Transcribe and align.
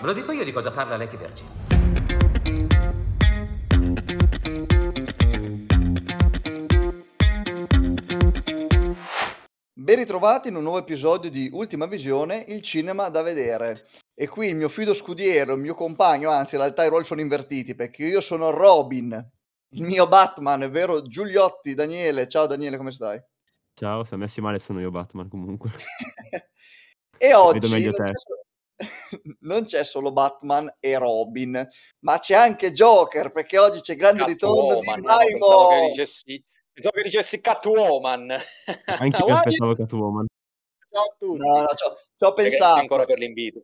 Ve 0.00 0.06
lo 0.06 0.12
dico 0.14 0.32
io 0.32 0.44
di 0.44 0.52
cosa 0.52 0.70
parla 0.70 0.96
Lecky 0.96 1.18
Virgin. 1.18 1.46
Ben 9.74 9.96
ritrovati 9.96 10.48
in 10.48 10.56
un 10.56 10.62
nuovo 10.62 10.78
episodio 10.78 11.28
di 11.28 11.50
Ultima 11.52 11.84
Visione, 11.84 12.42
il 12.48 12.62
cinema 12.62 13.10
da 13.10 13.20
vedere. 13.20 13.88
E 14.14 14.26
qui 14.26 14.48
il 14.48 14.54
mio 14.54 14.70
fido 14.70 14.94
scudiero, 14.94 15.52
il 15.52 15.60
mio 15.60 15.74
compagno, 15.74 16.30
anzi 16.30 16.54
in 16.54 16.62
realtà 16.62 16.82
i 16.84 16.88
ruoli 16.88 17.04
sono 17.04 17.20
invertiti 17.20 17.74
perché 17.74 18.04
io 18.04 18.22
sono 18.22 18.48
Robin, 18.48 19.12
il 19.74 19.82
mio 19.82 20.08
Batman, 20.08 20.62
è 20.62 20.70
vero? 20.70 21.02
Giuliotti, 21.02 21.74
Daniele. 21.74 22.26
Ciao 22.26 22.46
Daniele, 22.46 22.78
come 22.78 22.92
stai? 22.92 23.20
Ciao, 23.74 24.04
se 24.04 24.16
messi 24.16 24.40
male 24.40 24.60
sono 24.60 24.80
io 24.80 24.90
Batman 24.90 25.28
comunque. 25.28 25.72
e 27.18 27.26
Vedo 27.26 27.42
oggi 27.42 27.68
meglio 27.68 27.92
non 27.94 28.06
te. 28.06 28.12
so- 28.16 28.44
non 29.40 29.64
c'è 29.64 29.84
solo 29.84 30.12
Batman 30.12 30.74
e 30.80 30.96
Robin, 30.98 31.66
ma 32.00 32.18
c'è 32.18 32.34
anche 32.34 32.72
Joker 32.72 33.30
perché 33.30 33.58
oggi 33.58 33.80
c'è 33.80 33.92
il 33.92 33.98
grande 33.98 34.24
ritorno 34.24 34.80
di 34.80 34.86
no, 34.86 34.94
pensavo 34.94 35.68
che 35.68 35.74
Maimo. 35.74 35.88
dicessi, 35.88 36.44
pensavo 36.72 36.96
che 36.96 37.02
dicessi 37.02 37.40
Catwoman. 37.40 38.30
Anche 38.86 39.24
io 39.24 39.34
aspettavo 39.34 39.74
Catwoman. 39.74 40.26
Ciao 40.88 41.02
a 41.02 41.14
tutti. 41.18 41.38
No, 41.38 41.60
no, 41.60 41.66
ci 41.66 41.84
ho, 41.84 41.96
ci 42.16 42.24
ho 42.24 42.32
Grazie 42.32 42.50
pensato. 42.50 42.80
ancora 42.80 43.04
per 43.04 43.18
l'invito. 43.18 43.62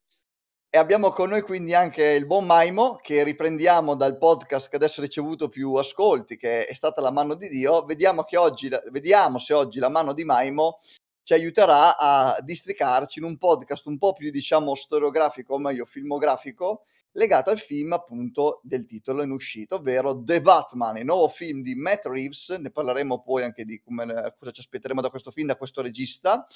E 0.69 0.79
abbiamo 0.79 1.10
con 1.10 1.30
noi 1.30 1.41
quindi 1.41 1.73
anche 1.74 2.05
il 2.05 2.27
buon 2.27 2.45
Maimo 2.45 2.96
che 2.96 3.23
riprendiamo 3.23 3.95
dal 3.95 4.19
podcast 4.19 4.69
che 4.69 4.77
adesso 4.77 5.01
ha 5.01 5.05
ricevuto 5.05 5.48
più 5.48 5.73
ascolti, 5.74 6.37
che 6.37 6.66
è 6.66 6.74
stata 6.74 7.01
la 7.01 7.10
mano 7.10 7.35
di 7.35 7.48
Dio. 7.48 7.85
Vediamo, 7.85 8.24
che 8.24 8.37
oggi, 8.37 8.69
vediamo 8.91 9.38
se 9.38 9.55
oggi 9.55 9.79
la 9.79 9.88
mano 9.88 10.12
di 10.12 10.24
Maimo 10.24 10.80
ci 11.27 11.33
aiuterà 11.33 11.97
a 11.98 12.39
districarci 12.41 13.19
in 13.19 13.25
un 13.25 13.37
podcast 13.37 13.85
un 13.87 13.98
po' 13.98 14.12
più 14.12 14.30
diciamo 14.30 14.77
storiografico, 14.77 15.55
o 15.55 15.59
meglio 15.59 15.85
filmografico, 15.85 16.85
legato 17.16 17.51
al 17.51 17.59
film 17.59 17.93
appunto 17.93 18.61
del 18.62 18.87
titolo 18.87 19.23
in 19.23 19.30
uscita, 19.30 19.77
ovvero 19.77 20.23
The 20.23 20.40
Batman, 20.40 20.99
il 20.99 21.04
nuovo 21.04 21.29
film 21.29 21.63
di 21.63 21.74
Matt 21.74 22.07
Reeves. 22.07 22.51
Ne 22.51 22.71
parleremo 22.71 23.23
poi 23.23 23.43
anche 23.43 23.65
di 23.65 23.80
come, 23.80 24.32
cosa 24.38 24.51
ci 24.51 24.60
aspetteremo 24.60 25.01
da 25.01 25.10
questo 25.10 25.30
film, 25.30 25.49
da 25.49 25.57
questo 25.57 25.82
regista 25.82 26.46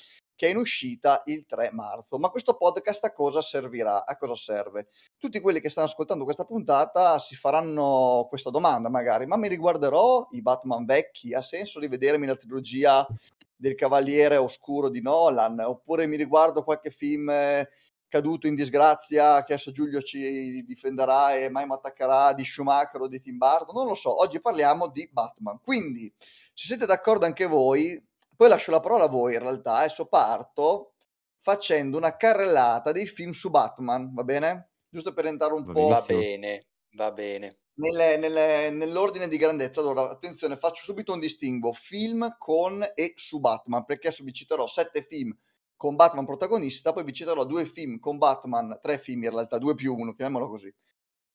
che 0.41 0.47
è 0.47 0.51
in 0.51 0.57
uscita 0.57 1.23
il 1.27 1.45
3 1.45 1.71
marzo. 1.73 2.19
Ma 2.19 2.31
questo 2.31 2.57
podcast 2.57 3.05
a 3.05 3.13
cosa 3.13 3.43
servirà? 3.43 4.07
A 4.07 4.17
cosa 4.17 4.37
serve? 4.37 4.89
Tutti 5.19 5.39
quelli 5.39 5.61
che 5.61 5.69
stanno 5.69 5.89
ascoltando 5.89 6.25
questa 6.25 6.47
puntata 6.47 7.19
si 7.19 7.37
faranno 7.37 8.27
questa 8.29 8.49
domanda 8.49 8.89
magari, 8.89 9.27
ma 9.27 9.37
mi 9.37 9.49
riguarderò 9.49 10.29
i 10.31 10.41
Batman 10.41 10.87
vecchi? 10.87 11.35
Ha 11.35 11.43
senso 11.43 11.79
rivedermi 11.79 12.27
la 12.27 12.37
trilogia 12.37 13.07
del 13.55 13.75
Cavaliere 13.75 14.39
Oscuro 14.39 14.89
di 14.89 15.03
Nolan? 15.03 15.61
Oppure 15.61 16.07
mi 16.07 16.17
riguardo 16.17 16.65
qualche 16.65 16.89
film 16.89 17.29
eh, 17.29 17.69
caduto 18.11 18.47
in 18.47 18.55
disgrazia 18.55 19.43
che 19.45 19.55
adesso 19.55 19.71
Giulio 19.71 20.03
ci 20.03 20.63
difenderà 20.67 21.35
e 21.37 21.49
mai 21.49 21.65
mi 21.67 21.73
attaccherà 21.73 22.35
di 22.35 22.45
Schumacher 22.45 23.01
o 23.01 23.09
di 23.09 23.21
Tim 23.23 23.39
Burton? 23.39 23.75
Non 23.75 23.87
lo 23.87 23.95
so, 23.95 24.21
oggi 24.21 24.41
parliamo 24.43 24.89
di 24.89 25.09
Batman. 25.11 25.59
Quindi, 25.63 26.13
se 26.53 26.67
siete 26.67 26.85
d'accordo 26.85 27.25
anche 27.25 27.47
voi, 27.47 27.99
poi 28.37 28.49
lascio 28.51 28.71
la 28.71 28.81
parola 28.81 29.05
a 29.05 29.09
voi 29.09 29.33
in 29.35 29.41
realtà, 29.41 29.77
adesso 29.77 30.05
parto 30.07 30.95
facendo 31.41 31.97
una 31.97 32.17
carrellata 32.17 32.93
dei 32.93 33.07
film 33.07 33.31
su 33.31 33.49
Batman, 33.49 34.13
va 34.13 34.25
bene? 34.25 34.73
Giusto 34.91 35.15
per 35.15 35.25
entrare 35.27 35.55
un 35.55 35.65
Va 35.65 35.73
po' 35.73 35.89
Va 35.89 36.03
bene, 36.07 36.61
va 36.95 37.13
bene. 37.13 37.59
nelle- 37.75 38.17
nelle- 38.19 38.71
nell'ordine 38.71 39.29
di 39.29 39.37
grandezza. 39.39 39.81
Allora, 39.81 40.11
attenzione, 40.11 40.59
faccio 40.59 40.83
subito 40.83 41.13
un 41.13 41.21
distinguo, 41.21 41.73
film 41.73 42.35
con 42.39 42.83
e 42.95 43.13
su 43.17 43.39
Batman, 43.41 43.85
perché 43.87 44.09
adesso 44.09 44.25
vi 44.25 44.33
citerò 44.35 44.67
sette 44.67 45.07
film 45.09 45.35
con 45.81 45.97
Batman 45.97 46.27
protagonista, 46.27 46.93
poi 46.93 47.05
vi 47.05 47.15
citerò 47.15 47.47
due 47.47 47.65
film 47.65 48.01
con 48.01 48.19
Batman, 48.19 48.79
tre 48.83 48.99
film 48.99 49.23
in 49.23 49.31
realtà, 49.31 49.57
due 49.57 49.75
più 49.75 49.97
uno, 49.97 50.13
chiamiamolo 50.13 50.47
così. 50.47 50.71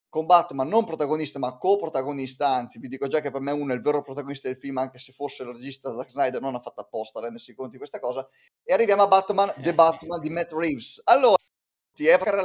Con 0.08 0.28
Batman 0.28 0.68
non 0.68 0.86
protagonista 0.86 1.40
ma 1.40 1.58
coprotagonista, 1.58 2.48
anzi 2.48 2.78
vi 2.78 2.88
dico 2.88 3.08
già 3.08 3.22
che 3.22 3.32
per 3.32 3.42
me 3.42 3.50
uno 3.50 3.72
è 3.72 3.76
il 3.76 3.82
vero 3.82 4.04
protagonista 4.04 4.48
del 4.48 4.58
film, 4.58 4.78
anche 4.78 5.00
se 5.00 5.14
fosse 5.14 5.42
il 5.42 5.50
regista 5.50 5.96
Zack 5.96 6.12
Snyder 6.12 6.42
non 6.42 6.54
ha 6.54 6.60
fatto 6.60 6.82
apposta 6.82 7.18
a 7.18 7.24
rendersi 7.24 7.56
conto 7.56 7.72
di 7.72 7.80
questa 7.80 8.00
cosa. 8.00 8.30
E 8.64 8.72
arriviamo 8.72 9.02
a 9.02 9.08
Batman, 9.08 9.52
The 9.58 9.74
Batman 9.74 10.20
di 10.20 10.30
Matt 10.30 10.52
Reeves. 10.52 11.02
Allora. 11.06 11.38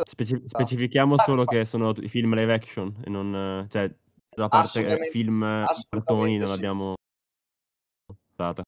Speci- 0.09 0.43
specifichiamo 0.47 1.19
solo 1.19 1.45
che 1.45 1.67
sono 1.67 1.93
i 1.99 2.09
film 2.09 2.35
live 2.35 2.55
action 2.55 2.99
e 3.05 3.11
non... 3.11 3.35
eh, 3.35 3.67
cioè, 3.69 3.95
la 4.37 4.49
parte 4.49 4.87
eh, 4.87 5.11
film 5.11 5.43
eh, 5.43 5.65
cartoni 5.87 6.39
non 6.39 6.49
l'abbiamo 6.49 6.95
usata. 8.33 8.63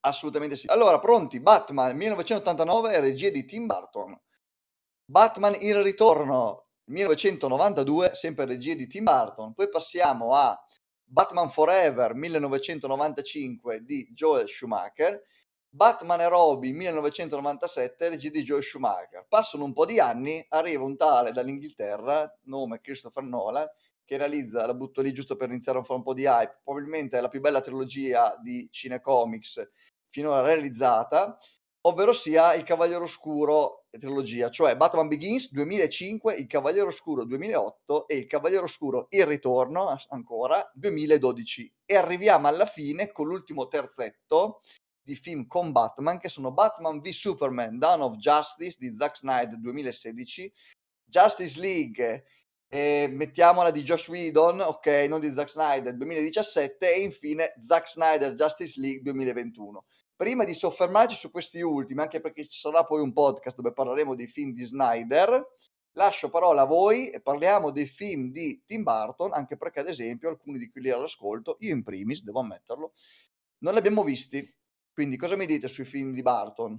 Assolutamente 0.00 0.56
sì. 0.56 0.66
Allora, 0.68 0.98
pronti? 1.00 1.40
Batman 1.40 1.96
1989, 1.96 3.00
regia 3.00 3.30
di 3.30 3.44
Tim 3.44 3.66
Burton. 3.66 4.18
Batman 5.04 5.56
Il 5.60 5.82
Ritorno 5.82 6.68
1992, 6.84 8.14
sempre 8.14 8.44
regia 8.44 8.74
di 8.74 8.86
Tim 8.86 9.04
Burton. 9.04 9.54
Poi 9.54 9.68
passiamo 9.68 10.34
a 10.34 10.56
Batman 11.02 11.50
Forever 11.50 12.14
1995 12.14 13.82
di 13.82 14.08
Joel 14.12 14.48
Schumacher. 14.48 15.22
Batman 15.70 16.20
e 16.20 16.28
Robin 16.28 16.74
1997, 16.76 18.08
regia 18.08 18.30
di 18.30 18.42
Joel 18.42 18.62
Schumacher. 18.62 19.26
Passano 19.28 19.64
un 19.64 19.72
po' 19.72 19.84
di 19.84 20.00
anni, 20.00 20.44
arriva 20.48 20.84
un 20.84 20.96
tale 20.96 21.32
dall'Inghilterra, 21.32 22.38
nome 22.44 22.80
Christopher 22.80 23.22
Nolan, 23.24 23.68
che 24.04 24.16
realizza, 24.16 24.64
la 24.64 24.72
butto 24.72 25.02
lì 25.02 25.12
giusto 25.12 25.36
per 25.36 25.50
iniziare 25.50 25.78
a 25.78 25.82
fare 25.82 25.98
un 25.98 26.04
po' 26.04 26.14
di 26.14 26.24
hype, 26.24 26.60
probabilmente 26.64 27.18
è 27.18 27.20
la 27.20 27.28
più 27.28 27.40
bella 27.40 27.60
trilogia 27.60 28.34
di 28.42 28.66
cinecomics 28.70 29.68
finora 30.18 30.40
realizzata, 30.42 31.38
ovvero 31.82 32.12
sia 32.12 32.54
Il 32.54 32.64
Cavaliere 32.64 33.04
Oscuro 33.04 33.86
trilogia, 33.88 34.50
cioè 34.50 34.76
Batman 34.76 35.06
Begins 35.06 35.52
2005, 35.52 36.34
Il 36.34 36.48
Cavaliere 36.48 36.88
Oscuro 36.88 37.24
2008 37.24 38.08
e 38.08 38.16
Il 38.16 38.26
Cavaliere 38.26 38.64
Oscuro 38.64 39.06
Il 39.10 39.26
Ritorno 39.26 39.96
ancora 40.08 40.68
2012 40.74 41.72
e 41.84 41.96
arriviamo 41.96 42.48
alla 42.48 42.66
fine 42.66 43.12
con 43.12 43.28
l'ultimo 43.28 43.68
terzetto 43.68 44.62
di 45.00 45.14
film 45.14 45.46
con 45.46 45.70
Batman 45.70 46.18
che 46.18 46.28
sono 46.28 46.50
Batman 46.50 47.00
v 47.00 47.08
Superman 47.10 47.78
Dawn 47.78 48.02
of 48.02 48.16
Justice 48.16 48.76
di 48.76 48.92
Zack 48.98 49.18
Snyder 49.18 49.56
2016, 49.56 50.52
Justice 51.04 51.60
League 51.60 52.24
eh, 52.66 53.08
mettiamola 53.08 53.70
di 53.70 53.82
Josh 53.84 54.08
Whedon, 54.08 54.60
ok, 54.60 55.06
non 55.08 55.20
di 55.20 55.32
Zack 55.32 55.48
Snyder 55.48 55.94
2017 55.94 56.92
e 56.92 57.00
infine 57.02 57.54
Zack 57.64 57.88
Snyder 57.88 58.34
Justice 58.34 58.78
League 58.80 59.00
2021 59.02 59.84
prima 60.18 60.42
di 60.42 60.52
soffermarci 60.52 61.14
su 61.14 61.30
questi 61.30 61.60
ultimi, 61.60 62.00
anche 62.00 62.20
perché 62.20 62.44
ci 62.48 62.58
sarà 62.58 62.84
poi 62.84 63.00
un 63.00 63.12
podcast 63.12 63.54
dove 63.56 63.72
parleremo 63.72 64.16
dei 64.16 64.26
film 64.26 64.52
di 64.52 64.64
Snyder, 64.64 65.46
lascio 65.92 66.28
parola 66.28 66.62
a 66.62 66.64
voi 66.66 67.08
e 67.10 67.20
parliamo 67.20 67.70
dei 67.70 67.86
film 67.86 68.32
di 68.32 68.60
Tim 68.66 68.82
Burton, 68.82 69.32
anche 69.32 69.56
perché 69.56 69.78
ad 69.78 69.88
esempio 69.88 70.28
alcuni 70.28 70.58
di 70.58 70.70
quelli 70.70 70.90
all'ascolto, 70.90 71.56
io 71.60 71.72
in 71.72 71.84
primis, 71.84 72.24
devo 72.24 72.40
ammetterlo, 72.40 72.94
non 73.58 73.74
li 73.74 73.78
abbiamo 73.78 74.02
visti. 74.02 74.44
Quindi 74.92 75.16
cosa 75.16 75.36
mi 75.36 75.46
dite 75.46 75.68
sui 75.68 75.84
film 75.84 76.12
di 76.12 76.22
Burton? 76.22 76.76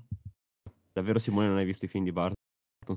Davvero 0.91 1.17
Simone 1.17 1.47
non 1.47 1.57
hai 1.57 1.65
visto 1.65 1.85
i 1.85 1.87
film 1.87 2.03
di 2.03 2.11
Barton 2.11 2.35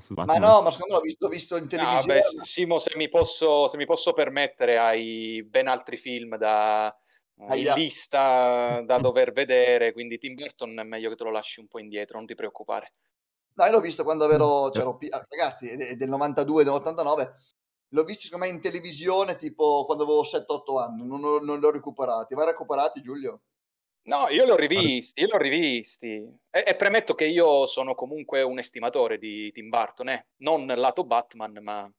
su 0.00 0.14
Ma 0.14 0.38
no, 0.38 0.60
ma 0.62 0.72
secondo 0.72 0.94
me 0.94 0.98
l'ho 0.98 1.04
visto, 1.04 1.28
visto 1.28 1.56
in 1.56 1.64
Ah, 1.64 1.68
televisione. 1.68 2.14
beh, 2.14 2.20
S- 2.20 2.40
Simo, 2.40 2.80
se 2.80 2.96
mi 2.96 3.08
posso, 3.08 3.68
se 3.68 3.76
mi 3.76 3.86
posso 3.86 4.12
permettere, 4.12 4.76
hai 4.76 5.46
ben 5.48 5.68
altri 5.68 5.96
film 5.96 6.36
da, 6.36 6.92
in 7.36 7.72
lista 7.74 8.80
da 8.82 8.98
dover 8.98 9.32
vedere, 9.32 9.92
quindi 9.92 10.18
Tim 10.18 10.34
Burton 10.34 10.78
è 10.78 10.82
meglio 10.84 11.08
che 11.08 11.16
te 11.16 11.24
lo 11.24 11.30
lasci 11.30 11.60
un 11.60 11.68
po' 11.68 11.78
indietro, 11.78 12.16
non 12.18 12.26
ti 12.26 12.34
preoccupare. 12.34 12.92
No, 13.54 13.64
io 13.66 13.72
l'ho 13.72 13.80
visto 13.80 14.02
quando 14.04 14.30
ero, 14.30 14.66
Mm. 14.66 14.70
c'ero 14.70 14.96
pi- 14.96 15.08
ah, 15.10 15.26
ragazzi, 15.28 15.68
è 15.68 15.94
del 15.96 16.08
92, 16.08 16.64
dell'89. 16.64 17.34
L'ho 17.88 18.04
visto 18.04 18.24
secondo 18.24 18.46
me 18.46 18.50
in 18.50 18.60
televisione 18.62 19.36
tipo 19.36 19.84
quando 19.84 20.04
avevo 20.04 20.24
7-8 20.24 20.78
anni, 20.78 21.06
non, 21.06 21.20
non 21.20 21.58
li 21.58 21.64
ho 21.64 21.70
recuperati. 21.70 22.34
Vai 22.34 22.46
recuperati, 22.46 23.02
Giulio? 23.02 23.42
No, 24.04 24.28
io 24.30 24.44
li 24.44 24.50
ho 24.50 24.56
rivisti, 24.56 25.20
io 25.20 25.26
li 25.26 25.34
ho 25.34 25.38
rivisti. 25.38 26.08
E, 26.50 26.64
e 26.66 26.74
premetto 26.74 27.14
che 27.14 27.26
io 27.26 27.66
sono 27.66 27.94
comunque 27.94 28.42
un 28.42 28.58
estimatore 28.58 29.18
di 29.18 29.52
Tim 29.52 29.68
Burton, 29.68 30.08
eh. 30.08 30.26
Non 30.38 30.66
lato 30.66 31.04
Batman, 31.04 31.58
ma 31.60 31.92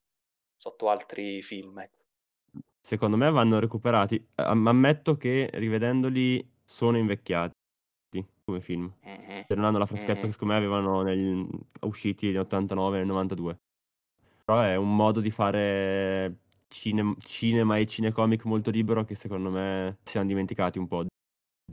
sotto 0.56 0.90
altri 0.90 1.42
film. 1.44 1.78
ecco. 1.80 2.03
Secondo 2.86 3.16
me 3.16 3.32
vanno 3.32 3.60
recuperati. 3.60 4.22
Am- 4.36 4.68
Ammetto 4.68 5.16
che 5.16 5.50
rivedendoli 5.54 6.46
sono 6.66 6.98
invecchiati 6.98 7.52
come 8.44 8.60
film. 8.60 8.92
Mhm. 9.04 9.46
Se 9.48 9.56
non 9.56 9.64
hanno 9.64 9.78
la 9.78 9.86
freschezza 9.86 10.20
Mhm. 10.20 10.26
che 10.26 10.32
secondo 10.34 10.54
me 10.54 10.60
avevano 10.60 11.02
nel- 11.02 11.48
usciti 11.82 12.30
nell'89 12.32 12.96
e 12.96 12.98
nel 13.00 13.08
92. 13.08 13.58
Però 14.44 14.60
è 14.60 14.76
un 14.76 14.94
modo 14.94 15.22
di 15.22 15.32
fare 15.32 16.40
cine- 16.68 17.16
cinema 17.20 17.78
e 17.78 17.86
cinecomic 17.88 18.44
molto 18.44 18.70
libero 18.70 19.06
che 19.06 19.16
secondo 19.16 19.50
me 19.50 19.98
si 20.04 20.12
siamo 20.12 20.28
dimenticati 20.28 20.78
un 20.78 20.88
po' 20.88 21.06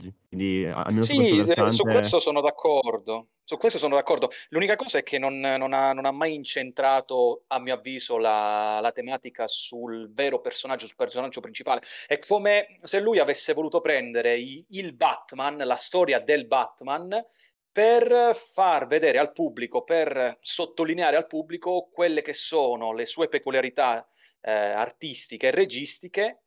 oggi. 0.01 0.13
Quindi 0.27 0.65
almeno 0.65 1.03
su 1.03 1.13
Sì, 1.13 1.17
questo 1.17 1.33
eh, 1.33 1.37
su 1.37 1.45
versante 1.45 1.83
questo 1.83 2.19
sono 2.19 2.41
d'accordo. 2.41 3.27
Su 3.43 3.57
questo 3.57 3.77
sono 3.77 3.95
d'accordo. 3.95 4.29
L'unica 4.49 4.75
cosa 4.75 4.97
è 4.97 5.03
che 5.03 5.19
non, 5.19 5.39
non 5.39 5.73
ha, 5.73 5.93
non 5.93 6.05
ha 6.05 6.11
mai 6.11 6.33
incentrato, 6.33 7.43
a 7.47 7.59
mio 7.59 7.75
avviso, 7.75 8.17
la, 8.17 8.79
la 8.81 8.91
tematica 8.91 9.47
sul 9.47 10.11
vero 10.13 10.39
personaggio, 10.39 10.87
sul 10.87 10.95
personaggio 10.95 11.41
principale. 11.41 11.81
È 12.07 12.17
come 12.19 12.77
se 12.83 12.99
lui 12.99 13.19
avesse 13.19 13.53
voluto 13.53 13.79
prendere 13.79 14.37
i- 14.37 14.65
il 14.69 14.93
Batman, 14.93 15.57
la 15.57 15.75
storia 15.75 16.19
del 16.19 16.47
Batman, 16.47 17.23
per 17.71 18.35
far 18.35 18.85
vedere 18.87 19.17
al 19.17 19.31
pubblico, 19.31 19.83
per 19.83 20.37
sottolineare 20.41 21.15
al 21.15 21.27
pubblico 21.27 21.89
quelle 21.91 22.21
che 22.21 22.33
sono 22.33 22.93
le 22.93 23.05
sue 23.05 23.29
peculiarità 23.29 24.05
eh, 24.41 24.51
artistiche 24.51 25.47
e 25.47 25.51
registiche 25.51 26.41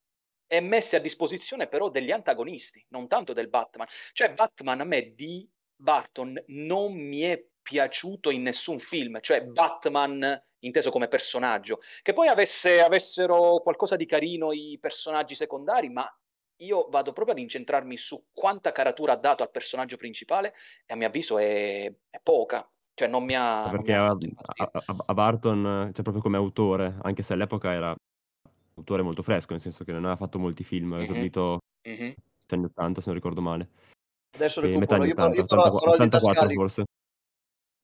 e 0.47 0.61
messe 0.61 0.97
a 0.97 1.01
disposizione 1.01 1.69
però 1.69 1.89
degli 1.89 2.11
antagonisti, 2.11 2.85
non 2.89 3.09
tanto 3.09 3.33
del 3.33 3.49
Batman. 3.49 3.87
Cioè 4.13 4.33
Batman 4.33 4.81
a 4.81 4.85
me 4.85 5.13
di 5.15 5.49
Barton 5.75 6.41
non 6.49 6.95
mi 6.95 7.21
è 7.21 7.45
piaciuto 7.63 8.31
in 8.31 8.43
nessun 8.43 8.79
film, 8.79 9.21
cioè 9.21 9.43
Batman 9.45 10.43
inteso 10.61 10.91
come 10.91 11.09
personaggio, 11.09 11.81
che 12.03 12.13
poi 12.13 12.29
avesse, 12.29 12.83
avessero 12.83 13.61
qualcosa 13.61 13.97
di 13.97 14.07
carino 14.07 14.53
i 14.53 14.79
personaggi 14.81 15.35
secondari, 15.35 15.91
ma 15.91 16.07
io 16.59 16.89
vado 16.91 17.13
proprio 17.13 17.35
ad 17.35 17.41
incentrarmi 17.41 17.97
su 17.97 18.27
quanta 18.33 18.73
caratura 18.73 19.13
ha 19.13 19.17
dato 19.17 19.43
al 19.43 19.51
personaggio 19.51 19.97
principale 19.97 20.55
e 20.87 20.95
a 20.95 20.97
mio 20.97 21.07
avviso 21.07 21.39
è, 21.39 21.93
è 22.11 22.21
poca. 22.23 22.67
Cioè 22.95 23.09
non 23.09 23.25
mi 23.25 23.35
ha... 23.35 23.69
Perché 23.71 23.93
mi 23.93 23.99
ha 23.99 24.07
a, 24.07 24.71
a, 24.73 24.97
a, 25.07 25.15
Barton, 25.15 25.91
cioè 25.93 26.03
proprio 26.03 26.23
come 26.23 26.37
autore, 26.37 26.97
anche 27.03 27.23
se 27.23 27.33
all'epoca 27.33 27.73
era 27.73 27.95
autore 28.77 29.03
molto 29.03 29.23
fresco, 29.23 29.53
nel 29.53 29.61
senso 29.61 29.85
che 29.85 29.93
non 29.93 30.05
aveva 30.05 30.17
fatto 30.17 30.39
molti 30.39 30.65
film, 30.65 30.93
ha 30.93 30.97
mm-hmm. 30.97 31.05
esordito 31.05 31.59
mm-hmm. 31.89 32.13
anni 32.49 32.65
80 32.65 33.01
se 33.01 33.07
non 33.07 33.17
ricordo 33.17 33.41
male. 33.41 33.69
Adesso 34.35 34.61
recupero, 34.61 35.05
io, 35.05 35.13
80, 35.13 35.37
io 35.37 35.47
farò, 35.47 35.63
80, 35.63 35.79
farò 35.79 35.93
84 35.93 36.49
forse. 36.55 36.85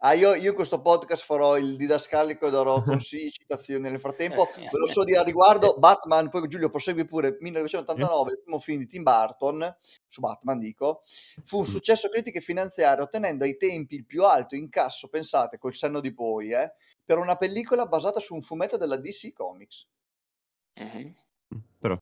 Ah, 0.03 0.15
io, 0.15 0.35
io, 0.35 0.49
in 0.49 0.55
questo 0.55 0.81
podcast 0.81 1.27
farò 1.27 1.59
il 1.59 1.77
didascalico 1.77 2.47
e 2.47 2.51
darò 2.51 2.81
consigli, 2.83 3.29
citazioni 3.29 3.91
nel 3.91 4.01
frattempo. 4.01 4.49
Eh, 4.57 4.63
Ve 4.63 4.79
lo 4.79 4.87
so 4.87 5.05
dire 5.05 5.19
a 5.19 5.23
riguardo, 5.23 5.77
Batman, 5.77 6.31
poi 6.31 6.49
Giulio 6.49 6.71
prosegui 6.71 7.05
pure, 7.05 7.37
1989, 7.39 8.33
il 8.33 8.41
primo 8.41 8.59
film 8.61 8.79
di 8.79 8.87
Tim 8.87 9.03
Burton, 9.03 9.77
su 10.09 10.21
Batman 10.21 10.59
dico, 10.59 11.03
fu 11.45 11.59
un 11.59 11.67
successo 11.67 12.09
critico 12.09 12.39
e 12.39 12.41
finanziario, 12.41 13.05
ottenendo 13.05 13.45
ai 13.45 13.59
tempi 13.59 13.95
il 13.97 14.07
più 14.07 14.25
alto 14.25 14.57
incasso, 14.57 15.09
pensate, 15.09 15.59
col 15.59 15.75
senno 15.75 16.01
di 16.01 16.15
poi, 16.15 16.53
eh, 16.53 16.73
per 17.05 17.19
una 17.19 17.37
pellicola 17.37 17.85
basata 17.85 18.21
su 18.21 18.35
un 18.35 18.41
fumetto 18.41 18.79
della 18.79 18.97
DC 18.97 19.35
Comics. 19.35 19.87
Mm-hmm. 20.79 21.13
Però, 21.79 21.97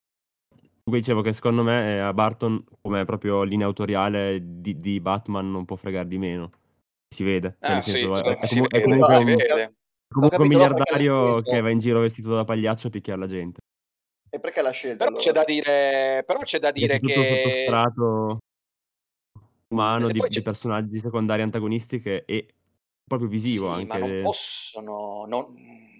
dicevo 0.85 1.23
che 1.23 1.33
secondo 1.33 1.63
me 1.63 2.01
a 2.03 2.13
Barton, 2.13 2.65
come 2.81 3.05
proprio 3.05 3.43
linea 3.43 3.67
autoriale 3.67 4.41
di, 4.43 4.77
di 4.77 5.01
Batman, 5.01 5.51
non 5.51 5.65
può 5.65 5.77
fregare 5.77 6.09
di 6.09 6.19
meno 6.19 6.51
si 7.09 7.25
vede. 7.25 7.57
Cioè, 7.61 7.73
ah, 7.73 7.81
senso, 7.81 8.13
è, 8.23 8.39
si 8.45 8.55
comunque, 8.55 8.79
vede, 8.79 8.79
è 8.79 8.83
comunque 8.83 9.15
si 9.15 9.21
un, 9.21 9.27
vede. 9.27 9.75
comunque 10.09 10.39
un 10.39 10.49
miliardario 10.49 11.41
che 11.41 11.61
va 11.61 11.71
in 11.71 11.79
giro 11.79 12.01
vestito 12.01 12.35
da 12.35 12.45
pagliaccio 12.45 12.89
a 12.89 12.91
picchiare 12.91 13.19
la 13.19 13.27
gente. 13.27 13.61
E 14.31 14.41
perché 14.41 14.61
l'ha 14.61 14.71
scelta? 14.71 15.05
Però, 15.05 15.17
allora? 15.17 15.23
c'è, 15.23 15.33
da 15.33 15.45
dire, 15.45 16.23
però 16.27 16.41
c'è 16.41 16.59
da 16.59 16.71
dire, 16.71 16.99
tutto 16.99 17.21
che... 17.21 17.43
Tutto 17.43 17.57
strato 17.65 18.39
umano 19.71 20.11
di, 20.11 20.19
c'è... 20.21 20.29
di, 20.29 20.43
personaggi 20.43 20.99
secondari 20.99 21.43
antagonistiche 21.43 22.25
e 22.25 22.55
proprio 23.09 23.29
visivo 23.29 23.75
sì, 23.75 23.81
anche. 23.81 23.99
ma 23.99 24.07
non 24.07 24.21
possono... 24.21 25.25
Non, 25.27 25.53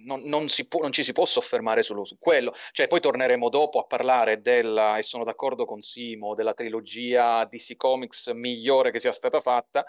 non, 0.05 0.21
non, 0.21 0.47
può, 0.67 0.79
non, 0.81 0.93
ci 0.93 1.03
si 1.03 1.11
può 1.11 1.25
soffermare 1.25 1.83
solo 1.83 2.05
su 2.05 2.17
quello. 2.17 2.53
Cioè, 2.71 2.87
poi 2.87 3.01
torneremo 3.01 3.49
dopo 3.49 3.79
a 3.79 3.85
parlare 3.85 4.39
della, 4.39 4.97
e 4.97 5.03
sono 5.03 5.25
d'accordo 5.25 5.65
con 5.65 5.81
Simo, 5.81 6.35
della 6.35 6.53
trilogia 6.53 7.43
DC 7.45 7.75
Comics 7.75 8.27
migliore 8.27 8.91
che 8.91 8.99
sia 8.99 9.11
stata 9.11 9.41
fatta, 9.41 9.85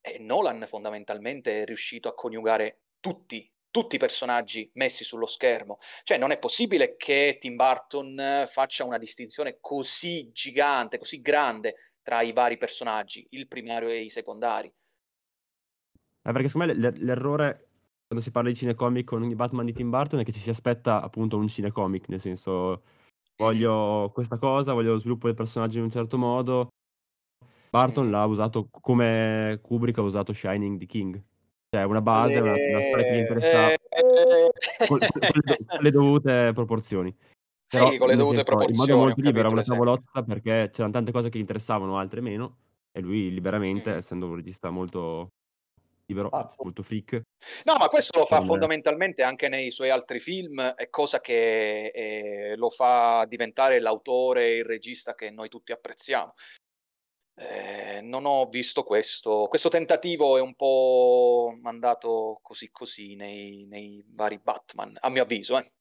e 0.00 0.18
Nolan 0.18 0.66
fondamentalmente 0.66 1.62
è 1.62 1.64
riuscito 1.64 2.08
a 2.08 2.14
coniugare 2.14 2.80
tutti, 3.00 3.50
tutti 3.70 3.96
i 3.96 3.98
personaggi 3.98 4.70
messi 4.74 5.02
sullo 5.02 5.26
schermo. 5.26 5.78
Cioè 6.02 6.18
non 6.18 6.30
è 6.30 6.38
possibile 6.38 6.96
che 6.96 7.38
Tim 7.40 7.56
Burton 7.56 8.44
faccia 8.46 8.84
una 8.84 8.98
distinzione 8.98 9.56
così 9.60 10.30
gigante, 10.30 10.98
così 10.98 11.22
grande 11.22 11.92
tra 12.02 12.20
i 12.20 12.32
vari 12.32 12.58
personaggi, 12.58 13.26
il 13.30 13.48
primario 13.48 13.88
e 13.88 14.02
i 14.02 14.10
secondari. 14.10 14.70
Eh, 16.26 16.32
perché 16.32 16.48
secondo 16.48 16.72
me 16.72 16.90
l'errore 16.98 17.68
quando 18.06 18.24
si 18.24 18.30
parla 18.30 18.50
di 18.50 18.56
cinecomic 18.56 19.06
con 19.06 19.24
i 19.24 19.34
Batman 19.34 19.66
di 19.66 19.72
Tim 19.72 19.90
Burton 19.90 20.20
è 20.20 20.24
che 20.24 20.32
ci 20.32 20.40
si 20.40 20.50
aspetta 20.50 21.02
appunto 21.02 21.36
un 21.36 21.48
cinecomic, 21.48 22.08
nel 22.08 22.20
senso 22.20 22.82
voglio 23.36 24.10
questa 24.12 24.38
cosa, 24.38 24.72
voglio 24.72 24.92
lo 24.92 24.98
sviluppo 24.98 25.26
del 25.26 25.34
personaggio 25.34 25.78
in 25.78 25.84
un 25.84 25.90
certo 25.90 26.16
modo, 26.18 26.68
Barton 27.74 28.08
l'ha 28.08 28.24
usato 28.24 28.68
come 28.70 29.58
Kubrick 29.60 29.98
ha 29.98 30.02
usato 30.02 30.32
Shining 30.32 30.78
di 30.78 30.86
King. 30.86 31.20
Cioè 31.68 31.82
una 31.82 32.00
base, 32.00 32.38
una, 32.38 32.52
una 32.52 32.80
storia 32.80 33.02
che 33.04 33.14
gli 33.16 33.18
interessava 33.18 33.72
eh, 33.72 33.78
con, 34.86 34.98
con, 35.00 35.08
con, 35.66 35.78
le 35.80 35.90
dovute 35.90 36.52
proporzioni. 36.54 37.12
Però, 37.66 37.90
sì, 37.90 37.98
con 37.98 38.06
le 38.06 38.14
dovute 38.14 38.36
senso, 38.36 38.54
proporzioni. 38.54 38.80
In 38.80 38.94
modo 38.94 39.04
molto 39.04 39.20
libero, 39.20 39.50
una 39.50 39.62
tavolotta 39.62 40.22
perché 40.22 40.70
c'erano 40.72 40.92
tante 40.92 41.10
cose 41.10 41.30
che 41.30 41.38
gli 41.38 41.40
interessavano, 41.40 41.98
altre 41.98 42.20
meno. 42.20 42.58
E 42.92 43.00
lui 43.00 43.32
liberamente, 43.32 43.92
mm. 43.92 43.96
essendo 43.96 44.28
un 44.28 44.36
regista 44.36 44.70
molto 44.70 45.32
libero, 46.06 46.28
Pazzo. 46.28 46.62
molto 46.62 46.82
freak. 46.82 47.22
No, 47.64 47.76
ma 47.78 47.88
questo 47.88 48.18
lo 48.18 48.26
fa 48.26 48.38
con... 48.38 48.46
fondamentalmente 48.46 49.22
anche 49.22 49.48
nei 49.48 49.70
suoi 49.70 49.90
altri 49.90 50.20
film, 50.20 50.60
è 50.60 50.88
cosa 50.90 51.20
che 51.20 51.86
eh, 51.86 52.56
lo 52.56 52.70
fa 52.70 53.24
diventare 53.26 53.80
l'autore, 53.80 54.56
il 54.56 54.64
regista 54.64 55.14
che 55.14 55.30
noi 55.30 55.48
tutti 55.48 55.72
apprezziamo. 55.72 56.32
Eh, 57.36 58.00
non 58.02 58.26
ho 58.26 58.46
visto 58.46 58.84
questo. 58.84 59.46
Questo 59.48 59.68
tentativo 59.68 60.36
è 60.36 60.40
un 60.40 60.54
po' 60.54 61.56
mandato 61.60 62.38
così 62.42 62.70
così 62.70 63.16
nei, 63.16 63.66
nei 63.66 64.04
vari 64.08 64.38
Batman, 64.38 64.96
a 65.00 65.08
mio 65.08 65.22
avviso. 65.22 65.58
Eh. 65.58 65.72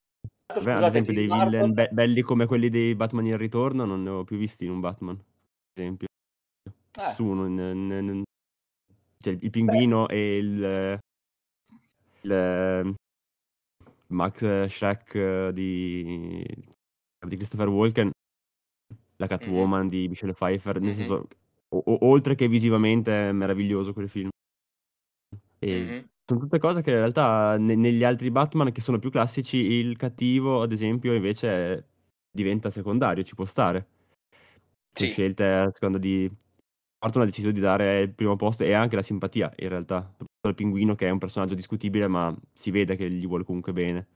Beh, 0.61 0.73
ad 0.73 0.83
esempio 0.83 1.13
dei 1.13 1.27
Marvel... 1.27 1.49
villain 1.49 1.73
be- 1.73 1.89
belli 1.91 2.21
come 2.21 2.45
quelli 2.45 2.69
dei 2.69 2.95
Batman 2.95 3.25
in 3.25 3.37
ritorno 3.37 3.85
non 3.85 4.03
ne 4.03 4.09
ho 4.09 4.23
più 4.23 4.37
visti 4.37 4.65
in 4.65 4.71
un 4.71 4.79
Batman, 4.79 5.15
ad 5.15 5.77
esempio. 5.77 6.07
Eh. 6.65 6.71
Nessuno. 7.01 7.45
In... 7.45 8.23
Cioè, 9.23 9.37
il 9.39 9.49
pinguino 9.49 10.05
Beh. 10.05 10.13
e 10.13 10.37
il, 10.37 10.99
il 12.21 12.95
Max 14.07 14.65
Shrek 14.65 15.49
di, 15.49 16.45
di 17.25 17.35
Christopher 17.37 17.69
Walken 17.69 18.11
la 19.17 19.27
Catwoman 19.27 19.81
mm-hmm. 19.81 19.89
di 19.89 20.07
Michelle 20.07 20.33
Pfeiffer, 20.33 20.79
nel 20.79 20.89
mm-hmm. 20.89 20.97
senso 20.97 21.27
o- 21.69 21.97
oltre 22.01 22.35
che 22.35 22.47
visivamente 22.47 23.29
è 23.29 23.31
meraviglioso 23.31 23.93
quel 23.93 24.09
film. 24.09 24.29
E 25.59 25.67
mm-hmm. 25.67 26.03
sono 26.25 26.39
tutte 26.41 26.59
cose 26.59 26.81
che 26.81 26.91
in 26.91 26.97
realtà 26.97 27.57
ne- 27.57 27.75
negli 27.75 28.03
altri 28.03 28.29
Batman 28.31 28.71
che 28.71 28.81
sono 28.81 28.99
più 28.99 29.09
classici, 29.09 29.57
il 29.57 29.95
cattivo, 29.97 30.61
ad 30.61 30.71
esempio, 30.71 31.13
invece 31.13 31.87
diventa 32.31 32.69
secondario, 32.69 33.23
ci 33.23 33.35
può 33.35 33.45
stare. 33.45 33.87
Sì. 34.91 35.07
Scelte 35.07 35.45
a 35.45 35.71
seconda 35.71 35.97
di... 35.97 36.29
Barton 37.03 37.23
ha 37.23 37.25
deciso 37.25 37.51
di 37.51 37.59
dare 37.59 37.99
il 37.99 38.13
primo 38.13 38.37
posto 38.37 38.63
e 38.63 38.71
anche 38.71 38.95
la 38.95 39.01
simpatia, 39.01 39.51
in 39.57 39.67
realtà. 39.67 40.09
Il 40.47 40.55
pinguino 40.55 40.95
che 40.95 41.07
è 41.07 41.09
un 41.09 41.17
personaggio 41.17 41.53
discutibile, 41.53 42.07
ma 42.07 42.33
si 42.53 42.71
vede 42.71 42.95
che 42.95 43.09
gli 43.09 43.27
vuole 43.27 43.43
comunque 43.43 43.73
bene. 43.73 44.07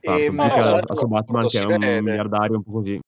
E, 0.00 0.28
ma 0.32 0.48
no, 0.48 0.62
certo, 0.64 0.94
a 0.94 1.06
Batman 1.06 1.46
che 1.46 1.60
è 1.60 1.64
un 1.64 1.78
vede. 1.78 2.00
miliardario 2.00 2.56
un 2.56 2.64
po' 2.64 2.72
così. 2.72 2.98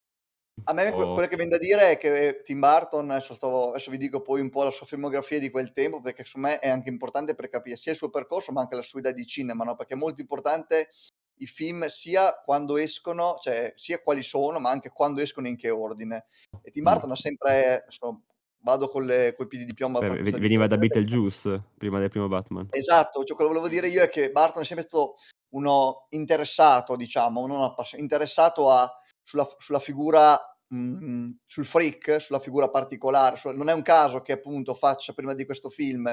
A 0.63 0.73
me 0.73 0.89
oh. 0.91 1.15
quello 1.15 1.27
che 1.27 1.35
viene 1.35 1.51
da 1.51 1.59
dire 1.59 1.91
è 1.91 1.99
che 1.99 2.43
Tim 2.45 2.61
Burton, 2.61 3.11
adesso, 3.11 3.35
stavo, 3.35 3.71
adesso, 3.71 3.91
vi 3.91 3.97
dico 3.97 4.23
poi 4.23 4.41
un 4.41 4.51
po' 4.51 4.63
la 4.63 4.71
sua 4.71 4.87
filmografia 4.87 5.41
di 5.41 5.51
quel 5.51 5.73
tempo, 5.73 6.01
perché 6.01 6.25
secondo 6.25 6.49
me 6.49 6.59
è 6.61 6.69
anche 6.69 6.89
importante 6.89 7.35
per 7.35 7.49
capire 7.49 7.75
sia 7.75 7.91
il 7.91 7.99
suo 7.99 8.11
percorso, 8.11 8.53
ma 8.53 8.61
anche 8.61 8.77
la 8.77 8.83
sua 8.83 9.01
idea 9.01 9.11
di 9.11 9.27
cinema, 9.27 9.65
no? 9.65 9.75
perché 9.75 9.95
è 9.95 9.97
molto 9.97 10.21
importante 10.21 10.91
i 11.39 11.47
film 11.47 11.85
sia 11.87 12.41
quando 12.45 12.77
escono, 12.77 13.39
cioè 13.41 13.73
sia 13.75 14.01
quali 14.01 14.23
sono, 14.23 14.61
ma 14.61 14.71
anche 14.71 14.91
quando 14.91 15.21
escono 15.21 15.49
in 15.49 15.57
che 15.57 15.71
ordine. 15.71 16.27
E 16.63 16.71
Tim 16.71 16.85
Burton 16.85 17.11
ha 17.11 17.17
sempre, 17.17 17.83
adesso, 17.83 18.23
vado 18.65 18.89
con 18.89 19.05
i 19.05 19.47
piedi 19.47 19.65
di 19.67 19.75
piombo. 19.75 20.01
Beh, 20.01 20.23
veniva 20.23 20.67
da 20.67 20.77
Beetlejuice 20.77 21.63
prima 21.77 22.01
del 22.01 22.09
primo 22.09 22.27
Batman. 22.29 22.69
Esatto, 22.71 23.23
cioè, 23.23 23.37
quello 23.37 23.53
che 23.53 23.59
volevo 23.59 23.73
dire 23.73 23.89
io 23.89 24.03
è 24.03 24.09
che 24.09 24.31
Burton 24.31 24.63
è 24.63 24.65
sempre 24.65 24.87
stato 24.87 25.17
uno 25.51 26.07
interessato, 26.11 26.97
diciamo, 26.97 27.43
uno 27.43 27.75
interessato 27.97 28.71
a 28.71 28.91
sulla, 29.23 29.47
sulla 29.59 29.79
figura, 29.79 30.39
mh, 30.69 30.77
mm, 30.77 31.31
sul 31.47 31.67
freak, 31.67 32.21
sulla 32.21 32.41
figura 32.41 32.71
particolare. 32.71 33.37
Su, 33.37 33.51
non 33.51 33.69
è 33.69 33.73
un 33.73 33.83
caso 33.83 34.23
che 34.23 34.33
appunto 34.33 34.75
faccia 34.75 35.13
prima 35.13 35.35
di 35.35 35.45
questo 35.45 35.69
film 35.69 36.13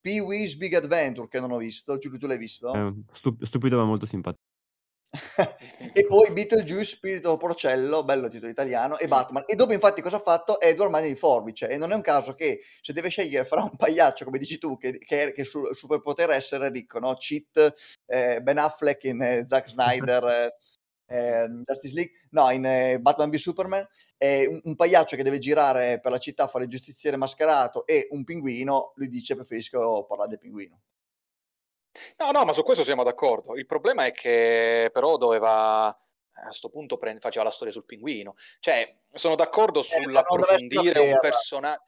Pee 0.00 0.20
Wee's 0.20 0.54
Big 0.54 0.74
Adventure, 0.74 1.28
che 1.28 1.40
non 1.40 1.50
ho 1.50 1.58
visto. 1.58 1.98
Giulio, 1.98 2.18
tu 2.18 2.26
l'hai 2.28 2.38
visto? 2.38 2.72
Eh, 2.72 2.94
stup- 3.12 3.44
stupido 3.44 3.76
ma 3.76 3.84
molto 3.84 4.06
simpatico. 4.06 4.47
e 5.94 6.06
poi 6.06 6.30
Beetlejuice, 6.30 6.96
Spirito 6.96 7.36
Porcello, 7.36 8.04
bello 8.04 8.28
titolo 8.28 8.50
italiano, 8.50 8.98
e 8.98 9.08
Batman. 9.08 9.44
E 9.46 9.54
dopo 9.54 9.72
infatti 9.72 10.02
cosa 10.02 10.16
ha 10.16 10.20
fatto? 10.20 10.60
Edward 10.60 10.90
Mani 10.90 11.08
di 11.08 11.16
Forbice. 11.16 11.68
E 11.68 11.78
non 11.78 11.92
è 11.92 11.94
un 11.94 12.02
caso 12.02 12.34
che 12.34 12.60
se 12.80 12.92
deve 12.92 13.08
scegliere 13.08 13.46
fra 13.46 13.62
un 13.62 13.76
pagliaccio, 13.76 14.24
come 14.24 14.38
dici 14.38 14.58
tu, 14.58 14.76
che, 14.76 14.98
che, 14.98 15.32
che 15.32 15.44
su, 15.44 15.72
superpotere 15.72 16.34
essere 16.34 16.70
ricco, 16.70 16.98
no? 16.98 17.14
Cheat, 17.14 17.74
eh, 18.06 18.40
Ben 18.42 18.58
Affleck 18.58 19.04
in 19.04 19.22
eh, 19.22 19.46
Zack 19.48 19.68
Snyder, 19.68 20.24
eh, 20.24 20.54
eh, 21.08 21.48
Justice 21.64 21.94
League, 21.94 22.12
no, 22.30 22.50
in 22.50 22.66
eh, 22.66 23.00
Batman 23.00 23.30
v 23.30 23.36
Superman, 23.36 23.86
è 24.16 24.44
un, 24.46 24.60
un, 24.64 24.76
pagliaccio 24.76 25.16
che 25.16 25.22
deve 25.22 25.38
girare 25.38 26.00
per 26.00 26.10
la 26.10 26.18
città 26.18 26.44
a 26.44 26.48
fare 26.48 26.64
il 26.64 26.70
giustiziere 26.70 27.16
mascherato 27.16 27.86
e 27.86 28.08
un 28.10 28.24
pinguino, 28.24 28.92
lui 28.96 29.08
dice 29.08 29.34
preferisco 29.36 30.04
parlare 30.06 30.30
del 30.30 30.38
pinguino. 30.38 30.80
No, 32.16 32.30
no, 32.30 32.44
ma 32.44 32.52
su 32.52 32.62
questo 32.62 32.84
siamo 32.84 33.02
d'accordo. 33.02 33.56
Il 33.56 33.66
problema 33.66 34.04
è 34.04 34.12
che 34.12 34.90
però 34.92 35.16
doveva 35.16 35.86
a 35.86 36.42
questo 36.44 36.68
punto 36.68 36.96
prend- 36.96 37.20
faceva 37.20 37.44
la 37.44 37.50
storia 37.50 37.72
sul 37.72 37.84
pinguino. 37.84 38.34
Cioè, 38.60 38.96
sono 39.12 39.34
d'accordo 39.34 39.80
eh, 39.80 39.84
sull'approfondire 39.84 41.00
un 41.00 41.18
personaggio 41.18 41.86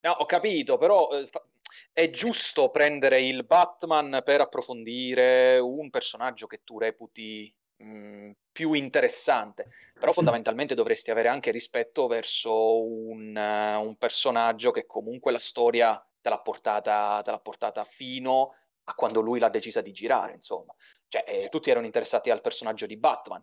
No, 0.00 0.12
ho 0.12 0.26
capito, 0.26 0.76
però 0.78 1.08
eh, 1.10 1.26
fa- 1.26 1.44
è 1.92 2.10
giusto 2.10 2.70
prendere 2.70 3.22
il 3.22 3.44
Batman 3.44 4.20
per 4.24 4.40
approfondire 4.40 5.58
un 5.58 5.90
personaggio 5.90 6.46
che 6.46 6.62
tu 6.62 6.78
reputi 6.78 7.52
mh, 7.78 8.30
più 8.52 8.72
interessante, 8.74 9.70
però 9.98 10.12
fondamentalmente 10.12 10.74
dovresti 10.74 11.10
avere 11.10 11.28
anche 11.28 11.50
rispetto 11.50 12.06
verso 12.06 12.84
un, 12.84 13.36
eh, 13.36 13.74
un 13.74 13.96
personaggio 13.96 14.70
che 14.70 14.86
comunque 14.86 15.32
la 15.32 15.40
storia 15.40 16.00
te 16.20 16.28
l'ha 16.28 16.40
portata, 16.40 17.20
te 17.24 17.30
l'ha 17.32 17.40
portata 17.40 17.82
fino 17.82 18.54
a 18.88 18.94
quando 18.94 19.20
lui 19.20 19.38
l'ha 19.38 19.48
decisa 19.48 19.80
di 19.80 19.92
girare, 19.92 20.34
insomma. 20.34 20.74
Cioè, 21.08 21.24
eh, 21.26 21.48
tutti 21.48 21.70
erano 21.70 21.86
interessati 21.86 22.30
al 22.30 22.40
personaggio 22.40 22.86
di 22.86 22.96
Batman. 22.96 23.42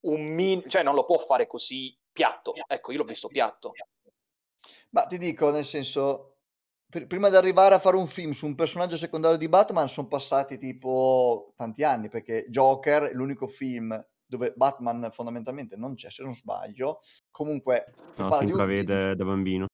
Un 0.00 0.22
min- 0.22 0.68
cioè, 0.68 0.82
non 0.82 0.94
lo 0.94 1.04
può 1.04 1.18
fare 1.18 1.46
così 1.46 1.96
piatto. 2.12 2.52
Ecco, 2.66 2.92
io 2.92 2.98
l'ho 2.98 3.04
visto 3.04 3.28
piatto. 3.28 3.72
Ma 4.90 5.06
ti 5.06 5.18
dico, 5.18 5.50
nel 5.50 5.66
senso, 5.66 6.36
pr- 6.88 7.06
prima 7.06 7.28
di 7.28 7.36
arrivare 7.36 7.74
a 7.74 7.80
fare 7.80 7.96
un 7.96 8.06
film 8.06 8.30
su 8.30 8.46
un 8.46 8.54
personaggio 8.54 8.96
secondario 8.96 9.38
di 9.38 9.48
Batman 9.48 9.88
sono 9.88 10.06
passati 10.06 10.56
tipo 10.56 11.52
tanti 11.56 11.82
anni, 11.82 12.08
perché 12.08 12.46
Joker 12.48 13.04
è 13.04 13.12
l'unico 13.12 13.48
film 13.48 14.00
dove 14.24 14.52
Batman 14.52 15.08
fondamentalmente 15.12 15.76
non 15.76 15.94
c'è, 15.94 16.10
se 16.10 16.22
non 16.22 16.32
sbaglio. 16.32 17.00
Comunque, 17.30 17.96
No, 18.16 18.32
si 18.32 18.44
intravede 18.44 19.14
da 19.14 19.24
bambino. 19.24 19.66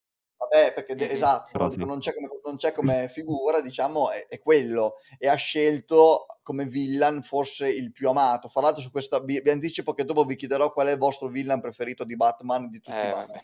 Vabbè, 0.53 0.73
perché 0.75 0.95
Mhm. 0.95 1.01
esatto, 1.01 1.49
Però 1.53 1.69
dico, 1.69 1.81
sì. 1.83 1.89
non 1.89 1.99
c'è 2.01 2.13
come, 2.13 2.29
non 2.45 2.57
c'è 2.57 2.73
come 2.73 3.09
figura, 3.09 3.61
diciamo, 3.63 4.11
è, 4.11 4.27
è 4.27 4.39
quello. 4.39 4.97
E 5.19 5.27
ha 5.29 5.35
scelto 5.35 6.27
come 6.43 6.67
villain 6.67 7.23
forse 7.23 7.69
il 7.69 7.91
più 7.91 8.09
amato. 8.11 8.49
Fra 8.49 8.61
l'altro 8.61 8.83
su 8.83 8.91
questa, 8.91 9.19
vi, 9.21 9.41
vi 9.41 9.49
anticipo 9.51 9.95
che 9.95 10.05
dopo 10.05 10.25
vi 10.25 10.37
chiederò 10.37 10.71
qual 10.71 10.89
è 10.89 10.93
il 10.93 10.99
vostro 10.99 11.29
villain 11.29 11.61
preferito 11.61 12.05
di 12.05 12.17
Batman, 12.17 12.69
di 12.69 12.81
tutti 12.81 12.91
i 12.97 13.01
Eh, 13.01 13.03
Batman. 13.11 13.27
vabbè. 13.29 13.43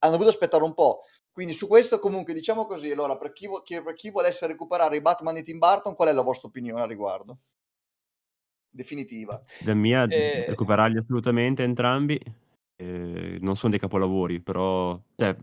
Hanno 0.00 0.12
dovuto 0.12 0.30
aspettare 0.30 0.64
un 0.64 0.74
po'. 0.74 1.00
Quindi 1.32 1.54
su 1.54 1.66
questo 1.66 1.98
comunque 1.98 2.34
diciamo 2.34 2.66
così, 2.66 2.90
allora 2.90 3.16
per 3.16 3.32
chi, 3.32 3.48
chi- 3.64 3.80
per 3.82 3.94
chi 3.94 4.10
volesse 4.10 4.46
recuperare 4.46 4.96
i 4.96 5.00
Batman 5.00 5.34
di 5.34 5.42
Tim 5.42 5.58
Burton, 5.58 5.94
qual 5.94 6.08
è 6.08 6.12
la 6.12 6.20
vostra 6.22 6.48
opinione 6.48 6.82
al 6.82 6.88
riguardo? 6.88 7.38
Definitiva. 8.70 9.40
Da 9.60 9.74
mia, 9.74 10.04
Eh. 10.04 10.44
recuperarli 10.48 10.98
assolutamente 10.98 11.62
entrambi. 11.62 12.20
eh, 12.76 13.38
non 13.40 13.54
sono 13.56 13.70
dei 13.70 13.78
capolavori, 13.80 14.40
però 14.40 15.00
cioè, 15.14 15.36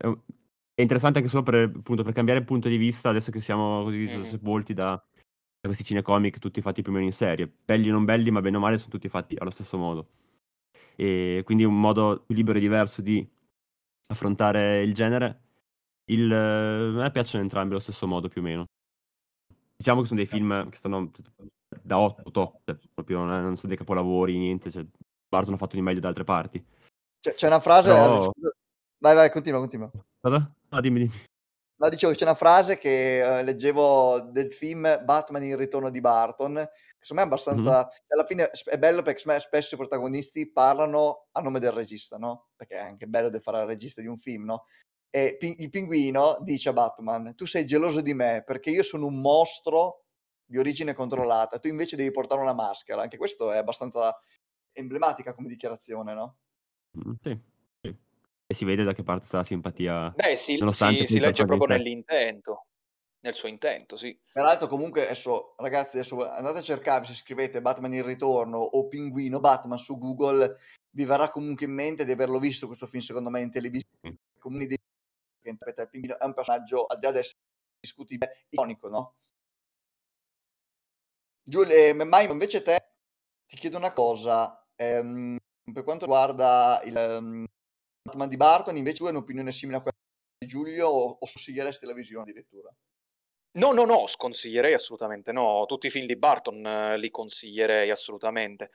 è, 0.73 0.81
interessante 0.81 1.19
anche 1.19 1.29
solo 1.29 1.43
per, 1.43 1.71
appunto, 1.75 2.03
per 2.03 2.13
cambiare 2.13 2.43
punto 2.43 2.67
di 2.67 2.77
vista, 2.77 3.09
adesso 3.09 3.31
che 3.31 3.39
siamo 3.39 3.83
così 3.83 3.97
Mhm. 4.05 4.23
sepolti 4.23 4.73
da, 4.73 4.91
da 4.91 5.67
questi 5.67 5.83
cinecomic 5.83 6.39
tutti 6.39 6.61
fatti 6.61 6.81
più 6.81 6.91
o 6.91 6.95
meno 6.95 7.05
in 7.05 7.13
serie. 7.13 7.51
Belli 7.63 7.89
o 7.89 7.93
non 7.93 8.05
belli, 8.05 8.31
ma 8.31 8.41
bene 8.41 8.57
o 8.57 8.59
male 8.59 8.77
sono 8.77 8.89
tutti 8.89 9.09
fatti 9.09 9.35
allo 9.37 9.51
stesso 9.51 9.77
modo. 9.77 10.09
E 10.95 11.41
quindi 11.45 11.63
un 11.63 11.79
modo 11.79 12.23
più 12.25 12.35
libero 12.35 12.57
e 12.57 12.61
diverso 12.61 13.01
di 13.01 13.27
affrontare 14.07 14.81
il 14.83 14.93
genere. 14.93 15.39
Il, 16.05 16.31
a 16.31 16.91
me 16.91 17.11
piacciono 17.11 17.43
entrambi 17.43 17.71
allo 17.71 17.79
stesso 17.81 18.07
modo 18.07 18.27
più 18.27 18.41
o 18.41 18.43
meno. 18.43 18.65
Diciamo 19.75 20.01
che 20.01 20.07
sono 20.07 20.19
dei 20.19 20.27
film 20.27 20.69
che 20.69 20.77
stanno 20.77 21.11
da 21.81 21.97
8, 21.97 22.61
cioè, 22.65 22.77
proprio 22.93 23.19
non, 23.19 23.27
non 23.41 23.55
sono 23.55 23.69
dei 23.69 23.77
capolavori, 23.77 24.37
niente. 24.37 24.69
Cioè, 24.69 24.85
Barton 25.27 25.53
ha 25.53 25.57
fatto 25.57 25.75
di 25.75 25.81
meglio 25.81 25.99
da 26.01 26.09
altre 26.09 26.23
parti. 26.23 26.63
C'è, 27.19 27.33
c'è 27.33 27.47
una 27.47 27.59
frase... 27.59 27.89
Però- 27.89 28.23
scusa- 28.31 28.55
Vai, 28.99 29.15
vai, 29.15 29.31
continua, 29.31 29.59
continua. 29.59 29.89
Cosa? 30.19 30.53
No, 30.71 30.81
dimmi, 30.81 30.99
dimmi. 30.99 31.29
No, 31.81 31.89
dicevo 31.89 32.11
che 32.11 32.19
c'è 32.19 32.25
una 32.25 32.35
frase 32.35 32.77
che 32.77 33.39
eh, 33.39 33.43
leggevo 33.43 34.19
del 34.19 34.53
film 34.53 35.03
Batman 35.03 35.43
il 35.43 35.57
ritorno 35.57 35.89
di 35.89 35.99
Barton, 35.99 36.53
che 36.53 36.99
secondo 36.99 37.15
me 37.15 37.21
è 37.21 37.23
abbastanza... 37.23 37.89
Alla 38.07 38.25
fine 38.25 38.51
è 38.51 38.77
bello 38.77 39.01
perché 39.01 39.23
me 39.25 39.39
spesso 39.39 39.73
i 39.73 39.77
protagonisti 39.77 40.51
parlano 40.51 41.27
a 41.31 41.41
nome 41.41 41.59
del 41.59 41.71
regista, 41.71 42.17
no? 42.17 42.49
Perché 42.55 42.75
è 42.75 42.81
anche 42.81 43.07
bello 43.07 43.29
di 43.29 43.39
fare 43.39 43.61
il 43.61 43.65
regista 43.65 43.99
di 43.99 44.07
un 44.07 44.19
film, 44.19 44.45
no? 44.45 44.65
E 45.09 45.37
Pi- 45.39 45.55
il 45.57 45.71
pinguino 45.71 46.37
dice 46.41 46.69
a 46.69 46.73
Batman, 46.73 47.33
tu 47.35 47.45
sei 47.45 47.65
geloso 47.65 47.99
di 48.01 48.13
me 48.13 48.43
perché 48.45 48.69
io 48.69 48.83
sono 48.83 49.07
un 49.07 49.19
mostro 49.19 50.03
di 50.45 50.59
origine 50.59 50.93
controllata, 50.93 51.57
tu 51.57 51.67
invece 51.67 51.95
devi 51.95 52.11
portare 52.11 52.41
una 52.41 52.53
maschera. 52.53 53.01
Anche 53.01 53.17
questo 53.17 53.51
è 53.51 53.57
abbastanza 53.57 54.15
emblematica 54.71 55.33
come 55.33 55.47
dichiarazione, 55.47 56.13
no? 56.13 56.37
Mm, 56.95 57.13
sì. 57.21 57.50
E 58.51 58.53
si 58.53 58.65
vede 58.65 58.83
da 58.83 58.91
che 58.91 59.01
parte 59.01 59.27
sta 59.27 59.37
la 59.37 59.43
simpatia. 59.45 60.09
Beh, 60.13 60.35
si, 60.35 60.57
Nonostante 60.57 61.07
si- 61.07 61.13
si 61.13 61.19
legge 61.21 61.45
proprio 61.45 61.67
nell'intento, 61.67 62.65
nel 63.21 63.33
suo 63.33 63.47
intento, 63.47 63.95
sì. 63.95 64.19
Peraltro, 64.29 64.67
comunque, 64.67 65.05
adesso, 65.05 65.55
ragazzi, 65.55 65.95
adesso 65.95 66.29
andate 66.29 66.59
a 66.59 66.61
cercare 66.61 67.05
se 67.05 67.13
scrivete 67.13 67.61
Batman 67.61 67.93
il 67.93 68.03
ritorno 68.03 68.57
o 68.57 68.89
Pinguino 68.89 69.39
Batman 69.39 69.77
su 69.77 69.97
Google, 69.97 70.57
vi 70.89 71.05
verrà 71.05 71.29
comunque 71.29 71.65
in 71.65 71.71
mente 71.71 72.03
di 72.03 72.11
averlo 72.11 72.39
visto 72.39 72.67
questo 72.67 72.87
film, 72.87 73.01
secondo 73.01 73.29
me, 73.29 73.39
in 73.39 73.51
televisione. 73.51 74.17
Come 74.37 74.55
un'idea 74.57 74.77
che 75.41 75.49
interpreta 75.49 75.83
il 75.83 75.89
Pinguino 75.89 76.19
è 76.19 76.25
un 76.25 76.33
personaggio, 76.33 76.85
al 76.87 76.99
di 76.99 77.05
là 77.05 77.11
di 77.13 77.19
essere 77.19 77.39
discutibile, 77.79 78.47
iconico, 78.49 78.89
no? 78.89 79.13
Giulio, 81.41 81.73
eh, 81.73 81.93
Maimo, 81.93 82.33
invece 82.33 82.61
te, 82.61 82.83
ti 83.47 83.55
chiedo 83.55 83.77
una 83.77 83.93
cosa. 83.93 84.61
ehm, 84.75 85.37
per 85.71 85.83
quanto 85.83 86.03
riguarda 86.03 86.81
il 86.83 86.97
ehm, 86.97 87.45
Batman 88.01 88.29
di 88.29 88.37
Barton, 88.37 88.77
invece 88.77 88.97
tu 88.97 89.05
hai 89.05 89.11
un'opinione 89.11 89.51
simile 89.51 89.77
a 89.77 89.81
quella 89.81 89.97
di 90.37 90.47
Giulio 90.47 90.87
o, 90.87 91.09
o 91.09 91.17
consiglieresti 91.19 91.85
la 91.85 91.93
visione 91.93 92.23
addirittura? 92.23 92.73
No, 93.53 93.73
no, 93.73 93.85
no, 93.85 94.07
sconsiglierei 94.07 94.73
assolutamente 94.73 95.31
no. 95.31 95.65
Tutti 95.67 95.87
i 95.87 95.89
film 95.89 96.05
di 96.05 96.17
Barton 96.17 96.65
eh, 96.65 96.97
li 96.97 97.09
consiglierei 97.11 97.89
assolutamente. 97.91 98.71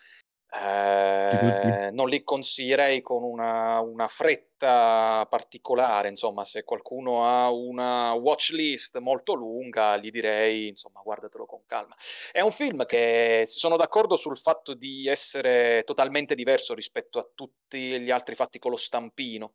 Eh, 0.48 1.90
non 1.92 2.08
li 2.08 2.22
consiglierei 2.22 3.02
con 3.02 3.22
una, 3.22 3.80
una 3.80 4.06
fretta 4.06 5.26
particolare, 5.28 6.08
insomma, 6.08 6.44
se 6.44 6.62
qualcuno 6.62 7.26
ha 7.26 7.50
una 7.50 8.12
watch 8.12 8.50
list 8.50 8.98
molto 8.98 9.34
lunga, 9.34 9.96
gli 9.96 10.10
direi, 10.10 10.68
insomma, 10.68 11.00
guardatelo 11.02 11.46
con 11.46 11.62
calma. 11.66 11.94
È 12.32 12.40
un 12.40 12.52
film 12.52 12.86
che 12.86 13.42
sono 13.46 13.76
d'accordo 13.76 14.16
sul 14.16 14.38
fatto 14.38 14.74
di 14.74 15.06
essere 15.08 15.82
totalmente 15.84 16.34
diverso 16.34 16.74
rispetto 16.74 17.18
a 17.18 17.28
tutti 17.34 18.00
gli 18.00 18.10
altri 18.10 18.34
fatti 18.34 18.58
con 18.58 18.70
lo 18.70 18.76
stampino 18.76 19.54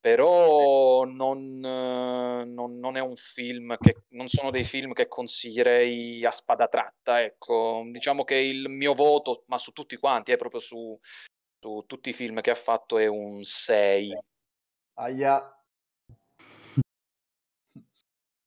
però 0.00 1.04
non, 1.04 1.64
eh, 1.64 2.44
non- 2.44 2.78
non 2.78 2.96
è 2.96 3.00
un 3.00 3.16
film 3.16 3.76
che 3.78 4.04
non 4.10 4.28
sono 4.28 4.50
dei 4.50 4.64
film 4.64 4.92
che 4.92 5.08
consiglierei 5.08 6.24
a 6.24 6.30
spada 6.30 6.68
tratta, 6.68 7.22
ecco. 7.22 7.82
Diciamo 7.90 8.24
che 8.24 8.36
il 8.36 8.68
mio 8.68 8.94
voto, 8.94 9.44
ma 9.46 9.58
su 9.58 9.72
tutti 9.72 9.96
quanti, 9.96 10.32
è 10.32 10.36
proprio 10.36 10.60
su, 10.60 10.98
su 11.58 11.84
tutti 11.86 12.10
i 12.10 12.14
film 12.14 12.40
che 12.40 12.50
ha 12.50 12.54
fatto, 12.54 12.98
è 12.98 13.06
un 13.06 13.42
6. 13.42 14.16
Aia. 14.94 15.55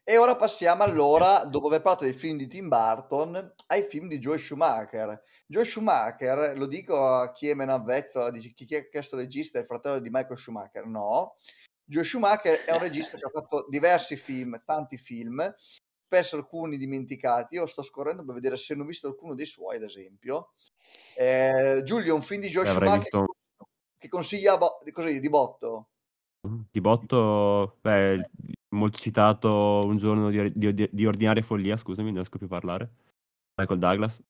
E 0.10 0.18
ora 0.18 0.36
passiamo 0.36 0.82
allora, 0.82 1.46
dopo 1.46 1.68
aver 1.68 1.84
parlato 1.84 2.04
dei 2.04 2.16
film 2.16 2.36
di 2.36 2.48
Tim 2.48 2.68
Burton, 2.68 3.54
ai 3.68 3.84
film 3.84 4.08
di 4.08 4.18
Joe 4.18 4.40
Schumacher. 4.40 5.22
Joe 5.46 5.64
Schumacher, 5.64 6.58
lo 6.58 6.66
dico 6.66 7.06
a 7.06 7.32
chi 7.32 7.48
è 7.48 7.54
meno 7.54 7.76
avvezzo, 7.76 8.28
dice 8.32 8.52
chi 8.56 8.66
è 8.74 8.90
questo 8.90 9.18
regista 9.18 9.60
è 9.60 9.62
il 9.62 9.68
fratello 9.68 10.00
di 10.00 10.10
Michael 10.10 10.40
Schumacher. 10.40 10.88
No, 10.88 11.36
Joe 11.86 12.04
Schumacher 12.04 12.64
è 12.66 12.72
un 12.72 12.80
regista 12.80 13.18
che 13.20 13.26
ha 13.26 13.30
fatto 13.30 13.68
diversi 13.70 14.16
film, 14.16 14.60
tanti 14.66 14.98
film, 14.98 15.54
spesso 15.56 16.38
alcuni 16.38 16.78
dimenticati. 16.78 17.54
Io 17.54 17.68
sto 17.68 17.84
scorrendo 17.84 18.26
per 18.26 18.34
vedere 18.34 18.58
se 18.58 18.74
non 18.74 18.86
ho 18.86 18.88
visto 18.88 19.06
alcuno 19.06 19.36
dei 19.36 19.46
suoi, 19.46 19.76
ad 19.76 19.84
esempio. 19.84 20.54
Eh, 21.16 21.82
Giulio, 21.84 22.16
un 22.16 22.24
film 22.24 22.42
di 22.42 22.50
Joe 22.50 22.68
avrei 22.68 22.90
Schumacher 22.90 23.04
visto- 23.04 23.36
che 23.96 24.08
consiglia 24.08 24.58
bo- 24.58 24.80
così, 24.92 25.20
di 25.20 25.30
botto. 25.30 25.90
Di 26.42 26.82
botto, 26.82 27.78
beh, 27.82 28.28
molto 28.70 28.98
citato 28.98 29.82
un 29.86 29.98
giorno 29.98 30.30
di, 30.30 30.52
di- 30.54 30.90
di 30.92 31.06
ordinaria 31.06 31.44
follia, 31.44 31.78
scusami, 31.78 32.08
non 32.08 32.18
riesco 32.18 32.38
più 32.38 32.48
a 32.48 32.50
parlare. 32.50 32.90
Michael 33.56 33.80
Douglas, 33.80 34.24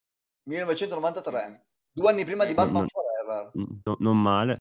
1993, 0.43 1.65
due 1.91 2.09
anni 2.09 2.25
prima 2.25 2.45
di 2.45 2.53
Mm, 2.53 2.55
Batman 2.55 2.83
mm. 2.83 2.87
Forever. 2.87 3.51
no- 3.83 3.97
non 3.99 4.21
male. 4.21 4.57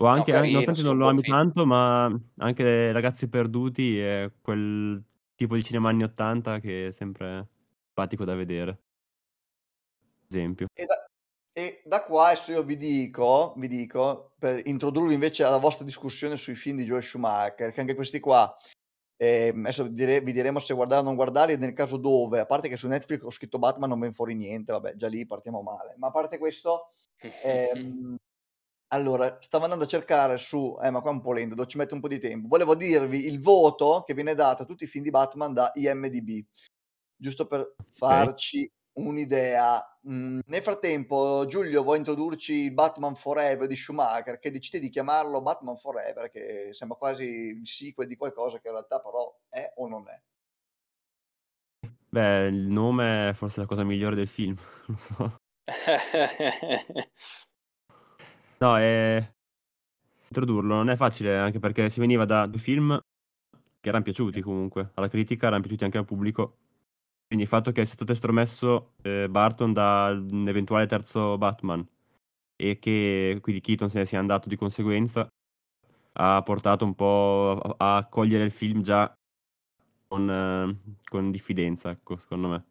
O 0.00 0.06
anche, 0.06 0.30
carino, 0.30 0.60
nonostante 0.60 0.82
non 0.82 0.96
lo 0.96 1.08
ami 1.08 1.22
film. 1.22 1.34
tanto, 1.34 1.66
ma 1.66 2.04
anche 2.36 2.92
Ragazzi 2.92 3.28
Perduti 3.28 3.98
è 3.98 4.30
quel 4.40 5.02
tipo 5.34 5.54
di 5.56 5.62
cinema 5.64 5.88
anni 5.88 6.04
80 6.04 6.60
che 6.60 6.88
è 6.88 6.92
sempre 6.92 7.48
simpatico 7.86 8.24
da 8.24 8.34
vedere. 8.34 8.78
Esempio. 10.28 10.66
E 10.72 10.84
da, 10.84 11.04
e 11.52 11.82
da 11.84 12.04
qua 12.04 12.28
adesso 12.28 12.52
io 12.52 12.62
vi 12.62 12.76
dico, 12.76 13.54
vi 13.56 13.66
dico, 13.66 14.34
per 14.38 14.64
introdurvi 14.66 15.14
invece 15.14 15.42
alla 15.42 15.56
vostra 15.58 15.84
discussione 15.84 16.36
sui 16.36 16.54
film 16.54 16.76
di 16.76 16.84
Joe 16.84 17.02
Schumacher, 17.02 17.72
che 17.72 17.80
anche 17.80 17.94
questi 17.96 18.20
qua, 18.20 18.54
ehm, 19.18 19.60
adesso 19.60 19.84
vi, 19.84 19.92
dire- 19.92 20.20
vi 20.22 20.32
diremo 20.32 20.58
se 20.60 20.74
guardare 20.74 21.02
o 21.02 21.04
non 21.04 21.16
guardare, 21.16 21.56
nel 21.56 21.74
caso 21.74 21.98
dove, 21.98 22.38
a 22.40 22.46
parte 22.46 22.68
che 22.68 22.76
su 22.78 22.88
Netflix 22.88 23.22
ho 23.22 23.30
scritto 23.30 23.58
Batman 23.58 23.90
non 23.90 24.00
ven 24.00 24.14
fuori 24.14 24.34
niente, 24.34 24.72
vabbè, 24.72 24.94
già 24.96 25.08
lì 25.08 25.26
partiamo 25.26 25.60
male, 25.62 25.94
ma 25.98 26.06
a 26.08 26.10
parte 26.10 26.38
questo, 26.38 26.92
ehm, 27.44 28.16
allora, 28.88 29.36
stavo 29.40 29.64
andando 29.64 29.84
a 29.84 29.88
cercare 29.88 30.38
su, 30.38 30.78
eh, 30.82 30.90
ma 30.90 31.00
qua 31.00 31.10
è 31.10 31.14
un 31.14 31.20
po' 31.20 31.32
lento, 31.32 31.66
ci 31.66 31.76
metto 31.76 31.94
un 31.94 32.00
po' 32.00 32.08
di 32.08 32.18
tempo. 32.18 32.48
Volevo 32.48 32.74
dirvi 32.74 33.26
il 33.26 33.40
voto 33.40 34.02
che 34.06 34.14
viene 34.14 34.34
dato 34.34 34.62
a 34.62 34.66
tutti 34.66 34.84
i 34.84 34.86
film 34.86 35.04
di 35.04 35.10
Batman 35.10 35.52
da 35.52 35.72
IMDb, 35.74 36.42
giusto 37.14 37.46
per 37.46 37.74
farci 37.92 38.70
un'idea. 38.98 39.82
Mm, 40.08 40.40
nel 40.46 40.62
frattempo, 40.62 41.44
Giulio, 41.46 41.82
vuoi 41.82 41.98
introdurci 41.98 42.70
Batman 42.70 43.14
Forever 43.14 43.66
di 43.66 43.76
Schumacher, 43.76 44.38
che 44.38 44.50
decide 44.50 44.80
di 44.80 44.90
chiamarlo 44.90 45.40
Batman 45.40 45.76
Forever, 45.76 46.30
che 46.30 46.70
sembra 46.72 46.96
quasi 46.96 47.24
il 47.24 47.66
sequel 47.66 48.08
di 48.08 48.16
qualcosa 48.16 48.58
che 48.58 48.68
in 48.68 48.74
realtà 48.74 49.00
però 49.00 49.34
è 49.48 49.72
o 49.76 49.88
non 49.88 50.08
è. 50.08 50.20
Beh, 52.10 52.46
il 52.46 52.68
nome 52.68 53.30
è 53.30 53.32
forse 53.34 53.60
la 53.60 53.66
cosa 53.66 53.84
migliore 53.84 54.16
del 54.16 54.28
film, 54.28 54.56
non 54.86 54.98
so. 54.98 55.36
No, 58.60 58.76
è... 58.76 59.32
introdurlo 60.26 60.74
non 60.74 60.90
è 60.90 60.96
facile, 60.96 61.36
anche 61.36 61.60
perché 61.60 61.90
si 61.90 62.00
veniva 62.00 62.24
da 62.24 62.46
due 62.46 62.58
film 62.58 63.00
che 63.80 63.88
erano 63.88 64.02
piaciuti 64.02 64.40
comunque, 64.40 64.90
alla 64.94 65.08
critica 65.08 65.46
erano 65.46 65.60
piaciuti 65.62 65.84
anche 65.84 65.98
al 65.98 66.04
pubblico. 66.04 66.56
Quindi 67.28 67.44
il 67.44 67.50
fatto 67.50 67.72
che 67.72 67.84
sia 67.84 67.94
stato 67.94 68.12
estromesso 68.12 68.94
eh, 69.02 69.28
Barton 69.28 69.74
da 69.74 70.08
un 70.18 70.48
eventuale 70.48 70.86
terzo 70.86 71.36
Batman 71.36 71.86
e 72.56 72.78
che 72.78 73.38
quindi 73.42 73.60
Keaton 73.60 73.90
se 73.90 73.98
ne 73.98 74.06
sia 74.06 74.18
andato 74.18 74.48
di 74.48 74.56
conseguenza 74.56 75.28
ha 76.14 76.42
portato 76.42 76.84
un 76.86 76.94
po' 76.94 77.60
a, 77.76 77.96
a 77.96 78.06
cogliere 78.06 78.44
il 78.44 78.50
film 78.50 78.80
già 78.82 79.12
con, 80.08 80.28
eh, 80.30 80.96
con 81.04 81.30
diffidenza, 81.30 81.90
ecco, 81.90 82.16
secondo 82.16 82.48
me. 82.48 82.64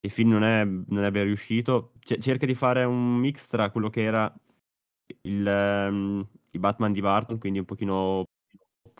Il 0.00 0.10
film 0.10 0.30
non 0.30 0.44
è, 0.44 0.64
non 0.64 1.04
è 1.04 1.10
ben 1.10 1.24
riuscito, 1.24 1.92
C- 1.98 2.18
cerca 2.18 2.46
di 2.46 2.54
fare 2.54 2.84
un 2.84 3.16
mix 3.16 3.46
tra 3.48 3.70
quello 3.70 3.90
che 3.90 4.02
era 4.02 4.32
il, 5.22 5.44
um, 5.44 6.26
i 6.52 6.58
Batman 6.58 6.92
di 6.92 7.00
Barton, 7.00 7.38
quindi 7.38 7.58
un 7.58 7.64
pochino 7.64 8.24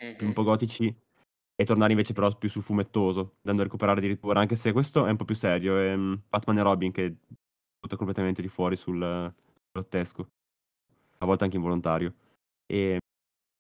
Mhm. 0.01 0.27
un 0.27 0.33
po' 0.33 0.43
gotici, 0.45 0.95
e 1.61 1.65
tornare 1.65 1.91
invece 1.91 2.13
però 2.13 2.33
più 2.37 2.49
sul 2.49 2.63
fumettoso, 2.63 3.39
andando 3.39 3.63
a 3.63 3.65
recuperare 3.65 3.99
addirittura, 3.99 4.39
anche 4.39 4.55
se 4.55 4.71
questo 4.71 5.07
è 5.07 5.11
un 5.11 5.17
po' 5.17 5.25
più 5.25 5.35
serio, 5.35 5.77
è 5.77 5.97
mm, 5.97 6.15
Batman 6.29 6.59
e 6.59 6.63
Robin 6.63 6.93
che 6.93 7.17
butta 7.81 7.97
completamente 7.97 8.41
di 8.41 8.47
fuori 8.47 8.77
sul 8.77 9.35
grottesco, 9.73 10.29
a 11.19 11.27
volte 11.27 11.43
anche 11.43 11.57
involontario. 11.57 12.15
E 12.65 12.99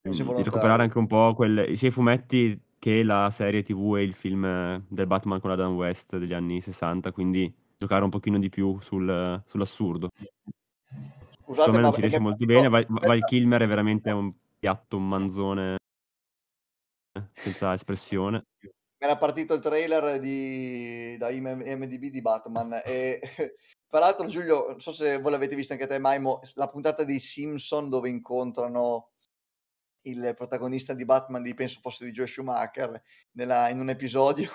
mm, 0.08 0.12
di 0.12 0.42
recuperare 0.44 0.82
anche 0.84 0.96
un 0.96 1.08
po' 1.08 1.34
quelle, 1.34 1.74
sia 1.74 1.88
i 1.88 1.90
fumetti 1.90 2.56
che 2.78 3.02
la 3.02 3.30
serie 3.32 3.64
TV 3.64 3.96
e 3.96 4.04
il 4.04 4.14
film 4.14 4.80
del 4.86 5.06
Batman 5.08 5.40
con 5.40 5.50
Adam 5.50 5.74
West 5.74 6.16
degli 6.18 6.34
anni 6.34 6.60
60, 6.60 7.10
quindi 7.10 7.52
giocare 7.76 8.04
un 8.04 8.10
pochino 8.10 8.38
di 8.38 8.48
più 8.48 8.78
sul- 8.80 9.42
sull'assurdo. 9.44 10.10
Scusate, 11.42 11.52
Secondo 11.52 11.72
me 11.72 11.80
non 11.80 11.92
ci 11.94 12.00
riesce 12.00 12.20
molto 12.20 12.46
bene. 12.46 12.68
Val, 12.68 12.86
Val 12.88 13.24
Kilmer 13.24 13.62
è 13.62 13.66
veramente 13.66 14.12
un 14.12 14.32
piatto, 14.56 14.98
un 14.98 15.08
manzone 15.08 15.77
senza 17.34 17.72
espressione. 17.74 18.44
era 19.00 19.16
partito 19.16 19.54
il 19.54 19.60
trailer 19.60 20.18
di, 20.18 21.16
da 21.18 21.30
IMDb 21.30 22.06
di 22.10 22.20
Batman 22.20 22.80
e 22.84 23.20
tra 23.88 24.00
l'altro 24.00 24.26
Giulio, 24.26 24.66
non 24.70 24.80
so 24.80 24.92
se 24.92 25.18
voi 25.18 25.30
l'avete 25.30 25.54
visto 25.54 25.72
anche 25.72 25.86
te 25.86 25.98
Maimo, 25.98 26.40
la 26.54 26.68
puntata 26.68 27.04
dei 27.04 27.20
Simpson 27.20 27.88
dove 27.88 28.08
incontrano 28.08 29.10
il 30.02 30.32
protagonista 30.36 30.94
di 30.94 31.04
Batman 31.04 31.42
di 31.42 31.54
penso 31.54 31.80
fosse 31.80 32.04
di 32.04 32.12
Joe 32.12 32.26
Schumacher 32.26 33.00
nella- 33.32 33.68
in 33.68 33.78
un 33.80 33.90
episodio 33.90 34.50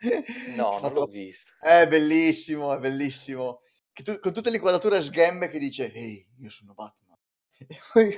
No, 0.56 0.78
non 0.80 0.92
l'ho 0.94 1.04
visto. 1.06 1.52
è 1.60 1.86
bellissimo, 1.86 2.72
è 2.74 2.78
bellissimo 2.78 3.60
che 3.92 4.02
tu- 4.02 4.18
con 4.20 4.32
tutte 4.32 4.48
le 4.50 4.56
inquadrature 4.56 5.02
sghemme 5.02 5.48
che 5.48 5.58
dice 5.58 5.92
ehi 5.92 6.26
io 6.38 6.50
sono 6.50 6.72
Batman 6.72 7.09
E 7.66 7.78
poi 7.92 8.16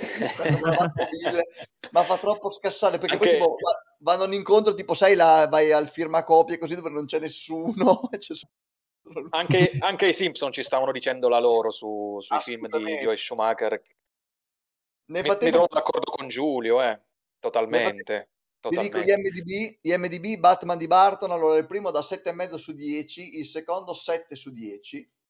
ma 1.90 2.02
fa 2.04 2.16
troppo 2.18 2.48
scassare 2.48 2.98
perché 2.98 3.16
poi 3.18 3.26
Anche- 3.28 3.38
tipo, 3.40 3.56
va- 3.60 3.82
vanno 3.98 4.24
in 4.24 4.34
incontro 4.34 4.72
tipo 4.74 4.94
sai 4.94 5.14
la, 5.14 5.46
vai 5.50 5.72
al 5.72 5.88
firmacopie 5.88 6.58
così 6.58 6.74
dove 6.76 6.90
non 6.90 7.06
c'è 7.06 7.18
nessuno 7.18 8.08
c'è. 8.18 8.34
Anche, 9.30 9.72
anche 9.80 10.06
i 10.08 10.12
Simpson 10.12 10.52
ci 10.52 10.62
stavano 10.62 10.92
dicendo 10.92 11.28
la 11.28 11.40
loro 11.40 11.70
su- 11.70 12.18
sui 12.20 12.38
film 12.38 12.68
di. 12.68 12.98
Joe 12.98 13.16
Schumacher. 13.16 13.70
nel 13.72 13.80
Mi, 15.06 15.20
mi 15.20 15.24
frattempo 15.24 15.50
trovo 15.56 15.68
d'accordo 15.68 16.10
con 16.12 16.28
Giulio, 16.28 16.80
eh. 16.80 17.00
Totalmente. 17.40 18.30
vi 18.68 18.78
dico 18.78 18.98
gli. 19.00 19.10
MDB, 19.96 20.38
Batman 20.38 20.78
di 20.78 20.86
Barton 20.86 21.32
allora 21.32 21.56
il 21.58 21.66
primo 21.66 21.90
da 21.90 21.98
7,5 22.00 22.54
su 22.54 22.72
10 22.72 23.38
il 23.38 23.44
secondo 23.44 23.92
7 23.92 24.36
su 24.36 24.50
10 24.50 24.98
Mm. 24.98 25.20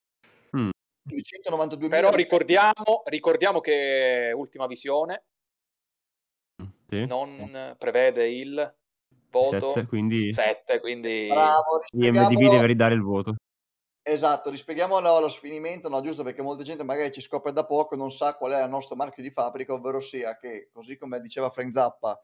292 1.03 1.89
Però 1.89 2.15
ricordiamo, 2.15 3.03
ricordiamo 3.07 3.61
che 3.61 4.33
Ultima 4.35 4.67
Visione 4.67 5.25
Sì. 6.89 7.07
non 7.07 7.75
prevede 7.79 8.29
il 8.29 8.77
voto 9.31 9.73
Sette, 9.73 9.87
quindi 9.87 10.33
7, 10.33 10.81
quindi 10.81 11.29
bravo 11.29 11.81
IMDB 11.91 12.51
deve 12.51 12.67
ridare 12.67 12.95
il 12.95 13.03
voto. 13.03 13.37
Esatto, 14.05 14.51
rispieghiamolo 14.51 15.21
lo 15.21 15.29
sfinimento, 15.29 15.89
no, 15.89 16.01
giusto 16.01 16.25
perché 16.25 16.43
molta 16.43 16.65
gente 16.65 16.83
magari 16.83 17.13
ci 17.13 17.21
scopre 17.21 17.53
da 17.53 17.65
poco 17.65 17.95
non 17.95 18.11
sa 18.11 18.35
qual 18.35 18.53
è 18.53 18.63
il 18.63 18.69
nostro 18.69 18.97
marchio 18.97 19.23
di 19.23 19.31
fabbrica, 19.31 19.73
ovvero 19.73 20.01
sia 20.01 20.37
che, 20.37 20.71
così 20.73 20.99
come 20.99 21.21
diceva 21.21 21.51
Frank 21.51 21.73
Zappa, 21.73 22.21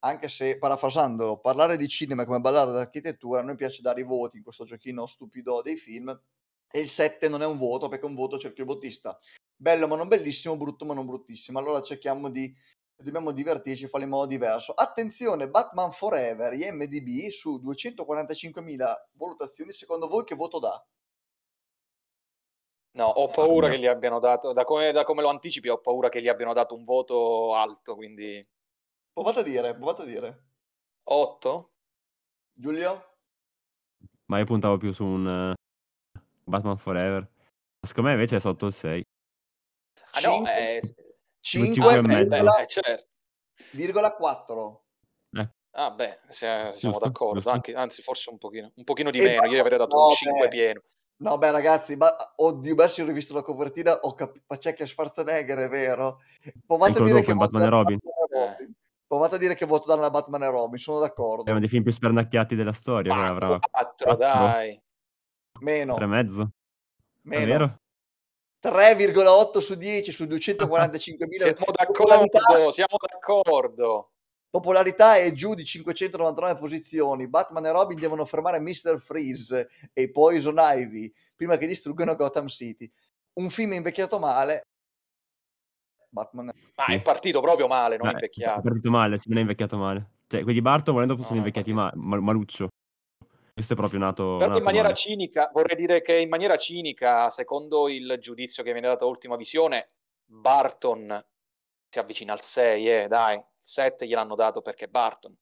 anche 0.00 0.28
se 0.28 0.58
parafrasandolo, 0.58 1.38
parlare 1.38 1.76
di 1.76 1.88
cinema 1.88 2.22
è 2.22 2.26
come 2.26 2.40
ballare 2.40 2.72
d'architettura, 2.72 3.40
a 3.40 3.42
noi 3.42 3.56
piace 3.56 3.80
dare 3.80 4.00
i 4.00 4.04
voti 4.04 4.36
in 4.36 4.42
questo 4.42 4.64
giochino 4.64 5.06
stupido 5.06 5.62
dei 5.62 5.76
film 5.76 6.16
e 6.72 6.80
il 6.80 6.88
7 6.88 7.28
non 7.28 7.42
è 7.42 7.46
un 7.46 7.58
voto 7.58 7.88
perché 7.88 8.06
un 8.06 8.14
voto 8.14 8.38
cerchio 8.38 8.64
bottista. 8.64 9.18
Bello 9.54 9.86
ma 9.86 9.96
non 9.96 10.08
bellissimo, 10.08 10.56
brutto 10.56 10.84
ma 10.84 10.94
non 10.94 11.06
bruttissimo. 11.06 11.58
Allora 11.58 11.82
cerchiamo 11.82 12.30
di 12.30 12.52
dobbiamo 12.96 13.32
divertirci, 13.32 13.88
farlo 13.88 14.06
in 14.06 14.12
modo 14.12 14.26
diverso. 14.26 14.72
Attenzione, 14.72 15.48
Batman 15.48 15.92
Forever, 15.92 16.52
IMDb 16.52 17.28
su 17.30 17.60
245.000 17.64 18.94
valutazioni, 19.12 19.72
secondo 19.72 20.08
voi 20.08 20.24
che 20.24 20.34
voto 20.34 20.58
dà? 20.58 20.84
no, 22.94 23.06
ho 23.06 23.28
paura 23.28 23.68
no. 23.68 23.72
che 23.72 23.80
gli 23.80 23.86
abbiano 23.86 24.18
dato, 24.18 24.52
da 24.52 24.64
come, 24.64 24.92
da 24.92 25.04
come 25.04 25.22
lo 25.22 25.28
anticipi, 25.28 25.68
ho 25.68 25.80
paura 25.80 26.08
che 26.08 26.20
gli 26.20 26.28
abbiano 26.28 26.52
dato 26.52 26.74
un 26.74 26.84
voto 26.84 27.54
alto, 27.54 27.94
quindi 27.96 28.44
Provate 29.12 29.40
a 29.40 29.42
dire, 29.42 29.74
provate 29.74 30.02
a 30.02 30.04
dire. 30.06 30.44
8? 31.04 31.72
Giulio? 32.54 33.16
Ma 34.26 34.38
io 34.38 34.44
puntavo 34.46 34.78
più 34.78 34.92
su 34.92 35.04
un 35.04 35.28
eh, 35.28 35.54
Batman 36.44 36.76
Forever. 36.76 37.28
Secondo 37.80 38.10
me 38.10 38.14
invece 38.14 38.36
è 38.36 38.40
sotto 38.40 38.66
il 38.66 38.72
6. 38.72 39.02
Ah 40.14 40.20
no, 40.20 40.32
Cinque- 40.34 40.76
eh, 40.76 40.80
cinque 41.40 41.94
e 41.94 42.02
mezzo. 42.02 42.28
beh, 42.28 42.62
eh, 42.62 42.66
certo. 42.66 43.06
5,4. 43.70 44.84
Ah 45.74 45.90
beh, 45.90 46.20
siamo 46.28 46.70
Giusto, 46.72 46.98
d'accordo, 46.98 47.48
anche, 47.48 47.74
anzi 47.74 48.02
forse 48.02 48.28
un 48.28 48.36
pochino, 48.36 48.70
un 48.74 48.84
pochino 48.84 49.10
di 49.10 49.20
E 49.20 49.22
meno, 49.22 49.46
io 49.46 49.58
avrei 49.60 49.78
dato 49.78 49.96
no, 49.96 50.08
un 50.08 50.12
5 50.12 50.40
beh. 50.42 50.48
pieno. 50.48 50.82
No, 51.22 51.38
beh, 51.38 51.50
ragazzi, 51.50 51.96
ma 51.96 52.14
oddio, 52.36 52.74
beh, 52.74 52.88
se 52.88 53.00
ho 53.00 53.06
rivisto 53.06 53.32
la 53.32 53.40
copertina, 53.40 53.94
ho 54.00 54.12
capito, 54.12 54.44
ma 54.48 54.58
c'è 54.58 54.74
che 54.74 54.84
Schwarzenegger, 54.84 55.56
è 55.60 55.68
vero? 55.68 56.20
Provate 56.66 56.98
a 56.98 57.04
dire 57.04 57.22
che 57.22 57.34
Batman 57.34 57.62
e 57.62 57.68
Robin. 57.70 57.98
Batman 58.02 58.40
e 58.40 58.50
Robin. 58.58 58.74
Provate 59.06 59.34
a 59.36 59.38
dire 59.38 59.54
che 59.54 59.64
voto 59.64 59.86
danno 59.86 60.04
a 60.04 60.10
Batman 60.10 60.42
e 60.42 60.50
Robin, 60.50 60.78
sono 60.78 60.98
d'accordo. 60.98 61.44
È 61.44 61.50
uno 61.50 61.60
dei 61.60 61.68
film 61.68 61.84
più 61.84 61.92
spernacchiati 61.92 62.54
della 62.54 62.72
storia. 62.72 63.12
che 63.12 63.18
Ma 63.18 63.28
avrà 63.28 63.58
4, 63.58 63.96
quattro? 63.96 64.16
dai. 64.16 64.81
Meno, 65.62 65.94
tre 65.94 66.04
e 66.04 66.08
mezzo. 66.08 66.50
meno. 67.22 67.46
Davvero? 67.46 67.80
3,8 68.62 69.58
su 69.58 69.74
10 69.74 70.12
su 70.12 70.24
245.000 70.24 70.98
Siamo 70.98 71.54
popolarità, 71.86 72.38
d'accordo, 72.38 72.70
siamo 72.70 72.96
d'accordo. 73.00 74.10
popolarità 74.50 75.16
è 75.16 75.32
giù 75.32 75.54
di 75.54 75.64
599 75.64 76.56
posizioni. 76.58 77.26
Batman 77.28 77.66
e 77.66 77.70
Robin 77.72 77.98
devono 77.98 78.24
fermare 78.24 78.60
Mr. 78.60 79.00
Freeze 79.00 79.68
e 79.92 80.10
Poison 80.10 80.54
Ivy 80.58 81.12
prima 81.34 81.56
che 81.56 81.66
distruggano 81.66 82.14
Gotham 82.14 82.46
City. 82.46 82.90
Un 83.34 83.50
film 83.50 83.72
invecchiato 83.72 84.18
male. 84.18 84.66
Batman 86.08 86.46
Ma 86.76 86.84
Sì. 86.86 86.92
è 86.92 87.02
partito 87.02 87.40
proprio 87.40 87.66
male, 87.66 87.96
non 87.96 88.08
È 88.08 88.12
invecchiato. 88.12 88.60
partito 88.60 88.90
male, 88.90 89.18
si 89.18 89.28
non 89.28 89.38
è 89.38 89.40
invecchiato 89.40 89.76
male. 89.76 90.10
Cioè, 90.28 90.40
quelli 90.42 90.58
di 90.58 90.62
Barton 90.62 90.92
volendo 90.94 91.14
sono 91.14 91.26
No, 91.28 91.34
no, 91.34 91.38
invecchiati 91.38 91.72
ma- 91.72 91.90
mal- 91.94 92.20
maluccio. 92.22 92.68
Questo 93.52 93.74
è 93.74 93.76
proprio 93.76 93.98
nato, 93.98 94.36
Però 94.36 94.46
nato 94.46 94.58
in 94.58 94.64
maniera 94.64 94.86
male. 94.88 94.96
cinica, 94.98 95.50
vorrei 95.52 95.76
dire 95.76 96.00
che 96.00 96.18
in 96.18 96.28
maniera 96.30 96.56
cinica, 96.56 97.28
secondo 97.28 97.88
il 97.88 98.16
giudizio 98.18 98.62
che 98.62 98.72
viene 98.72 98.88
dato 98.88 99.04
a 99.04 99.08
Ultima 99.08 99.36
Visione, 99.36 99.90
Barton 100.24 101.22
si 101.90 101.98
avvicina 101.98 102.32
al 102.32 102.40
6, 102.40 102.88
eh, 102.88 103.08
dai, 103.08 103.36
il 103.36 103.44
7 103.60 104.06
gliel'hanno 104.06 104.34
dato 104.34 104.62
perché 104.62 104.88
Barton. 104.88 105.36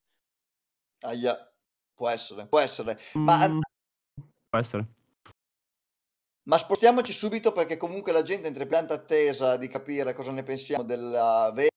Aia, 1.02 1.52
può 1.94 2.08
essere, 2.08 2.46
può 2.46 2.58
essere. 2.58 2.98
Ma, 3.12 3.46
Mm, 3.46 3.60
può 4.48 4.58
essere. 4.58 4.86
ma 6.48 6.58
spostiamoci 6.58 7.12
subito 7.12 7.52
perché 7.52 7.76
comunque 7.76 8.10
la 8.10 8.22
gente 8.22 8.46
è 8.46 8.48
in 8.48 8.54
trepidante 8.54 8.92
attesa 8.92 9.56
di 9.56 9.68
capire 9.68 10.12
cosa 10.14 10.32
ne 10.32 10.42
pensiamo 10.42 10.82
della 10.82 11.52
vera 11.54 11.68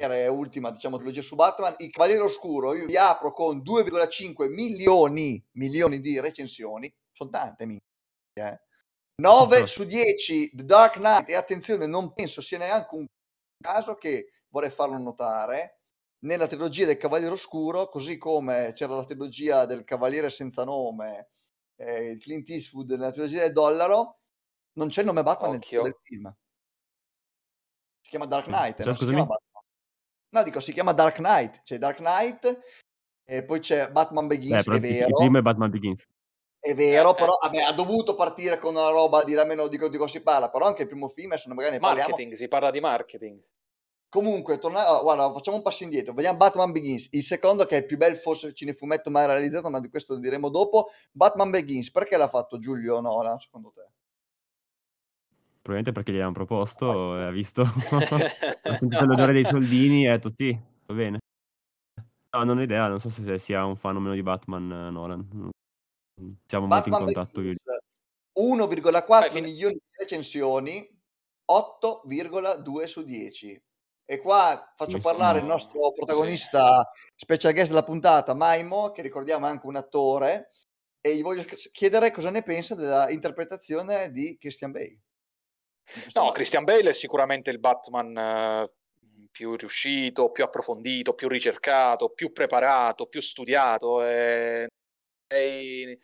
e 0.00 0.28
ultima, 0.28 0.70
diciamo, 0.70 0.96
trilogia 0.96 1.22
su 1.22 1.34
Batman. 1.34 1.74
Il 1.78 1.90
Cavaliere 1.90 2.22
Oscuro, 2.22 2.72
io 2.74 2.86
vi 2.86 2.96
apro 2.96 3.32
con 3.32 3.58
2,5 3.58 4.48
milioni, 4.48 5.44
milioni 5.56 5.98
di 6.00 6.20
recensioni. 6.20 6.92
Sono 7.12 7.30
tante, 7.30 7.66
minchia, 7.66 8.52
eh. 8.54 8.60
9 9.20 9.56
Certo. 9.56 9.66
su 9.66 9.84
10 9.84 10.50
The 10.54 10.64
Dark 10.64 10.94
Knight 10.98 11.28
e 11.28 11.34
attenzione, 11.34 11.86
non 11.88 12.12
penso 12.12 12.40
sia 12.40 12.58
neanche 12.58 12.94
un 12.94 13.06
caso 13.60 13.96
che 13.96 14.30
vorrei 14.50 14.70
farlo 14.70 14.96
notare 14.98 15.80
nella 16.24 16.46
trilogia 16.46 16.86
del 16.86 16.96
Cavaliere 16.96 17.32
Oscuro, 17.32 17.88
così 17.88 18.16
come 18.16 18.70
c'era 18.76 18.94
la 18.94 19.04
trilogia 19.04 19.66
del 19.66 19.82
Cavaliere 19.82 20.30
senza 20.30 20.62
nome 20.62 21.30
eh, 21.80 22.16
Clint 22.20 22.48
Eastwood 22.50 22.90
nella 22.92 23.10
trilogia 23.10 23.40
del 23.40 23.52
dollaro, 23.52 24.18
non 24.74 24.88
c'è 24.88 25.00
il 25.00 25.06
nome 25.06 25.24
Batman 25.24 25.50
nel 25.50 25.58
Occhio. 25.58 25.82
del 25.82 25.96
film. 26.02 26.32
Si 28.00 28.10
chiama 28.10 28.26
Dark 28.26 28.46
Knight, 28.46 28.76
Cioè, 28.76 28.84
non 28.86 28.94
si 28.94 29.00
scusami? 29.00 29.16
chiama 29.16 29.26
Batman. 29.34 29.62
No, 30.30 30.42
dico, 30.42 30.60
si 30.60 30.72
chiama 30.72 30.92
Dark 30.92 31.16
Knight. 31.16 31.62
C'è 31.62 31.78
Dark 31.78 31.98
Knight 31.98 32.60
e 33.24 33.44
poi 33.44 33.60
c'è 33.60 33.90
Batman 33.90 34.26
Begins, 34.26 34.60
Eh, 34.60 34.64
però 34.64 34.76
è 34.76 34.78
il, 34.78 34.84
il 34.84 34.98
vero. 34.98 35.16
primo 35.16 35.38
è 35.38 35.42
Batman 35.42 35.70
Begins. 35.70 36.06
È 36.60 36.74
vero, 36.74 37.12
Eh, 37.12 37.14
però 37.14 37.36
vabbè, 37.40 37.58
ha 37.60 37.72
dovuto 37.72 38.14
partire 38.14 38.58
con 38.58 38.74
una 38.74 38.90
roba 38.90 39.24
di 39.24 39.36
almeno 39.36 39.68
di, 39.68 39.78
co- 39.78 39.88
di 39.88 39.96
cosa 39.96 40.12
si 40.12 40.20
parla, 40.20 40.50
però 40.50 40.66
anche 40.66 40.82
il 40.82 40.88
primo 40.88 41.08
film, 41.08 41.30
adesso 41.32 41.48
magari 41.48 41.74
ne 41.74 41.78
parliamo. 41.78 42.08
Marketing, 42.08 42.34
si 42.34 42.48
parla 42.48 42.70
di 42.70 42.80
marketing. 42.80 43.40
Comunque, 44.10 44.58
torna... 44.58 44.90
oh, 44.90 45.02
guarda, 45.02 45.30
facciamo 45.32 45.58
un 45.58 45.62
passo 45.62 45.82
indietro. 45.82 46.14
Vediamo 46.14 46.38
Batman 46.38 46.72
Begins, 46.72 47.08
il 47.12 47.22
secondo 47.22 47.64
che 47.64 47.76
è 47.76 47.78
il 47.78 47.86
più 47.86 47.96
bel 47.96 48.16
forse 48.16 48.54
cinefumetto 48.54 49.10
mai 49.10 49.26
realizzato, 49.26 49.68
ma 49.70 49.80
di 49.80 49.88
questo 49.88 50.14
lo 50.14 50.20
diremo 50.20 50.48
dopo. 50.48 50.88
Batman 51.12 51.50
Begins, 51.50 51.90
perché 51.90 52.16
l'ha 52.16 52.28
fatto 52.28 52.58
Giulio 52.58 53.00
Nolan, 53.00 53.38
secondo 53.38 53.72
te? 53.74 53.86
Probabilmente 55.60 55.92
perché 55.92 56.12
gli 56.12 56.20
hanno 56.20 56.32
proposto 56.32 57.18
e 57.18 57.24
ha 57.24 57.30
visto 57.30 57.62
ha 58.62 58.74
sentito 58.76 59.04
l'odore 59.04 59.32
dei 59.32 59.44
soldini 59.44 60.04
e 60.04 60.08
ha 60.08 60.12
detto 60.12 60.32
sì, 60.36 60.58
va 60.86 60.94
bene. 60.94 61.18
No, 62.36 62.44
non 62.44 62.58
ho 62.58 62.62
idea, 62.62 62.88
non 62.88 63.00
so 63.00 63.10
se 63.10 63.38
sia 63.38 63.64
un 63.64 63.76
fan 63.76 63.96
o 63.96 64.00
meno 64.00 64.14
di 64.14 64.22
Batman 64.22 64.70
eh, 64.70 64.90
Nolan. 64.90 65.50
Siamo 66.46 66.66
molto 66.66 66.88
in 66.88 66.90
Batman 66.90 67.04
contatto 67.04 67.40
io. 67.40 67.54
Begins, 67.54 67.62
1,4 68.38 69.06
Vai, 69.06 69.30
fine- 69.30 69.46
milioni 69.46 69.74
di 69.74 69.96
recensioni, 69.98 70.88
8,2 71.50 72.84
su 72.84 73.02
10. 73.02 73.62
E 74.10 74.18
qua 74.18 74.72
faccio 74.74 74.98
parlare 74.98 75.40
il 75.40 75.44
nostro 75.44 75.92
protagonista 75.92 76.88
special 77.14 77.52
guest 77.52 77.68
della 77.68 77.82
puntata, 77.82 78.32
Maimo, 78.32 78.90
che 78.90 79.02
ricordiamo 79.02 79.46
è 79.46 79.50
anche 79.50 79.66
un 79.66 79.76
attore, 79.76 80.52
e 81.00 81.16
gli 81.16 81.22
voglio 81.22 81.44
chiedere 81.72 82.10
cosa 82.10 82.30
ne 82.30 82.42
pensa 82.42 82.74
della 82.74 83.10
interpretazione 83.10 84.10
di 84.10 84.38
Christian 84.38 84.70
Bale. 84.70 85.00
No. 86.14 86.32
Christian 86.32 86.64
Bale 86.64 86.90
è 86.90 86.92
sicuramente 86.92 87.50
il 87.50 87.58
Batman 87.58 88.16
eh, 88.16 88.70
più 89.30 89.56
riuscito, 89.56 90.30
più 90.30 90.44
approfondito, 90.44 91.14
più 91.14 91.28
ricercato, 91.28 92.10
più 92.10 92.32
preparato, 92.32 93.06
più 93.06 93.20
studiato. 93.20 94.04
E, 94.04 94.68
e, 95.28 95.98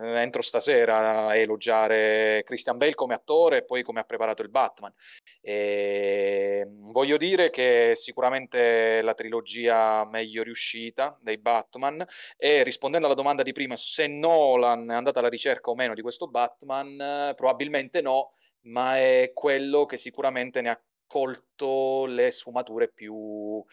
eh, 0.00 0.20
entro 0.20 0.42
stasera 0.42 1.26
a 1.26 1.36
elogiare 1.36 2.42
Christian 2.44 2.76
Bale 2.76 2.94
come 2.94 3.14
attore 3.14 3.58
e 3.58 3.64
poi 3.64 3.82
come 3.82 4.00
ha 4.00 4.04
preparato 4.04 4.42
il 4.42 4.48
Batman. 4.48 4.92
E, 5.40 6.64
voglio 6.68 7.16
dire 7.16 7.50
che 7.50 7.92
è 7.92 7.94
sicuramente 7.94 9.02
la 9.02 9.14
trilogia 9.14 10.04
meglio 10.04 10.42
riuscita 10.42 11.18
dei 11.20 11.38
Batman 11.38 12.04
e 12.36 12.62
rispondendo 12.62 13.06
alla 13.06 13.16
domanda 13.16 13.42
di 13.42 13.52
prima, 13.52 13.76
se 13.76 14.06
Nolan 14.06 14.88
è 14.90 14.94
andato 14.94 15.18
alla 15.18 15.28
ricerca 15.28 15.70
o 15.70 15.74
meno 15.74 15.94
di 15.94 16.02
questo 16.02 16.28
Batman, 16.28 17.00
eh, 17.00 17.34
probabilmente 17.34 18.00
no, 18.00 18.30
ma 18.62 18.98
è 18.98 19.30
quello 19.34 19.86
che 19.86 19.96
sicuramente 19.96 20.60
ne 20.60 20.70
ha 20.70 20.82
colto 21.06 22.04
le 22.06 22.30
sfumature 22.30 22.88
più 22.88 23.64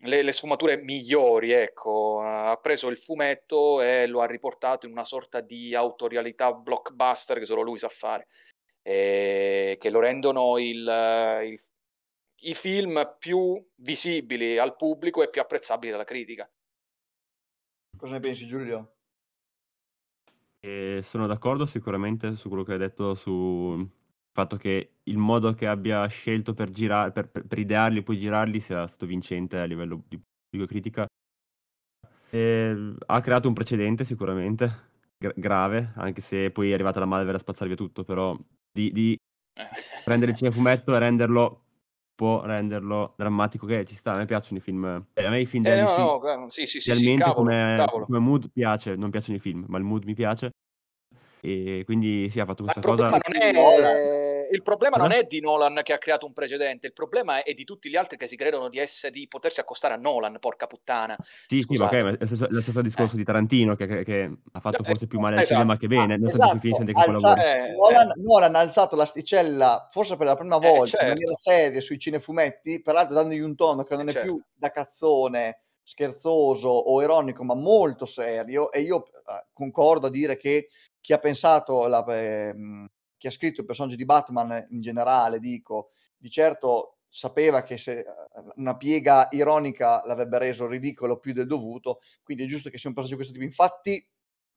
le, 0.00 0.22
le 0.22 0.32
sfumature 0.32 0.76
migliori, 0.78 1.52
ecco, 1.52 2.20
ha 2.20 2.56
preso 2.56 2.88
il 2.88 2.98
fumetto 2.98 3.80
e 3.80 4.06
lo 4.06 4.20
ha 4.20 4.26
riportato 4.26 4.86
in 4.86 4.92
una 4.92 5.04
sorta 5.04 5.40
di 5.40 5.74
autorialità 5.74 6.52
blockbuster 6.52 7.38
che 7.38 7.44
solo 7.44 7.62
lui 7.62 7.78
sa 7.78 7.88
fare, 7.88 8.26
e 8.82 9.76
che 9.78 9.90
lo 9.90 10.00
rendono 10.00 10.58
il, 10.58 11.42
il- 11.44 11.60
i 12.40 12.54
film 12.54 13.16
più 13.18 13.64
visibili 13.76 14.58
al 14.58 14.76
pubblico 14.76 15.22
e 15.22 15.30
più 15.30 15.40
apprezzabili 15.40 15.90
dalla 15.90 16.04
critica. 16.04 16.48
Cosa 17.96 18.12
ne 18.12 18.20
pensi 18.20 18.46
Giulio? 18.46 18.96
E 20.60 21.00
sono 21.02 21.26
d'accordo 21.26 21.64
sicuramente 21.64 22.36
su 22.36 22.48
quello 22.48 22.62
che 22.62 22.72
hai 22.72 22.78
detto 22.78 23.14
fatto 24.36 24.56
che 24.56 24.96
il 25.04 25.16
modo 25.18 25.54
che 25.54 25.66
abbia 25.66 26.06
scelto 26.08 26.52
per 26.54 26.70
girare, 26.70 27.10
per, 27.12 27.28
per- 27.30 27.46
per 27.46 27.58
idearli 27.58 27.98
e 27.98 28.02
poi 28.02 28.18
girarli 28.18 28.60
sia 28.60 28.86
stato 28.86 29.06
vincente 29.06 29.58
a 29.58 29.64
livello 29.64 30.02
di 30.08 30.20
pubblico 30.48 30.70
critica. 30.70 31.06
E 32.30 32.94
ha 33.06 33.20
creato 33.20 33.48
un 33.48 33.54
precedente 33.54 34.04
sicuramente, 34.04 34.90
gra- 35.16 35.32
grave, 35.36 35.92
anche 35.96 36.20
se 36.20 36.50
poi 36.50 36.70
è 36.70 36.74
arrivata 36.74 37.00
la 37.00 37.06
Marvel 37.06 37.34
a 37.34 37.38
spazzare 37.38 37.68
via 37.68 37.76
tutto, 37.76 38.04
però 38.04 38.36
di, 38.72 38.90
di 38.92 39.16
Eh. 39.56 39.68
prendere 40.02 40.32
il 40.32 40.36
cinefumetto 40.36 40.94
e 40.94 40.98
renderlo 40.98 41.62
può 42.14 42.44
renderlo 42.44 43.14
drammatico 43.16 43.66
che 43.66 43.84
ci 43.84 43.94
sta, 43.94 44.12
a 44.14 44.16
me 44.16 44.24
piacciono 44.24 44.58
i 44.58 44.60
film, 44.62 44.84
eh, 45.14 45.24
a 45.24 45.30
me 45.30 45.40
i 45.40 45.46
film 45.46 45.64
Eh, 45.64 45.76
no, 45.76 46.18
no, 46.18 46.50
sì, 46.50 46.66
sì, 46.66 46.80
sì, 46.80 46.94
sì, 46.94 47.06
Inizialmente 47.06 47.14
cavolo, 47.14 47.42
come, 47.42 47.74
cavolo. 47.74 48.06
come 48.06 48.18
mood 48.18 48.50
piace, 48.52 48.96
non 48.96 49.10
piacciono 49.10 49.36
i 49.36 49.40
film, 49.40 49.64
ma 49.68 49.78
il 49.78 49.84
mood 49.84 50.04
mi 50.04 50.14
piace. 50.14 50.50
E 51.40 51.82
quindi 51.84 52.28
sì, 52.30 52.40
ha 52.40 52.46
fatto 52.46 52.62
Ma 52.64 52.72
questa 52.72 52.80
cosa. 52.82 53.10
non 53.12 53.36
è, 53.42 53.52
il 54.50 54.62
problema 54.62 54.96
non 54.96 55.08
Cosa? 55.08 55.20
è 55.20 55.24
di 55.24 55.40
Nolan 55.40 55.80
che 55.82 55.92
ha 55.92 55.98
creato 55.98 56.26
un 56.26 56.32
precedente, 56.32 56.86
il 56.88 56.92
problema 56.92 57.42
è 57.42 57.52
di 57.54 57.64
tutti 57.64 57.88
gli 57.88 57.96
altri 57.96 58.16
che 58.16 58.26
si 58.26 58.36
credono 58.36 58.68
di, 58.68 58.78
essere, 58.78 59.12
di 59.12 59.26
potersi 59.28 59.60
accostare 59.60 59.94
a 59.94 59.96
Nolan, 59.96 60.38
porca 60.38 60.66
puttana. 60.66 61.16
Sì, 61.46 61.60
sì, 61.60 61.76
ma 61.76 61.84
ok, 61.86 61.90
Scusate. 61.90 62.02
ma 62.02 62.10
è 62.10 62.16
lo 62.20 62.26
stesso, 62.26 62.46
lo 62.48 62.60
stesso 62.60 62.82
discorso 62.82 63.14
Eh. 63.14 63.18
di 63.18 63.24
Tarantino 63.24 63.74
che, 63.76 63.86
che- 63.86 64.04
che 64.04 64.30
ha 64.52 64.60
fatto 64.60 64.82
Eh, 64.82 64.84
forse 64.84 65.06
più 65.06 65.18
male 65.20 65.36
al 65.36 65.42
esatto. 65.42 65.60
cinema 65.60 65.76
che 65.78 65.86
bene, 65.86 66.14
Ah, 66.14 66.16
nonostante 66.16 66.36
esatto, 66.36 66.50
sui 66.50 66.60
film 66.60 66.74
sia 66.74 66.84
dei 66.84 66.94
alza- 66.94 67.06
capolavori. 67.34 67.40
Eh, 67.40 67.72
Nolan, 67.76 68.08
eh. 68.10 68.12
Nolan 68.22 68.54
ha 68.54 68.58
alzato 68.60 68.96
l'asticella 68.96 69.88
forse 69.90 70.16
per 70.16 70.26
la 70.26 70.36
prima 70.36 70.58
volta 70.58 70.80
in 70.82 70.86
certo. 70.86 71.06
maniera 71.06 71.34
seria 71.34 71.80
sui 71.80 71.98
cinefumetti, 71.98 72.82
peraltro 72.82 73.14
dandogli 73.14 73.40
un 73.40 73.54
tono 73.56 73.84
che 73.84 73.96
non 73.96 74.08
Eh, 74.08 74.12
è 74.12 74.20
più 74.22 74.34
certo. 74.36 74.46
da 74.54 74.70
cazzone, 74.70 75.60
scherzoso 75.82 76.68
o 76.68 77.00
ironico, 77.02 77.44
ma 77.44 77.54
molto 77.54 78.04
serio. 78.06 78.72
E 78.72 78.80
io 78.80 79.06
eh, 79.06 79.46
concordo 79.52 80.08
a 80.08 80.10
dire 80.10 80.36
che 80.36 80.68
chi 81.00 81.12
ha 81.12 81.18
pensato, 81.18 81.86
la, 81.86 82.04
ehm, 82.08 82.88
chi 83.16 83.26
ha 83.26 83.30
scritto 83.30 83.60
il 83.60 83.66
personaggio 83.66 83.96
di 83.96 84.04
Batman 84.04 84.66
in 84.70 84.80
generale, 84.80 85.38
dico, 85.38 85.90
di 86.16 86.30
certo 86.30 86.98
sapeva 87.08 87.62
che 87.62 87.78
se 87.78 88.00
eh, 88.00 88.04
una 88.56 88.76
piega 88.76 89.28
ironica 89.30 90.02
l'avrebbe 90.04 90.38
reso 90.38 90.66
ridicolo 90.66 91.18
più 91.18 91.32
del 91.32 91.46
dovuto, 91.46 92.00
quindi 92.22 92.44
è 92.44 92.46
giusto 92.46 92.68
che 92.68 92.78
sia 92.78 92.88
un 92.88 92.94
personaggio 92.94 93.22
di 93.22 93.28
questo 93.28 93.32
tipo. 93.32 93.44
Infatti, 93.44 94.06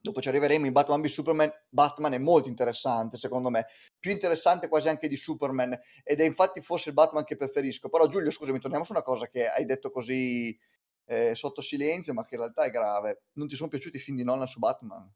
dopo 0.02 0.22
ci 0.22 0.30
arriveremo 0.30 0.66
in 0.66 0.72
Batman 0.72 1.02
v 1.02 1.06
Superman, 1.06 1.52
Batman 1.70 2.14
è 2.14 2.18
molto 2.18 2.50
interessante 2.50 3.18
secondo 3.18 3.50
me, 3.50 3.66
più 4.00 4.12
interessante 4.12 4.68
quasi 4.68 4.90
anche 4.90 5.08
di 5.08 5.16
Superman 5.18 5.78
ed 6.04 6.22
è 6.22 6.26
infatti 6.26 6.62
forse 6.62 6.90
il 6.90 6.96
Batman 6.96 7.24
che 7.24 7.36
preferisco. 7.36 7.90
Però 7.90 8.08
Giulio, 8.08 8.32
scusami, 8.32 8.60
torniamo 8.60 8.86
su 8.86 8.92
una 8.92 9.04
cosa 9.04 9.28
che 9.28 9.48
hai 9.48 9.66
detto 9.66 9.92
così 9.92 10.58
eh, 11.06 11.36
sotto 11.36 11.62
silenzio, 11.62 12.14
ma 12.14 12.26
che 12.26 12.36
in 12.36 12.42
realtà 12.42 12.64
è 12.64 12.70
grave. 12.70 13.24
Non 13.34 13.48
ti 13.48 13.56
sono 13.56 13.70
piaciuti 13.70 13.98
i 13.98 14.00
film 14.00 14.18
di 14.18 14.24
Nolan 14.24 14.48
su 14.48 14.60
Batman? 14.60 15.10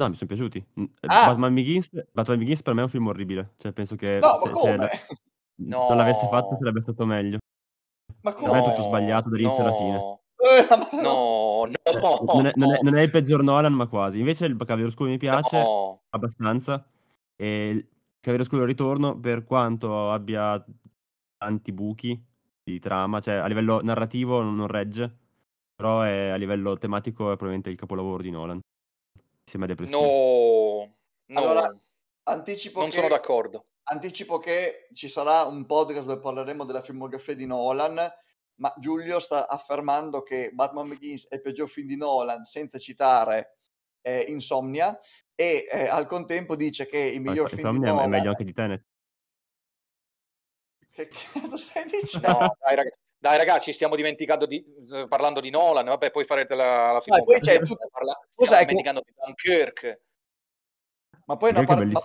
No, 0.00 0.08
mi 0.08 0.14
sono 0.14 0.28
piaciuti. 0.28 0.64
Eh, 0.74 0.90
Ah! 1.08 1.26
Batman 1.26 1.54
Begins, 1.54 1.90
Batman 2.12 2.38
Begins 2.38 2.62
per 2.62 2.74
me 2.74 2.80
è 2.80 2.84
un 2.84 2.90
film 2.90 3.06
orribile. 3.08 3.54
Cioè, 3.56 3.72
penso 3.72 3.96
che 3.96 4.18
No, 4.20 4.28
se, 4.42 4.46
se 4.46 4.50
come? 4.52 4.76
la- 4.76 4.88
No. 5.60 5.88
non 5.88 5.96
l'avesse 5.96 6.28
fatto 6.28 6.54
sarebbe 6.56 6.82
stato 6.82 7.04
meglio. 7.04 7.38
Ma 8.22 8.32
Per 8.32 8.42
me 8.42 8.58
è 8.58 8.60
come? 8.62 8.74
tutto 8.74 8.86
sbagliato 8.86 9.28
dall'inizio 9.28 9.62
alla 9.64 9.74
fine. 9.76 9.96
no, 9.96 10.20
Eh, 10.38 11.02
no. 11.02 11.66
no, 12.00 12.24
no, 12.24 12.32
Non 12.34 12.46
è, 12.46 12.52
non 12.54 12.72
è- 12.74 12.78
non 12.82 12.94
è 12.96 13.02
il 13.02 13.10
peggior 13.10 13.42
Nolan, 13.42 13.72
ma 13.72 13.88
quasi. 13.88 14.18
Invece 14.20 14.44
il 14.46 14.56
Cavaliere 14.56 14.88
Oscuro 14.88 15.10
mi 15.10 15.18
piace 15.18 15.60
no. 15.60 15.98
abbastanza. 16.10 16.86
E 17.34 17.68
il 17.70 17.88
Cavaliere 18.20 18.42
Oscuro 18.42 18.64
Ritorno, 18.64 19.18
per 19.18 19.44
quanto 19.44 20.12
abbia 20.12 20.64
tanti 21.36 21.72
buchi 21.72 22.20
di 22.62 22.78
trama, 22.78 23.20
cioè 23.20 23.34
a 23.34 23.46
livello 23.48 23.80
narrativo 23.82 24.42
non 24.42 24.54
non 24.54 24.68
regge, 24.68 25.16
però 25.74 26.02
è- 26.02 26.28
a 26.28 26.36
livello 26.36 26.78
tematico 26.78 27.24
è 27.32 27.36
probabilmente 27.36 27.70
il 27.70 27.76
capolavoro 27.76 28.22
di 28.22 28.30
Nolan. 28.30 28.60
Insieme 29.48 29.64
a 29.64 29.68
The 29.68 29.74
Prestige. 29.74 30.02
No, 30.04 30.90
no, 31.26 31.40
Allora, 31.40 31.74
Anticipo 32.24 32.80
non 32.80 32.90
che, 32.90 32.96
sono 32.96 33.08
d'accordo. 33.08 33.64
anticipo 33.84 34.38
che 34.38 34.88
ci 34.92 35.08
sarà 35.08 35.44
un 35.44 35.64
podcast 35.64 36.06
dove 36.06 36.20
parleremo 36.20 36.66
della 36.66 36.82
filmografia 36.82 37.34
di 37.34 37.46
Nolan, 37.46 38.12
ma 38.56 38.74
Giulio 38.76 39.18
sta 39.18 39.48
affermando 39.48 40.22
che 40.22 40.50
Batman 40.52 40.88
Begins 40.88 41.26
è 41.28 41.36
il 41.36 41.40
peggior 41.40 41.70
film 41.70 41.86
di 41.86 41.96
Nolan 41.96 42.44
senza 42.44 42.78
citare 42.78 43.60
eh, 44.02 44.20
Insomnia 44.28 44.98
e 45.34 45.66
eh, 45.70 45.88
al 45.88 46.06
contempo 46.06 46.54
dice 46.54 46.86
che 46.86 46.98
il 46.98 47.22
Ma 47.22 47.30
miglior 47.30 47.48
film 47.48 47.62
di 47.62 47.66
Insomnia 47.66 47.88
è 47.88 47.92
Nolan... 47.92 48.10
meglio 48.10 48.28
anche 48.28 48.44
di 48.44 48.52
Tenet. 48.52 48.84
Che 50.90 51.08
cazzo 51.08 51.56
stai 51.56 51.84
dicendo? 51.88 52.28
No, 52.28 52.56
dai, 52.60 52.74
rag- 52.76 52.98
dai, 53.18 53.36
ragazzi, 53.36 53.72
stiamo 53.72 53.96
dimenticando 53.96 54.46
di, 54.46 54.64
eh, 54.94 55.06
parlando 55.08 55.40
di 55.40 55.50
Nolan, 55.50 55.84
vabbè, 55.86 56.10
poi 56.10 56.24
farete 56.24 56.54
la, 56.54 56.92
la 56.92 57.02
Dai, 57.04 57.24
poi 57.24 57.40
c'è 57.40 57.58
tutto- 57.60 57.88
Parla- 57.90 58.14
Cos'è 58.14 58.28
stiamo 58.30 58.56
che- 58.56 58.64
dimenticando 58.66 59.02
di 59.04 59.12
Dunkirk. 59.16 60.00
Ma 61.26 61.36
poi 61.36 61.52
no, 61.52 61.60
Direi 61.60 61.76
che 61.76 61.84
è 61.84 61.92
par- 61.92 62.02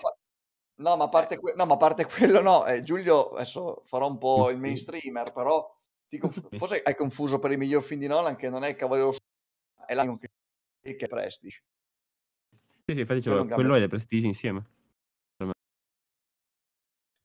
ma 0.75 0.89
no, 0.89 0.97
ma 0.97 1.03
a 1.05 1.09
parte, 1.09 1.37
que- 1.39 1.53
no, 1.55 1.65
ma 1.65 1.73
a 1.75 1.77
parte 1.77 2.05
quello, 2.39 2.41
no, 2.41 2.65
eh, 2.65 2.83
Giulio 2.83 3.29
adesso 3.31 3.83
farò 3.85 4.07
un 4.07 4.17
po' 4.17 4.49
il 4.49 4.57
mainstreamer, 4.57 5.31
però 5.31 5.71
ti 6.09 6.17
conf- 6.17 6.55
forse 6.57 6.81
hai 6.83 6.95
confuso 6.95 7.39
per 7.39 7.51
il 7.51 7.57
miglior 7.57 7.83
film 7.83 7.99
di 7.99 8.07
Nolan 8.07 8.35
che 8.35 8.49
non 8.49 8.63
è 8.63 8.69
il 8.69 8.75
Cavaliere 8.75 9.09
Oscuro, 9.09 9.29
è 9.85 9.93
l'anno 9.93 10.17
che 10.17 10.29
che 10.81 10.97
è 10.97 11.07
Prestige. 11.07 11.63
Sì, 12.85 12.93
sì, 12.93 12.99
infatti 12.99 13.21
Quello 13.21 13.43
è 13.45 13.47
quello 13.47 13.77
The 13.77 13.87
Prestige 13.87 14.25
insieme. 14.27 14.65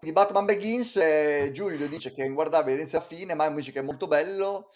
Di 0.00 0.12
Batman 0.12 0.44
Begins, 0.44 0.96
eh, 0.96 1.50
Giulio 1.52 1.88
dice 1.88 2.12
che 2.12 2.22
è 2.22 2.26
inguardabile 2.26 2.76
inizio 2.76 2.98
a 2.98 3.02
fine, 3.02 3.34
ma 3.34 3.50
dice 3.50 3.72
che 3.72 3.80
è 3.80 3.82
molto 3.82 4.06
bello. 4.06 4.70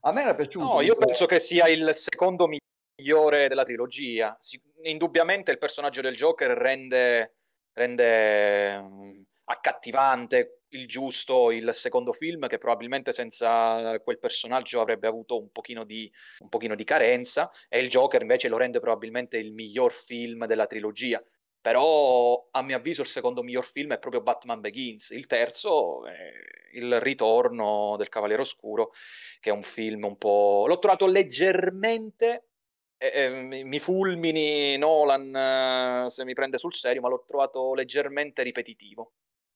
A 0.00 0.12
me 0.12 0.22
era 0.22 0.34
piaciuto. 0.34 0.64
No, 0.64 0.80
io 0.80 0.96
penso 0.96 1.26
che 1.26 1.38
sia 1.38 1.68
il 1.68 1.94
secondo 1.94 2.48
migliore 2.48 3.46
della 3.46 3.64
trilogia. 3.64 4.36
Si- 4.40 4.60
indubbiamente 4.82 5.52
il 5.52 5.58
personaggio 5.58 6.00
del 6.00 6.16
Joker 6.16 6.50
rende, 6.50 7.36
rende 7.74 8.82
mm, 8.82 9.22
accattivante 9.44 10.62
il 10.70 10.88
giusto 10.88 11.52
il 11.52 11.72
secondo 11.72 12.12
film, 12.12 12.48
che 12.48 12.58
probabilmente 12.58 13.12
senza 13.12 14.00
quel 14.00 14.18
personaggio 14.18 14.80
avrebbe 14.80 15.06
avuto 15.06 15.40
un 15.40 15.50
pochino 15.50 15.84
di, 15.84 16.10
un 16.40 16.48
pochino 16.48 16.74
di 16.74 16.84
carenza, 16.84 17.50
e 17.68 17.80
il 17.80 17.88
Joker 17.88 18.22
invece 18.22 18.48
lo 18.48 18.56
rende 18.56 18.80
probabilmente 18.80 19.38
il 19.38 19.52
miglior 19.52 19.92
film 19.92 20.46
della 20.46 20.66
trilogia. 20.66 21.22
Però 21.60 22.48
a 22.52 22.62
mio 22.62 22.76
avviso 22.76 23.02
il 23.02 23.06
secondo 23.06 23.42
miglior 23.42 23.64
film 23.64 23.92
è 23.92 23.98
proprio 23.98 24.22
Batman 24.22 24.60
Begins, 24.60 25.10
il 25.10 25.26
terzo 25.26 26.06
è 26.06 26.32
il 26.72 27.00
ritorno 27.00 27.96
del 27.98 28.08
Cavaliere 28.08 28.42
Oscuro, 28.42 28.92
che 29.40 29.50
è 29.50 29.52
un 29.52 29.62
film 29.62 30.04
un 30.04 30.16
po'... 30.16 30.64
l'ho 30.66 30.78
trovato 30.78 31.06
leggermente, 31.06 32.48
eh, 32.96 33.24
eh, 33.24 33.64
mi 33.64 33.78
fulmini 33.78 34.76
Nolan 34.78 36.04
eh, 36.06 36.10
se 36.10 36.24
mi 36.24 36.32
prende 36.32 36.56
sul 36.58 36.72
serio, 36.74 37.02
ma 37.02 37.08
l'ho 37.08 37.24
trovato 37.26 37.74
leggermente 37.74 38.42
ripetitivo. 38.42 39.12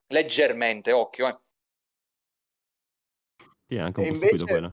Leggermente, 0.09 0.93
occhio, 0.93 1.29
eh. 1.29 1.39
Sì, 3.67 3.77
è 3.77 3.79
anche 3.81 4.01
un 4.01 4.07
E 4.07 4.09
po' 4.09 4.15
invece- 4.15 4.37
stupido 4.37 4.53
quello. 4.53 4.73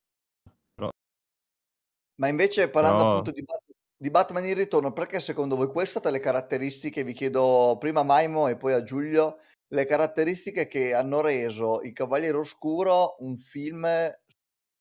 Ma 2.15 2.28
invece 2.28 2.70
parlando 2.70 2.98
Però- 2.98 3.12
appunto 3.12 3.32
di, 3.32 3.44
Bat- 3.44 3.70
di 4.01 4.09
Batman 4.09 4.47
in 4.47 4.55
ritorno, 4.55 4.93
perché 4.93 5.19
secondo 5.19 5.55
voi 5.55 5.67
queste 5.67 5.99
sono 6.01 6.11
le 6.11 6.19
caratteristiche, 6.19 7.03
vi 7.03 7.13
chiedo 7.13 7.77
prima 7.79 7.99
a 7.99 8.03
Maimo 8.03 8.47
e 8.47 8.57
poi 8.57 8.73
a 8.73 8.81
Giulio, 8.81 9.37
le 9.67 9.85
caratteristiche 9.85 10.65
che 10.65 10.95
hanno 10.95 11.21
reso 11.21 11.81
Il 11.81 11.93
Cavaliere 11.93 12.37
Oscuro 12.37 13.17
un 13.19 13.37
film 13.37 13.87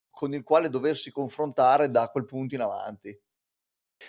con 0.08 0.32
il 0.32 0.42
quale 0.42 0.70
doversi 0.70 1.10
confrontare 1.10 1.90
da 1.90 2.08
quel 2.08 2.24
punto 2.24 2.54
in 2.54 2.62
avanti? 2.62 3.14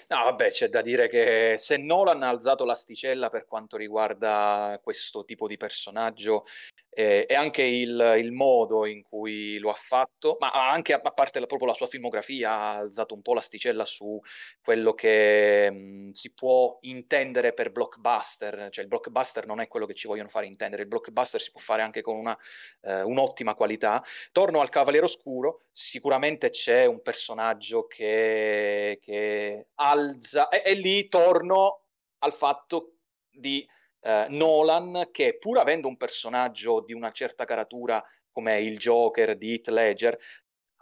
No, 0.07 0.23
vabbè, 0.23 0.51
c'è 0.51 0.69
da 0.69 0.79
dire 0.81 1.09
che 1.09 1.55
se 1.57 1.75
Nolan 1.77 2.23
ha 2.23 2.29
alzato 2.29 2.63
l'asticella 2.63 3.29
per 3.29 3.45
quanto 3.45 3.75
riguarda 3.75 4.79
questo 4.81 5.25
tipo 5.25 5.47
di 5.47 5.57
personaggio 5.57 6.45
eh, 6.89 7.25
e 7.27 7.33
anche 7.35 7.63
il, 7.63 8.15
il 8.17 8.31
modo 8.31 8.85
in 8.85 9.01
cui 9.03 9.57
lo 9.59 9.69
ha 9.69 9.73
fatto, 9.73 10.37
ma 10.39 10.51
anche 10.51 10.93
a, 10.93 10.99
parte 10.99 11.39
la- 11.39 11.45
proprio 11.45 11.67
la 11.69 11.73
sua 11.73 11.87
filmografia, 11.87 12.51
ha 12.51 12.75
alzato 12.77 13.13
un 13.13 13.21
po' 13.21 13.33
l'asticella 13.33 13.85
su 13.85 14.19
quello 14.61 14.93
che 14.93 15.69
mh, 15.71 16.11
si 16.11 16.33
può 16.33 16.77
intendere 16.81 17.53
per 17.53 17.71
blockbuster. 17.71 18.69
Cioè, 18.69 18.83
il 18.83 18.89
blockbuster 18.89 19.45
non 19.45 19.59
è 19.59 19.67
quello 19.67 19.85
che 19.85 19.93
ci 19.93 20.07
vogliono 20.07 20.29
fare 20.29 20.45
intendere, 20.45 20.83
il 20.83 20.87
blockbuster 20.89 21.41
si 21.41 21.51
può 21.51 21.59
fare 21.61 21.81
anche 21.81 22.01
con 22.01 22.15
una, 22.15 22.37
eh, 22.81 23.01
un'ottima 23.01 23.55
qualità. 23.55 24.03
Torno 24.31 24.61
al 24.61 24.69
Cavaliere 24.69 25.05
Oscuro, 25.05 25.59
sicuramente 25.71 26.49
c'è 26.49 26.85
un 26.85 27.01
personaggio 27.01 27.87
che, 27.87 28.97
che 29.01 29.67
alza, 29.81 30.49
e, 30.49 30.61
e 30.63 30.73
lì 30.73 31.09
torno 31.09 31.85
al 32.19 32.33
fatto 32.33 32.97
di 33.29 33.67
eh, 34.01 34.27
Nolan 34.29 35.09
che 35.11 35.37
pur 35.37 35.57
avendo 35.57 35.87
un 35.87 35.97
personaggio 35.97 36.81
di 36.81 36.93
una 36.93 37.11
certa 37.11 37.45
caratura 37.45 38.03
come 38.31 38.61
il 38.61 38.77
Joker 38.77 39.35
di 39.37 39.51
Heath 39.51 39.67
Ledger, 39.67 40.17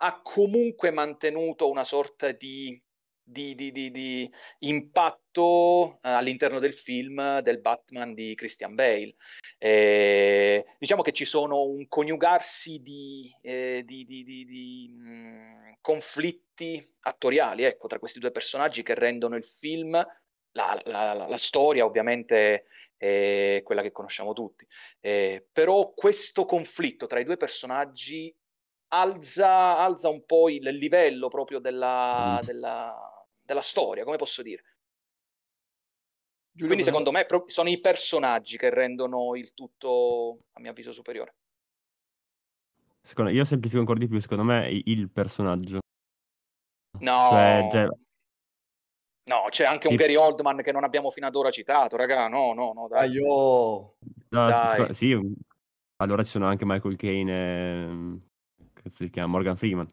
ha 0.01 0.21
comunque 0.21 0.91
mantenuto 0.91 1.69
una 1.69 1.83
sorta 1.83 2.31
di, 2.31 2.81
di, 3.29 3.53
di, 3.55 3.71
di, 3.71 3.91
di 3.91 4.31
impatto 4.59 5.99
eh, 6.01 6.09
all'interno 6.09 6.59
del 6.59 6.73
film 6.73 7.39
del 7.39 7.59
Batman 7.61 8.13
di 8.13 8.33
Christian 8.35 8.75
Bale. 8.75 9.15
Eh, 9.57 10.65
diciamo 10.79 11.01
che 11.01 11.11
ci 11.11 11.25
sono 11.25 11.63
un 11.63 11.87
coniugarsi 11.87 12.81
di, 12.81 13.33
eh, 13.41 13.83
di, 13.85 14.05
di, 14.05 14.23
di, 14.23 14.45
di 14.45 14.87
mh, 14.89 15.77
conflitti 15.81 16.85
attoriali, 17.01 17.63
ecco, 17.63 17.87
tra 17.87 17.99
questi 17.99 18.19
due 18.19 18.31
personaggi 18.31 18.83
che 18.83 18.95
rendono 18.95 19.35
il 19.35 19.45
film, 19.45 19.91
la, 20.53 20.81
la- 20.85 21.13
la- 21.13 21.27
la 21.27 21.37
storia 21.37 21.85
ovviamente 21.85 22.65
è 22.97 23.61
quella 23.63 23.81
che 23.83 23.91
conosciamo 23.91 24.33
tutti, 24.33 24.65
Eh, 24.99 25.47
però 25.51 25.93
questo 25.93 26.45
conflitto 26.45 27.05
tra 27.05 27.19
i 27.19 27.23
due 27.23 27.37
personaggi 27.37 28.33
alza, 28.91 29.77
alza 29.77 30.09
un 30.09 30.25
po' 30.25 30.49
il 30.49 30.63
livello 30.69 31.27
proprio 31.27 31.59
della, 31.59 32.39
Mm. 32.41 32.45
della, 32.45 33.18
della 33.49 33.61
storia, 33.63 34.03
come 34.03 34.17
posso 34.17 34.43
dire. 34.43 34.63
Giulio, 36.51 36.67
Quindi 36.67 36.83
secondo 36.83 37.11
me 37.11 37.25
pro- 37.25 37.45
sono 37.47 37.69
i 37.69 37.79
personaggi 37.79 38.57
che 38.57 38.69
rendono 38.69 39.35
il 39.35 39.53
tutto, 39.55 40.43
a 40.53 40.59
mio 40.59 40.69
avviso, 40.69 40.91
superiore. 40.91 41.33
Secondo- 43.01 43.31
io 43.31 43.45
semplifico 43.45 43.79
ancora 43.79 43.97
di 43.97 44.07
più, 44.07 44.19
secondo 44.21 44.43
me 44.43 44.65
è 44.65 44.81
il 44.85 45.09
personaggio. 45.09 45.79
No, 47.01 47.29
Cioè, 47.29 47.69
cioè, 47.71 47.87
no, 49.23 49.47
c'è 49.49 49.65
anche 49.65 49.87
un 49.87 49.93
Sì. 49.93 49.99
Gary 49.99 50.15
Oldman 50.15 50.61
che 50.61 50.71
non 50.71 50.83
abbiamo 50.83 51.09
fino 51.09 51.25
ad 51.25 51.35
ora 51.35 51.49
citato, 51.49 51.95
raga. 51.95 52.27
No, 52.27 52.53
no, 52.53 52.73
no, 52.73 52.83
Ah, 52.83 53.05
dai. 53.05 53.11
io... 53.11 53.23
no, 53.25 53.95
Dai. 54.29 54.93
sì, 54.93 55.17
allora 55.97 56.23
ci 56.23 56.29
sono 56.31 56.45
anche 56.45 56.65
Michael 56.65 56.97
Caine 56.97 58.21
e 58.57 58.71
che 58.73 58.89
si 58.89 59.09
chiama 59.09 59.31
Morgan 59.31 59.55
Freeman. 59.55 59.89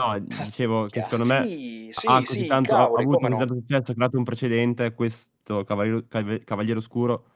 No, 0.00 0.18
dicevo 0.18 0.86
che 0.88 1.02
secondo 1.02 1.26
me 1.26 1.42
Sì, 1.42 1.88
sì, 1.92 2.06
ha 2.08 2.22
così 2.22 2.40
sì, 2.40 2.46
tanto, 2.46 2.74
ha 2.74 2.78
cavoli, 2.78 3.04
avuto 3.04 3.18
così 3.18 3.32
no. 3.32 3.36
tanto 3.36 3.54
successo, 3.54 3.90
ha 3.90 3.94
creato 3.94 4.16
un 4.16 4.24
precedente 4.24 4.94
questo 4.94 5.64
Cavaliere, 5.64 6.06
Cave- 6.08 6.42
Cavaliere 6.42 6.78
Oscuro, 6.78 7.26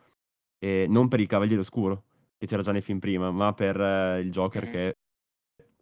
e 0.58 0.86
non 0.88 1.08
per 1.08 1.20
il 1.20 1.26
Cavaliere 1.26 1.60
Oscuro, 1.60 2.04
che 2.38 2.46
c'era 2.46 2.62
già 2.62 2.72
nei 2.72 2.80
film 2.80 3.00
prima, 3.00 3.30
ma 3.30 3.52
per 3.52 3.78
eh, 3.80 4.20
il 4.20 4.30
Joker 4.30 4.64
Mhm. 4.64 4.70
che 4.72 4.94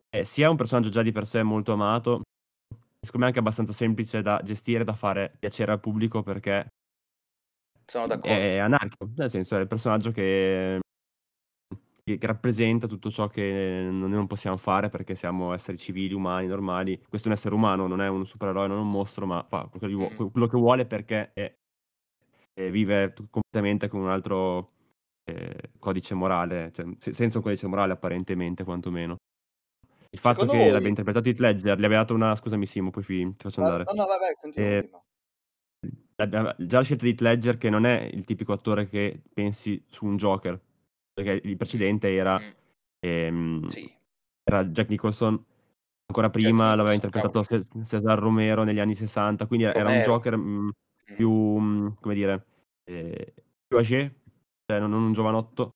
è 0.08 0.22
sia 0.24 0.50
un 0.50 0.56
personaggio 0.56 0.90
già 0.90 1.02
di 1.02 1.12
per 1.12 1.26
sé 1.26 1.42
molto 1.42 1.72
amato, 1.72 2.22
secondo 3.00 3.18
me 3.20 3.26
anche 3.26 3.38
abbastanza 3.38 3.72
semplice 3.72 4.22
da 4.22 4.40
gestire, 4.44 4.84
da 4.84 4.94
fare 4.94 5.34
piacere 5.38 5.72
al 5.72 5.80
pubblico 5.80 6.22
perché 6.22 6.66
Sono 7.86 8.06
d'accordo. 8.06 8.36
è 8.36 8.56
anarchico, 8.58 9.08
nel 9.16 9.30
senso 9.30 9.56
è 9.56 9.60
il 9.60 9.66
personaggio 9.68 10.10
che, 10.10 10.80
che 12.18 12.26
rappresenta 12.26 12.86
tutto 12.86 13.10
ciò 13.10 13.28
che 13.28 13.80
non- 13.84 14.00
noi 14.00 14.10
non 14.10 14.26
possiamo 14.26 14.56
fare 14.56 14.88
perché 14.88 15.14
siamo 15.14 15.52
esseri 15.52 15.76
civili, 15.78 16.14
umani, 16.14 16.46
normali. 16.46 17.00
Questo 17.08 17.28
è 17.28 17.30
un 17.30 17.36
essere 17.36 17.54
umano, 17.54 17.86
non 17.86 18.00
è 18.00 18.08
un 18.08 18.26
supereroe, 18.26 18.66
non 18.68 18.78
un 18.78 18.90
mostro, 18.90 19.26
ma 19.26 19.44
fa 19.48 19.68
quello 19.70 19.98
che, 20.08 20.14
Mhm. 20.14 20.30
quello 20.30 20.46
che 20.46 20.56
vuole 20.56 20.86
perché 20.86 21.32
è- 21.32 21.54
è- 22.54 22.70
vive 22.70 23.12
completamente 23.30 23.88
con 23.88 24.00
un 24.00 24.08
altro 24.08 24.70
eh, 25.24 25.70
codice 25.78 26.14
morale, 26.14 26.72
cioè, 26.74 26.84
se- 26.98 27.12
senza 27.14 27.38
un 27.38 27.44
codice 27.44 27.68
morale 27.68 27.92
apparentemente, 27.92 28.64
quantomeno. 28.64 29.16
Il 30.10 30.18
fatto 30.18 30.40
Secondo 30.40 30.52
che 30.54 30.58
voi- 30.58 30.72
l'abbia 30.72 30.88
interpretato 30.88 31.28
Heath 31.28 31.38
Ledger, 31.38 31.78
gli 31.78 31.84
aveva 31.84 32.00
dato 32.00 32.12
una... 32.14 32.34
Scusami 32.34 32.66
Simo, 32.66 32.90
poi 32.90 33.04
ti 33.04 33.34
faccio 33.38 33.60
No, 33.60 33.66
andare. 33.68 33.84
no, 33.94 34.04
vabbè, 34.06 34.34
continua, 34.40 34.68
Eh, 34.68 34.90
già 36.66 36.78
la 36.78 36.82
scelta 36.82 37.04
di 37.04 37.10
Heath 37.10 37.20
Ledger 37.20 37.56
che 37.56 37.70
non 37.70 37.86
è 37.86 38.08
il 38.12 38.24
tipico 38.24 38.52
attore 38.52 38.88
che 38.88 39.22
pensi 39.32 39.82
su 39.88 40.06
un 40.06 40.16
Joker 40.16 40.60
perché 41.12 41.40
il 41.46 41.56
precedente 41.56 42.12
era, 42.14 42.38
Mm, 42.38 42.50
ehm, 43.00 43.66
sì. 43.66 43.92
era 44.44 44.64
Jack 44.64 44.88
Nicholson 44.88 45.44
ancora 46.06 46.30
prima 46.30 46.74
l'aveva 46.74 46.92
Nicholson, 46.94 47.28
interpretato 47.30 47.44
Ce- 47.44 47.84
Cesar 47.86 48.18
Romero 48.18 48.64
negli 48.64 48.80
anni 48.80 48.94
60 48.94 49.46
quindi 49.46 49.66
era 49.66 49.78
un 49.80 49.84
Romero. 49.86 50.12
Joker 50.12 50.36
mh, 50.36 50.70
Mm. 51.10 51.14
più 51.14 51.30
mh, 51.32 51.96
come 52.00 52.14
dire 52.14 52.46
eh, 52.84 53.34
più 53.66 53.76
âgé 53.78 54.14
cioè 54.64 54.78
non 54.78 54.90
non 54.90 55.02
un 55.02 55.12
giovanotto 55.12 55.70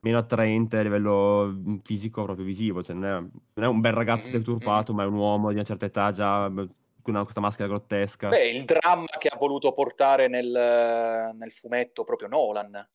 meno 0.00 0.18
attraente 0.18 0.78
a 0.78 0.82
livello 0.82 1.80
fisico 1.82 2.22
proprio 2.24 2.44
visivo 2.46 2.82
cioè 2.82 2.94
non 2.94 3.04
è, 3.04 3.10
non 3.20 3.64
è 3.64 3.66
un 3.66 3.80
bel 3.80 3.92
ragazzo 3.92 4.28
Mhm, 4.28 4.32
deturpato 4.38 4.94
ma 4.94 5.02
è 5.02 5.06
un 5.06 5.14
uomo 5.14 5.48
di 5.48 5.54
una 5.54 5.64
certa 5.64 5.86
età 5.86 6.12
già 6.12 6.48
con 6.50 7.22
questa 7.24 7.40
maschera 7.40 7.68
grottesca 7.68 8.28
Beh, 8.28 8.50
il 8.50 8.64
dramma 8.64 9.06
che 9.18 9.28
ha 9.28 9.36
voluto 9.36 9.72
portare 9.72 10.28
nel, 10.28 11.32
nel 11.34 11.50
fumetto 11.50 12.04
proprio 12.04 12.28
Nolan, 12.28 12.88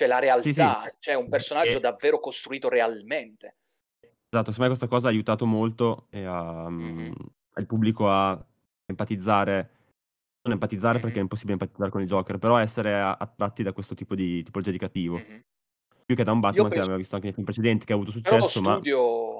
cioè 0.00 0.08
la 0.08 0.18
realtà, 0.18 0.42
Sì, 0.42 0.52
sì. 0.54 0.94
cioè 0.98 1.14
un 1.14 1.28
personaggio 1.28 1.76
E- 1.76 1.80
davvero 1.80 2.20
costruito 2.20 2.68
realmente. 2.70 3.56
Esatto, 4.00 4.52
secondo 4.52 4.60
me 4.62 4.68
questa 4.68 4.86
cosa 4.88 5.08
ha 5.08 5.10
aiutato 5.10 5.44
molto 5.44 6.06
e 6.10 6.24
a, 6.24 6.68
mm, 6.70 7.12
al 7.54 7.66
pubblico 7.66 8.08
a 8.10 8.42
empatizzare, 8.86 9.70
non 10.42 10.54
empatizzare 10.54 10.98
perché 11.00 11.14
è 11.14 11.18
Mhm. 11.18 11.22
impossibile 11.24 11.52
empatizzare 11.54 11.90
con 11.90 12.00
il 12.00 12.06
Joker, 12.06 12.38
però 12.38 12.56
essere 12.56 12.98
attratti 12.98 13.62
da 13.62 13.72
questo 13.72 13.94
tipo 13.94 14.14
di 14.14 14.42
tipologia 14.42 14.70
di 14.70 14.78
cattivo. 14.78 15.16
Mhm. 15.16 15.40
Più 16.06 16.16
che 16.16 16.24
da 16.24 16.32
un 16.32 16.40
Batman 16.40 16.62
che 16.64 16.68
penso- 16.68 16.80
abbiamo 16.82 16.98
visto 16.98 17.14
anche 17.14 17.26
nei 17.26 17.34
film 17.34 17.46
precedenti 17.46 17.84
che 17.84 17.92
ha 17.92 17.96
avuto 17.96 18.10
successo, 18.10 18.60
ma 18.62 18.72
studio, 18.74 19.39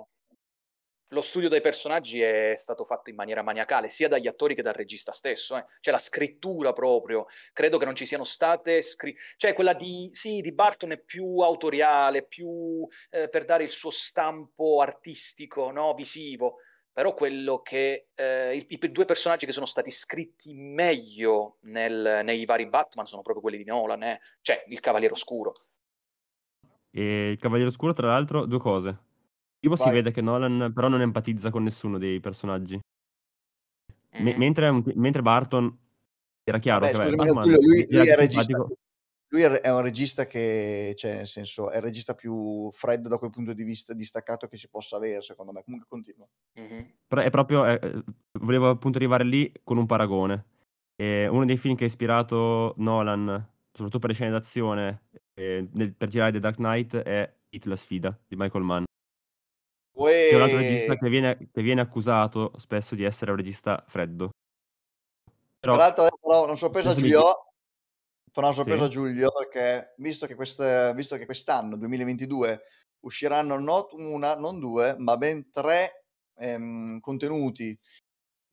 lo 1.13 1.23
studio 1.23 1.49
dei 1.49 1.61
personaggi 1.61 2.21
è 2.21 2.55
stato 2.57 2.85
fatto 2.85 3.11
in 3.11 3.17
maniera 3.17 3.43
maniacale, 3.43 3.89
sia 3.89 4.09
dagli 4.09 4.29
attori 4.29 4.55
che 4.55 4.63
dal 4.63 4.75
regista 4.75 5.13
stesso. 5.13 5.57
eh. 5.57 5.65
Cioè 5.81 5.93
la 5.93 5.99
scrittura 5.99 6.73
proprio, 6.73 7.27
credo 7.53 7.79
che 7.79 7.85
non 7.85 7.95
ci 7.97 8.07
siano 8.07 8.25
state... 8.25 8.83
Scri- 8.83 9.17
cioè 9.37 9.53
quella 9.53 9.75
di, 9.75 10.09
sì, 10.13 10.41
di 10.41 10.53
Barton 10.53 10.93
è 10.93 10.99
più 10.99 11.39
autoriale, 11.39 12.27
più 12.27 12.87
eh, 13.11 13.29
per 13.29 13.45
dare 13.45 13.65
il 13.65 13.71
suo 13.71 13.91
stampo 13.91 14.81
artistico, 14.81 15.71
no? 15.71 15.95
visivo. 15.95 16.57
Però 16.93 17.15
quello 17.15 17.61
che 17.61 18.09
eh, 18.15 18.57
i, 18.57 18.67
i 18.69 18.91
due 18.91 19.05
personaggi 19.05 19.47
che 19.47 19.53
sono 19.53 19.67
stati 19.67 19.91
scritti 19.91 20.55
meglio 20.55 21.59
nel- 21.63 22.21
nei 22.25 22.45
vari 22.45 22.69
Batman 22.69 23.07
sono 23.07 23.23
proprio 23.23 23.43
quelli 23.43 23.59
di 23.59 23.65
Nolan, 23.65 24.03
eh. 24.03 24.21
cioè 24.43 24.65
il 24.69 24.81
Cavaliere 24.81 25.15
Oscuro. 25.15 25.55
e 26.93 27.31
il 27.31 27.39
Cavaliere 27.39 27.71
Oscuro, 27.71 27.93
tra 27.93 28.09
l'altro, 28.09 28.47
due 28.47 28.59
cose. 28.59 29.10
Primo 29.61 29.77
si 29.77 29.83
Vai. 29.85 29.93
vede 29.93 30.11
che 30.11 30.23
Nolan 30.23 30.73
però 30.75 30.89
non 30.89 31.03
empatizza 31.03 31.51
con 31.51 31.63
nessuno 31.63 31.99
dei 31.99 32.19
personaggi. 32.19 32.81
Me- 34.13 34.33
Mhm. 34.33 34.39
mentre, 34.39 34.83
mentre 34.95 35.21
Barton 35.23 35.79
era 36.43 36.59
chiaro 36.59 36.87
Vabbè, 36.87 36.93
che 36.93 36.99
vabbè, 36.99 37.11
scusami, 37.11 37.27
Batman 37.29 37.45
Giulio, 37.45 37.69
lui, 37.69 37.87
era 37.91 38.03
è 38.03 38.07
più 38.07 38.17
regista, 38.17 38.43
simpatico. 38.43 38.75
lui 39.29 39.43
è 39.43 39.51
è 39.61 39.73
un 39.73 39.81
regista 39.83 40.27
che, 40.27 40.95
cioè, 40.97 41.15
nel 41.17 41.27
senso, 41.27 41.71
è 41.71 41.77
il 41.77 41.83
regista 41.83 42.15
più 42.15 42.71
freddo 42.73 43.09
da 43.09 43.19
quel 43.19 43.31
punto 43.31 43.53
di 43.53 43.63
vista 43.63 43.93
distaccato 43.93 44.49
che 44.49 44.57
si 44.57 44.69
possa 44.69 44.97
avere, 44.97 45.21
secondo 45.23 45.53
me. 45.53 45.63
Comunque 45.63 45.87
continua. 45.89 46.27
Mhm. 46.55 46.95
Però 47.07 47.21
è 47.21 47.29
proprio, 47.31 47.67
eh, 47.67 47.79
eh, 47.83 48.03
volevo 48.41 48.71
appunto 48.71 48.97
arrivare 48.97 49.25
lì 49.25 49.53
con 49.63 49.77
un 49.77 49.85
paragone. 49.87 50.47
E 50.97 51.29
uno 51.29 51.45
dei 51.45 51.59
film 51.59 51.77
che 51.77 51.85
ha 51.85 51.87
ispirato 51.87 52.75
Nolan, 52.79 53.27
soprattutto 53.73 53.99
per 53.99 54.09
le 54.09 54.15
scene 54.15 54.31
d'azione, 54.31 55.03
eh, 55.35 55.69
nel- 55.73 55.95
per 55.95 56.09
girare 56.09 56.33
The 56.33 56.41
Dark 56.41 56.57
Knight, 56.57 56.97
è 56.97 57.33
Hit 57.51 57.67
la 57.67 57.77
sfida 57.77 58.19
di 58.27 58.37
Michael 58.37 58.65
Mann. 58.65 58.85
Che 60.05 60.31
è 60.31 60.35
un 60.35 60.43
altro 60.43 60.59
regista 60.59 60.97
che 60.97 61.09
viene, 61.09 61.49
che 61.53 61.63
viene 61.63 61.81
accusato 61.81 62.53
spesso 62.59 62.95
di 62.95 63.05
essere 63.05 63.31
un 63.31 63.37
regista 63.37 63.85
freddo. 63.87 64.31
tra 65.61 65.73
Però 65.73 65.77
l'altro, 65.77 66.07
eh, 66.07 66.11
però 66.21 66.45
una 66.45 66.57
sorpresa 66.57 66.91
a 66.91 66.95
Giulio, 66.95 67.53
farò 68.33 68.47
una 68.47 68.57
sorpresa 68.57 68.85
a 68.85 68.87
Sì. 68.87 68.93
Giulio 68.93 69.31
perché 69.31 69.95
visto 69.99 70.27
che, 70.27 70.35
queste- 70.35 70.93
visto 70.95 71.17
che 71.17 71.27
quest'anno, 71.27 71.77
2022, 71.77 72.63
usciranno 73.01 73.59
non 73.59 73.87
una, 73.93 74.37
non 74.37 74.59
due, 74.59 74.97
ma 74.99 75.17
ben 75.17 75.51
tre 75.51 76.05
ehm, 76.39 77.01
contenuti 77.01 77.79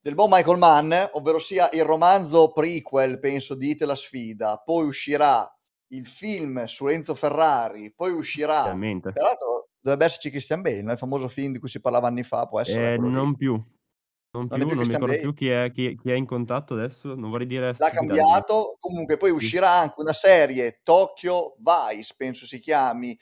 del 0.02 0.16
buon 0.16 0.30
Michael 0.30 0.58
Mann, 0.58 0.94
ovvero 1.14 1.40
sia 1.40 1.70
il 1.72 1.84
romanzo 1.86 2.52
prequel, 2.52 3.20
penso, 3.20 3.56
di 3.56 3.70
Hit 3.70 3.84
la 3.84 3.96
sfida, 3.96 4.58
poi 4.58 4.86
uscirà 4.86 5.50
il 5.92 6.06
film 6.06 6.66
su 6.66 6.88
Enzo 6.88 7.16
Ferrari, 7.16 7.94
poi 7.94 8.12
uscirà, 8.12 8.64
tra 8.64 9.24
l'altro 9.24 9.67
dovrebbe 9.80 10.06
esserci 10.06 10.30
Christian 10.30 10.62
Bale, 10.62 10.82
no? 10.82 10.92
il 10.92 10.98
famoso 10.98 11.28
film 11.28 11.54
di 11.54 11.60
cui 11.60 11.70
si 11.70 11.80
parlava 11.80 12.08
anni 12.08 12.24
fa, 12.24 12.46
può 12.48 12.60
essere 12.60 12.94
Eh, 12.94 12.98
non 12.98 13.36
più, 13.36 13.54
non 13.54 14.48
Non 14.48 14.48
più, 14.48 14.68
non 14.68 14.78
mi 14.78 14.84
ricordo 14.84 15.06
Bale? 15.06 15.20
più 15.20 15.34
chi 15.34 15.50
è, 15.50 15.72
chi, 15.72 15.98
chi 15.98 16.12
è 16.12 16.16
in 16.16 16.26
contatto 16.26 16.74
adesso, 16.74 17.16
non 17.16 17.30
vorrei 17.30 17.48
dire 17.48 17.76
L'ha 17.78 17.90
cambiato, 17.92 18.76
comunque 18.80 19.18
poi 19.18 19.30
Sì. 19.30 19.36
uscirà 19.36 19.72
anche 19.72 20.02
una 20.02 20.14
serie 20.14 20.82
Tokyo 20.84 21.56
Vice, 21.58 22.14
penso 22.18 22.46
si 22.46 22.60
chiami, 22.60 23.18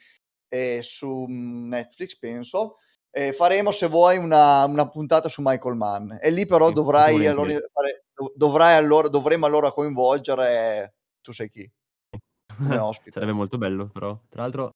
eh, 0.48 0.80
su 0.82 1.26
mm, 1.28 1.68
Netflix, 1.68 2.18
penso. 2.18 2.76
Eh, 3.10 3.32
faremo, 3.32 3.70
se 3.70 3.86
vuoi, 3.86 4.18
una, 4.18 4.64
una 4.64 4.88
puntata 4.88 5.28
su 5.28 5.40
Michael 5.42 5.74
Mann. 5.74 6.12
E 6.20 6.30
lì 6.30 6.44
però 6.46 6.70
dovrai 6.70 7.26
allora, 7.26 7.50
fare- 7.72 8.04
dov- 8.14 8.32
dovrai 8.34 8.76
allora, 8.76 9.08
dovremo 9.08 9.46
allora 9.46 9.72
coinvolgere, 9.72 10.96
tu 11.22 11.32
sai 11.32 11.48
chi, 11.48 11.70
come 12.56 12.76
ospite. 12.76 13.12
Sarebbe 13.20 13.32
molto 13.32 13.56
bello, 13.56 13.88
però. 13.88 14.18
Tra 14.28 14.42
l'altro, 14.42 14.72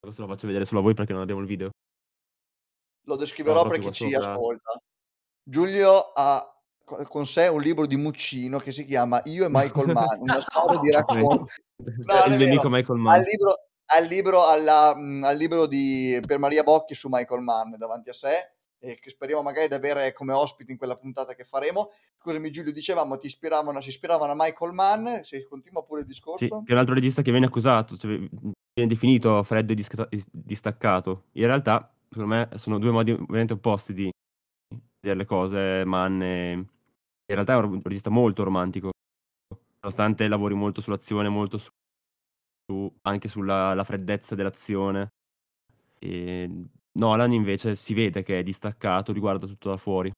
questo 0.00 0.22
lo 0.22 0.28
faccio 0.28 0.46
vedere 0.46 0.64
solo 0.64 0.80
a 0.80 0.82
voi 0.82 0.94
perché 0.94 1.12
non 1.12 1.22
abbiamo 1.22 1.40
il 1.40 1.46
video. 1.46 1.70
Lo 3.06 3.16
descriverò 3.16 3.66
per 3.66 3.78
chi 3.80 3.92
ci 3.92 4.10
sopra. 4.10 4.32
ascolta. 4.32 4.80
Giulio 5.42 6.12
ha 6.14 6.60
co- 6.84 7.04
con 7.04 7.26
sé 7.26 7.48
un 7.48 7.60
libro 7.60 7.86
di 7.86 7.96
Muccino 7.96 8.58
che 8.58 8.70
si 8.70 8.84
chiama 8.84 9.20
Io 9.24 9.46
e 9.46 9.48
Michael 9.50 9.92
Mann, 9.92 10.20
una 10.20 10.40
storia 10.40 10.78
di 10.78 10.90
racconti. 10.90 11.50
No, 11.78 12.24
il 12.24 12.36
vero. 12.36 12.68
Michael 12.68 12.98
Al 12.98 12.98
Mann. 12.98 13.20
libro, 13.22 13.54
al 13.92 14.04
libro, 14.06 14.46
alla, 14.46 14.88
al 14.90 15.36
libro 15.36 15.66
di, 15.66 16.20
per 16.26 16.38
Maria 16.38 16.64
Bocchi 16.64 16.94
su 16.94 17.06
Michael 17.08 17.40
Mann 17.40 17.76
davanti 17.76 18.08
a 18.10 18.12
sé 18.12 18.56
e 18.80 18.98
che 19.00 19.10
speriamo 19.10 19.42
magari 19.42 19.68
di 19.68 19.74
avere 19.74 20.12
come 20.12 20.32
ospiti 20.32 20.70
in 20.70 20.78
quella 20.78 20.96
puntata 20.96 21.34
che 21.34 21.44
faremo. 21.44 21.90
Scusami 22.20 22.50
Giulio, 22.50 22.72
dicevamo 22.72 23.18
ti 23.18 23.26
ispiravano, 23.26 23.80
si 23.80 23.88
ispiravano 23.88 24.32
a 24.32 24.36
Michael 24.36 24.72
Mann, 24.72 25.20
se 25.22 25.42
continua 25.44 25.82
pure 25.82 26.00
il 26.00 26.06
Sì, 26.06 26.12
discorso. 26.12 26.62
che 26.62 26.70
è 26.70 26.72
un 26.72 26.78
altro 26.78 26.94
regista 26.94 27.22
che 27.22 27.30
viene 27.30 27.46
accusato, 27.46 27.96
cioè, 27.96 28.16
viene 28.18 28.92
definito 28.92 29.42
freddo 29.42 29.72
e 29.72 29.74
disca- 29.74 30.08
distaccato. 30.30 31.24
In 31.32 31.46
realtà, 31.46 31.92
secondo 32.08 32.34
me, 32.34 32.48
sono 32.56 32.78
due 32.78 32.90
modi 32.90 33.12
veramente 33.12 33.54
opposti 33.54 33.92
di 33.92 34.10
vedere 35.00 35.20
le 35.20 35.26
cose. 35.26 35.84
Mann 35.84 36.20
è... 36.20 36.52
in 36.52 36.66
realtà 37.26 37.54
è 37.54 37.56
un 37.56 37.80
regista 37.82 38.10
molto 38.10 38.44
romantico, 38.44 38.90
nonostante 39.80 40.28
lavori 40.28 40.54
molto 40.54 40.80
sull'azione, 40.80 41.28
molto 41.28 41.58
su, 41.58 42.92
anche 43.02 43.28
sulla 43.28 43.74
la 43.74 43.84
freddezza 43.84 44.34
dell'azione. 44.34 45.08
E 46.00 46.48
Nolan 46.98 47.32
invece 47.32 47.74
si 47.76 47.94
vede 47.94 48.22
che 48.22 48.40
è 48.40 48.42
distaccato, 48.42 49.12
riguarda 49.12 49.46
tutto 49.46 49.70
da 49.70 49.76
fuori. 49.76 50.10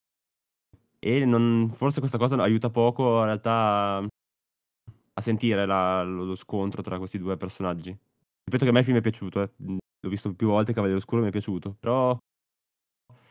E 0.99 1.25
non- 1.25 1.71
forse 1.75 2.01
questa 2.01 2.19
cosa 2.19 2.40
aiuta 2.43 2.71
poco 2.71 3.19
in 3.21 3.25
realtà 3.25 3.97
a 5.12 5.21
sentire 5.21 5.66
la- 5.66 6.03
lo, 6.03 6.25
lo 6.25 6.35
scontro 6.35 6.83
tra 6.83 6.99
questi 6.99 7.19
due 7.19 7.37
personaggi. 7.37 7.90
Ripeto 7.90 8.64
che 8.64 8.71
a 8.71 8.73
me 8.73 8.81
il 8.81 8.85
film 8.85 8.97
è 8.97 9.01
piaciuto, 9.01 9.43
eh. 9.43 9.51
L'ho 10.03 10.09
visto 10.09 10.33
più 10.35 10.49
volte, 10.49 10.73
Cavaliere 10.73 10.99
Oscuro 10.99 11.21
mi 11.23 11.29
è 11.29 11.31
piaciuto, 11.31 11.77
però 11.79 12.16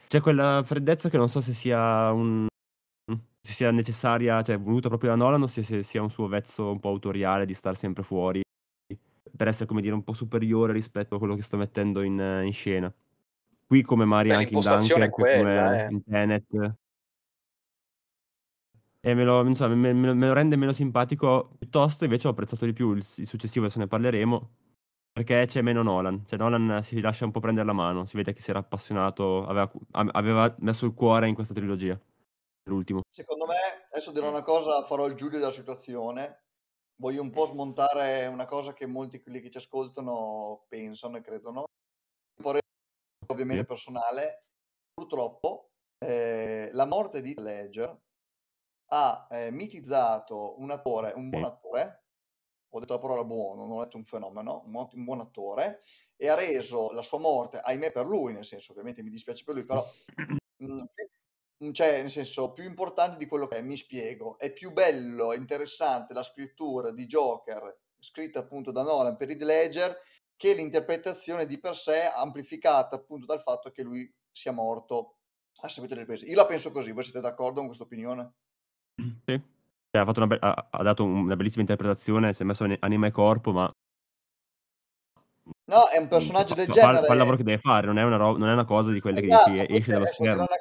c'è 0.07 0.21
quella 0.21 0.61
freddezza 0.63 1.09
che 1.09 1.17
non 1.17 1.29
so 1.29 1.41
se 1.41 1.53
sia 1.53 2.11
un 2.11 2.47
se 3.41 3.53
sia 3.53 3.71
necessaria, 3.71 4.41
cioè 4.43 4.59
voluta 4.59 4.89
proprio 4.89 5.11
da 5.11 5.15
Nolan 5.15 5.43
o 5.43 5.47
se, 5.47 5.63
se 5.63 5.81
sia 5.81 6.01
un 6.03 6.11
suo 6.11 6.27
vezzo 6.27 6.69
un 6.71 6.79
po' 6.79 6.89
autoriale 6.89 7.45
di 7.45 7.53
star 7.53 7.75
sempre 7.75 8.03
fuori 8.03 8.41
per 9.35 9.47
essere, 9.47 9.65
come 9.65 9.81
dire, 9.81 9.93
un 9.93 10.03
po' 10.03 10.13
superiore 10.13 10.73
rispetto 10.73 11.15
a 11.15 11.17
quello 11.17 11.35
che 11.35 11.41
sto 11.43 11.55
mettendo 11.57 12.01
in, 12.01 12.41
in 12.43 12.53
scena. 12.53 12.93
Qui 13.69 13.83
come 13.83 14.03
Mari 14.03 14.29
Beh, 14.29 14.35
anche 14.35 14.53
in 14.55 14.61
Dunkirk, 14.61 15.11
quella, 15.11 15.37
come 15.37 15.85
eh. 15.85 15.91
in 15.91 16.03
Tenet. 16.03 16.75
E 18.99 19.13
me 19.13 19.23
lo, 19.23 19.45
insomma, 19.45 19.75
me, 19.75 19.93
me- 19.93 20.15
me 20.15 20.25
lo 20.25 20.33
rende 20.33 20.55
meno 20.55 20.73
simpatico. 20.73 21.51
Piuttosto, 21.55 22.03
invece, 22.03 22.27
ho 22.27 22.31
apprezzato 22.31 22.65
di 22.65 22.73
più 22.73 22.93
il, 22.93 23.05
il 23.17 23.27
successivo, 23.27 23.65
adesso 23.65 23.77
ne 23.77 23.85
parleremo. 23.85 24.55
Perché 25.11 25.45
c'è 25.45 25.61
meno 25.61 25.83
Nolan. 25.83 26.25
Cioè, 26.25 26.39
Nolan 26.39 26.81
si 26.81 26.99
lascia 26.99 27.25
un 27.25 27.31
po' 27.31 27.41
prendere 27.41 27.67
la 27.67 27.73
mano. 27.73 28.07
Si 28.07 28.17
vede 28.17 28.33
che 28.33 28.41
si 28.41 28.49
era 28.49 28.57
appassionato, 28.57 29.45
aveva, 29.45 29.71
aveva 29.91 30.55
messo 30.61 30.87
il 30.87 30.95
cuore 30.95 31.27
in 31.27 31.35
questa 31.35 31.53
trilogia. 31.53 31.99
L'ultimo. 32.63 33.01
Secondo 33.07 33.45
me, 33.45 33.55
adesso 33.91 34.11
dirò 34.11 34.29
una 34.29 34.41
cosa, 34.41 34.83
farò 34.85 35.05
il 35.05 35.13
Giulio 35.13 35.37
della 35.37 35.51
situazione. 35.51 36.45
Voglio 36.95 37.21
un 37.21 37.29
po' 37.29 37.45
smontare 37.45 38.25
una 38.25 38.45
cosa 38.45 38.73
che 38.73 38.87
molti 38.87 39.21
quelli 39.21 39.41
che 39.41 39.51
ci 39.51 39.57
ascoltano 39.57 40.65
pensano 40.67 41.17
e 41.17 41.21
credono. 41.21 41.65
Ovviamente 43.31 43.61
Sì. 43.63 43.67
personale. 43.67 44.45
Purtroppo 44.93 45.71
eh, 45.99 46.69
la 46.71 46.85
morte 46.85 47.21
di 47.21 47.33
Ledger 47.37 47.97
ha 48.91 49.27
eh, 49.29 49.51
mitizzato 49.51 50.59
un 50.59 50.71
attore, 50.71 51.13
un 51.15 51.29
buon 51.29 51.43
attore, 51.43 52.03
ho 52.69 52.79
detto 52.79 52.93
la 52.93 52.99
parola 52.99 53.23
buono, 53.23 53.65
non 53.65 53.77
ho 53.77 53.83
detto 53.83 53.97
un 53.97 54.03
fenomeno, 54.03 54.63
un, 54.65 54.75
un 54.75 55.03
buon 55.03 55.19
attore, 55.21 55.81
e 56.15 56.27
ha 56.27 56.35
reso 56.35 56.91
la 56.91 57.01
sua 57.03 57.19
morte, 57.19 57.59
ahimè 57.59 57.91
per 57.91 58.05
lui, 58.05 58.33
nel 58.33 58.45
senso, 58.45 58.71
ovviamente 58.71 59.03
mi 59.03 59.09
dispiace 59.09 59.43
per 59.43 59.55
lui, 59.55 59.65
però 59.65 59.85
mh, 60.57 60.83
più- 60.93 61.71
cioè, 61.71 62.01
nel 62.01 62.11
senso, 62.11 62.51
più 62.51 62.63
importante 62.63 63.17
di 63.17 63.27
quello 63.27 63.47
che 63.47 63.57
è, 63.57 63.61
mi 63.61 63.77
spiego, 63.77 64.37
è 64.39 64.51
più 64.51 64.71
bello 64.71 65.33
e 65.33 65.37
interessante 65.37 66.13
la 66.13 66.23
scrittura 66.23 66.91
di 66.91 67.05
Joker, 67.05 67.79
scritta 67.99 68.39
appunto 68.39 68.71
da 68.71 68.81
Nolan 68.81 69.17
per 69.17 69.29
Heath 69.29 69.41
Ledger, 69.41 69.97
che 70.39 70.53
l'interpretazione 70.53 71.45
di 71.45 71.59
per 71.59 71.75
sé 71.75 72.05
amplificata 72.05 72.95
appunto 72.95 73.25
dal 73.25 73.41
fatto 73.41 73.71
che 73.71 73.83
lui 73.83 74.09
sia 74.31 74.53
morto 74.53 75.17
a 75.59 75.67
seguito 75.67 75.93
delle 75.95 76.05
riprese. 76.05 76.31
Io 76.31 76.37
la 76.37 76.45
penso 76.45 76.71
così, 76.71 76.93
voi 76.93 77.03
siete 77.03 77.19
d'accordo 77.19 77.57
con 77.57 77.65
questa 77.65 77.83
opinione? 77.83 78.31
Sì. 78.95 79.41
Cioè, 79.91 80.01
ha, 80.01 80.05
fatto 80.05 80.19
una 80.19 80.27
be- 80.27 80.39
ha, 80.39 80.67
ha 80.71 80.83
dato 80.83 81.03
una 81.03 81.35
bellissima 81.35 81.59
interpretazione, 81.61 82.33
si 82.33 82.43
è 82.43 82.45
messo 82.45 82.65
anima 82.79 83.07
e 83.07 83.11
corpo, 83.11 83.51
ma 83.51 83.69
No, 85.65 85.87
è 85.89 85.97
un 85.97 86.07
personaggio 86.07 86.55
fa, 86.55 86.63
del 86.63 86.67
fa- 86.67 86.73
fa- 86.73 86.79
fa 86.79 86.89
il 86.91 86.95
genere. 86.99 87.17
lavoro 87.17 87.35
che 87.35 87.43
deve 87.43 87.59
fare, 87.59 87.85
non 87.85 87.97
è 87.99 88.03
una, 88.03 88.15
ro- 88.15 88.37
non 88.37 88.47
è 88.47 88.53
una 88.53 88.65
cosa 88.65 88.91
di 88.91 89.01
quelle 89.01 89.19
che 89.19 89.27
Esatto, 89.27 89.51
dici 89.51 89.65
poi 89.65 89.77
esce 89.77 89.91
dallo 89.91 90.05
schermo. 90.05 90.43
una, 90.43 90.55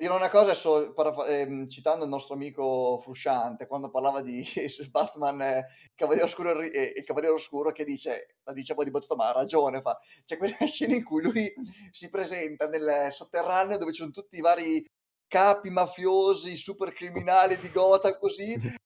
dirò 0.00 0.16
una 0.16 0.30
cosa, 0.30 0.44
adesso, 0.44 0.94
paraf- 0.94 1.28
ehm, 1.28 1.68
citando 1.68 2.04
il 2.04 2.10
nostro 2.10 2.34
amico 2.34 2.98
Frusciante, 3.02 3.66
quando 3.66 3.90
parlava 3.90 4.22
di 4.22 4.42
Batman, 4.90 5.42
eh, 5.42 5.66
Cavaliere 5.94 6.26
Oscuro 6.26 6.50
e 6.50 6.54
Ri- 6.54 6.70
e 6.70 6.94
il 6.96 7.04
Cavaliere 7.04 7.34
Oscuro, 7.34 7.70
che 7.70 7.84
dice, 7.84 8.36
la 8.44 8.54
dice 8.54 8.74
poi 8.74 8.86
di 8.86 8.90
battuta, 8.90 9.14
ma 9.14 9.28
ha 9.28 9.32
ragione, 9.32 9.82
fa. 9.82 9.98
C'è 10.24 10.38
quella 10.38 10.56
scena 10.66 10.94
in 10.94 11.04
cui 11.04 11.22
lui 11.22 11.52
si 11.90 12.08
presenta 12.08 12.66
nel 12.66 13.12
sotterraneo 13.12 13.76
dove 13.76 13.92
ci 13.92 14.00
sono 14.00 14.10
tutti 14.10 14.36
i 14.36 14.40
vari 14.40 14.82
capi 15.28 15.68
mafiosi, 15.68 16.56
super 16.56 16.92
criminali 16.94 17.58
di 17.58 17.70
Gotham, 17.70 18.18
così, 18.18 18.52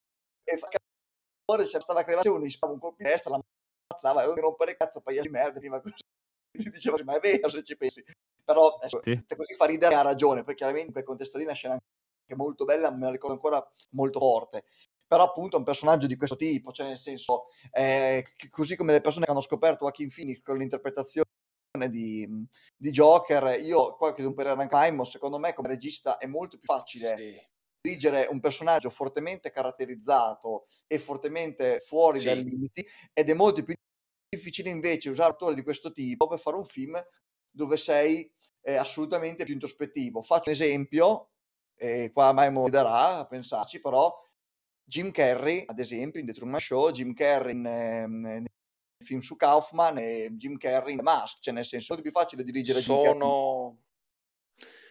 e 0.44 0.58
fa 0.58 0.68
cazzo, 0.68 1.62
c'è 1.70 1.80
stava 1.80 2.02
crevando 2.02 2.34
uno, 2.34 2.44
gli 2.44 2.50
spava 2.50 2.72
un 2.72 2.80
colpo 2.80 2.96
in 2.98 3.08
testa, 3.08 3.30
la 3.30 3.38
ammazzava, 3.86 4.24
e 4.24 4.40
rompere 4.40 4.76
cazzo, 4.76 5.00
paia 5.00 5.22
di 5.22 5.28
merda, 5.28 5.60
veniva 5.60 5.80
così. 5.80 5.94
Diceva, 6.50 6.98
ma 7.04 7.16
è 7.16 7.20
vero 7.20 7.48
se 7.48 7.62
ci 7.62 7.76
pensi. 7.76 8.04
Però 8.44 8.76
adesso, 8.76 9.00
Sì. 9.02 9.24
così 9.36 9.54
fa 9.54 9.64
ridere 9.64 9.94
ha 9.94 10.02
ragione, 10.02 10.44
poi 10.44 10.54
chiaramente 10.54 10.92
quel 10.92 11.04
contesto 11.04 11.38
lì 11.38 11.44
una 11.44 11.54
scena 11.54 11.74
anche 11.74 12.34
molto 12.42 12.64
bella, 12.64 12.90
me 12.90 13.06
la 13.06 13.10
ricordo 13.10 13.34
ancora 13.34 13.72
molto 13.90 14.18
forte. 14.18 14.64
Però 15.06 15.22
appunto 15.24 15.56
è 15.56 15.58
un 15.58 15.64
personaggio 15.64 16.06
di 16.06 16.16
questo 16.16 16.36
tipo, 16.36 16.72
cioè 16.72 16.88
nel 16.88 16.98
senso, 16.98 17.46
eh, 17.72 18.26
che- 18.36 18.48
così 18.48 18.76
come 18.76 18.92
le 18.92 19.00
persone 19.00 19.24
che 19.24 19.30
hanno 19.30 19.40
scoperto 19.40 19.84
Joaquin 19.84 20.08
Phoenix 20.14 20.42
con 20.42 20.56
l'interpretazione 20.58 21.26
di, 21.90 22.26
di 22.76 22.90
Joker, 22.90 23.60
io 23.60 23.96
qua 23.96 24.12
chiedo 24.12 24.28
un 24.30 24.34
parere 24.34 24.60
anche 24.60 24.74
a 24.74 24.78
Maimo, 24.78 25.04
secondo 25.04 25.38
me 25.38 25.52
come 25.54 25.68
regista 25.68 26.18
è 26.18 26.26
molto 26.26 26.56
più 26.58 26.66
facile 26.66 27.16
Sì. 27.16 27.40
dirigere 27.80 28.26
un 28.30 28.40
personaggio 28.40 28.88
fortemente 28.90 29.50
caratterizzato 29.50 30.66
e 30.86 30.98
fortemente 30.98 31.80
fuori 31.80 32.18
Sì. 32.20 32.24
dai 32.26 32.42
limiti 32.42 32.86
ed 33.12 33.28
è 33.28 33.34
molto 33.34 33.62
più 33.62 33.74
difficile 34.28 34.70
invece 34.70 35.10
usare 35.10 35.28
un 35.28 35.34
attore 35.34 35.54
di 35.54 35.62
questo 35.62 35.92
tipo 35.92 36.26
per 36.26 36.38
fare 36.40 36.56
un 36.56 36.64
film 36.64 37.00
dove 37.50 37.76
sei 37.76 38.32
eh, 38.64 38.76
assolutamente 38.76 39.44
più 39.44 39.52
introspettivo. 39.52 40.22
Faccio 40.22 40.48
un 40.48 40.54
esempio, 40.54 41.28
e 41.76 42.10
qua 42.12 42.32
Maimo 42.32 42.62
mi 42.62 43.18
a 43.18 43.26
pensarci, 43.26 43.80
però 43.80 44.12
Jim 44.82 45.10
Carrey, 45.10 45.64
ad 45.66 45.78
esempio, 45.78 46.20
in 46.20 46.26
The 46.26 46.32
Truman 46.32 46.60
Show, 46.60 46.90
Jim 46.90 47.12
Carrey 47.12 47.54
in, 47.54 47.66
ehm, 47.66 48.20
nel 48.20 48.46
film 49.04 49.20
su 49.20 49.36
Kaufman 49.36 49.98
e 49.98 50.30
Jim 50.32 50.56
Carrey 50.56 50.92
in 50.92 50.98
The 50.98 51.02
Mask, 51.02 51.38
cioè 51.40 51.54
nel 51.54 51.66
senso 51.66 51.92
è 51.92 51.96
molto 51.96 52.10
più 52.10 52.18
facile 52.18 52.42
dirigere. 52.42 52.80
Sono, 52.80 53.82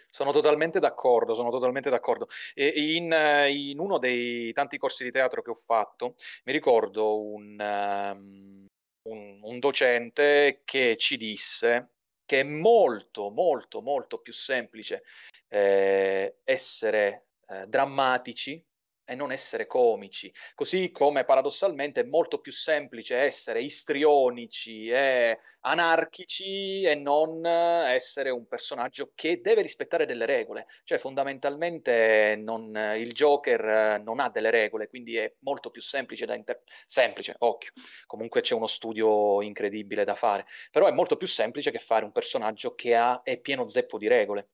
sono 0.10 0.32
totalmente 0.32 0.80
d'accordo, 0.80 1.34
sono 1.34 1.50
totalmente 1.50 1.90
d'accordo. 1.90 2.28
In, 2.56 3.16
in 3.50 3.80
uno 3.80 3.98
dei 3.98 4.54
tanti 4.54 4.78
corsi 4.78 5.04
di 5.04 5.12
teatro 5.12 5.42
che 5.42 5.50
ho 5.50 5.56
fatto, 5.56 6.16
mi 6.46 6.54
ricordo 6.54 7.24
un, 7.24 7.58
um, 7.60 8.68
un, 9.10 9.40
un 9.42 9.60
docente 9.60 10.62
che 10.64 10.96
ci 10.98 11.18
disse 11.18 11.90
che 12.26 12.42
è 12.42 12.44
molto, 12.44 13.32
molto, 13.32 13.82
molto 13.82 14.20
più 14.20 14.34
semplice 14.34 15.04
eh, 15.48 16.40
essere 16.44 17.28
eh, 17.48 17.68
drammatici 17.68 18.64
e 19.06 19.16
non 19.16 19.32
essere 19.32 19.68
comici, 19.68 20.34
così 20.56 20.92
come 20.92 21.26
paradossalmente 21.26 22.02
è 22.02 22.06
molto 22.06 22.40
più 22.40 22.52
semplice 22.52 23.18
essere 23.18 23.62
istrionici 23.62 24.88
e 24.88 25.40
anarchici 25.62 26.84
e 26.84 26.96
non 26.96 27.46
essere 27.46 28.30
un 28.30 28.48
personaggio 28.48 29.12
che 29.16 29.42
deve 29.42 29.62
rispettare 29.62 30.06
delle 30.06 30.26
regole, 30.26 30.68
cioè 30.84 30.98
fondamentalmente 30.98 32.36
non, 32.40 32.76
il 32.98 33.12
Joker 33.14 34.02
non 34.02 34.20
ha 34.20 34.30
delle 34.30 34.52
regole, 34.52 34.88
quindi 34.88 35.18
è 35.18 35.34
molto 35.40 35.70
più 35.70 35.82
semplice 35.82 36.26
da 36.26 36.36
inter... 36.36 36.62
semplice, 36.88 37.36
occhio, 37.40 37.72
comunque 38.06 38.42
c'è 38.42 38.54
uno 38.54 38.68
studio 38.68 39.42
incredibile 39.42 40.04
da 40.04 40.16
fare, 40.16 40.46
però 40.72 40.88
è 40.88 40.92
molto 40.92 41.18
più 41.18 41.28
semplice 41.28 41.72
che 41.72 41.80
fare 41.80 42.06
un 42.06 42.12
personaggio 42.12 42.76
che 42.76 42.96
ha, 42.96 43.22
è 43.24 43.40
pieno 43.40 43.68
zeppo 43.68 43.98
di 43.98 44.08
regole. 44.08 44.48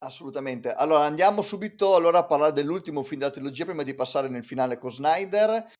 Assolutamente. 0.00 0.72
Allora 0.72 1.04
andiamo 1.04 1.42
subito 1.42 1.96
allora 1.96 2.18
a 2.18 2.24
parlare 2.24 2.52
dell'ultimo 2.52 3.02
film 3.02 3.20
della 3.20 3.32
trilogia 3.32 3.64
prima 3.64 3.82
di 3.82 3.94
passare 3.94 4.28
nel 4.28 4.44
finale 4.44 4.78
con 4.78 4.92
Snyder. 4.92 5.72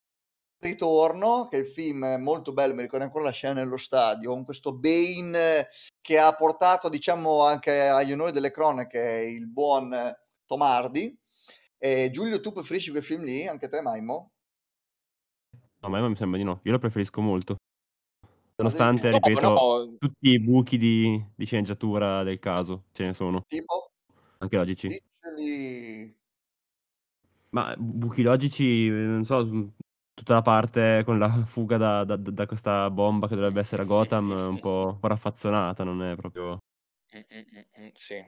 Ritorno, 0.60 1.46
che 1.48 1.56
è 1.56 1.60
il 1.60 1.66
film 1.66 2.04
molto 2.18 2.52
bello, 2.52 2.74
mi 2.74 2.82
ricordo 2.82 3.04
ancora 3.04 3.24
la 3.24 3.30
scena 3.30 3.54
nello 3.54 3.76
stadio, 3.76 4.32
con 4.32 4.44
questo 4.44 4.72
Bane 4.72 5.68
che 6.00 6.18
ha 6.18 6.34
portato 6.34 6.88
diciamo 6.88 7.44
anche 7.44 7.86
agli 7.86 8.10
onori 8.10 8.32
delle 8.32 8.50
cronache 8.50 8.98
il 9.32 9.46
buon 9.46 10.12
Tom 10.46 10.62
Hardy. 10.62 11.16
E 11.76 12.10
Giulio, 12.10 12.40
tu 12.40 12.50
preferisci 12.50 12.90
quel 12.90 13.04
film 13.04 13.22
lì? 13.22 13.46
Anche 13.46 13.68
te, 13.68 13.80
Maimo? 13.80 14.32
No, 15.78 15.88
Maimo 15.88 16.08
mi 16.08 16.16
sembra 16.16 16.38
di 16.38 16.44
no. 16.44 16.58
Io 16.64 16.72
lo 16.72 16.80
preferisco 16.80 17.20
molto. 17.20 17.56
Nonostante, 18.56 19.10
No, 19.10 19.18
ripeto, 19.22 19.48
no. 19.48 19.96
tutti 19.96 20.30
i 20.30 20.42
buchi 20.42 20.76
di, 20.76 21.24
di 21.36 21.44
sceneggiatura 21.44 22.24
del 22.24 22.40
caso 22.40 22.86
ce 22.90 23.04
ne 23.04 23.14
sono, 23.14 23.44
Tipo? 23.46 23.87
Anche 24.38 24.56
logici. 24.56 24.88
Dicceli. 24.88 26.16
Ma 27.50 27.74
buchi 27.78 28.22
logici, 28.22 28.88
non 28.88 29.24
so, 29.24 29.72
tutta 30.12 30.34
la 30.34 30.42
parte 30.42 31.02
con 31.04 31.18
la 31.18 31.44
fuga 31.46 31.76
da, 31.78 32.04
da- 32.04 32.16
da 32.16 32.46
questa 32.46 32.90
bomba 32.90 33.26
che 33.26 33.34
dovrebbe 33.36 33.60
essere 33.60 33.82
a 33.82 33.84
Gotham 33.86 34.32
è 34.32 34.46
un 34.48 34.58
po', 34.60 34.90
un 34.92 34.98
po' 34.98 35.06
raffazzonata, 35.08 35.84
non 35.84 36.02
è 36.02 36.14
proprio... 36.16 36.58
Mm, 37.16 37.20
mm, 37.20 37.38
mm, 37.38 37.84
mm, 37.84 37.88
sì. 37.94 38.22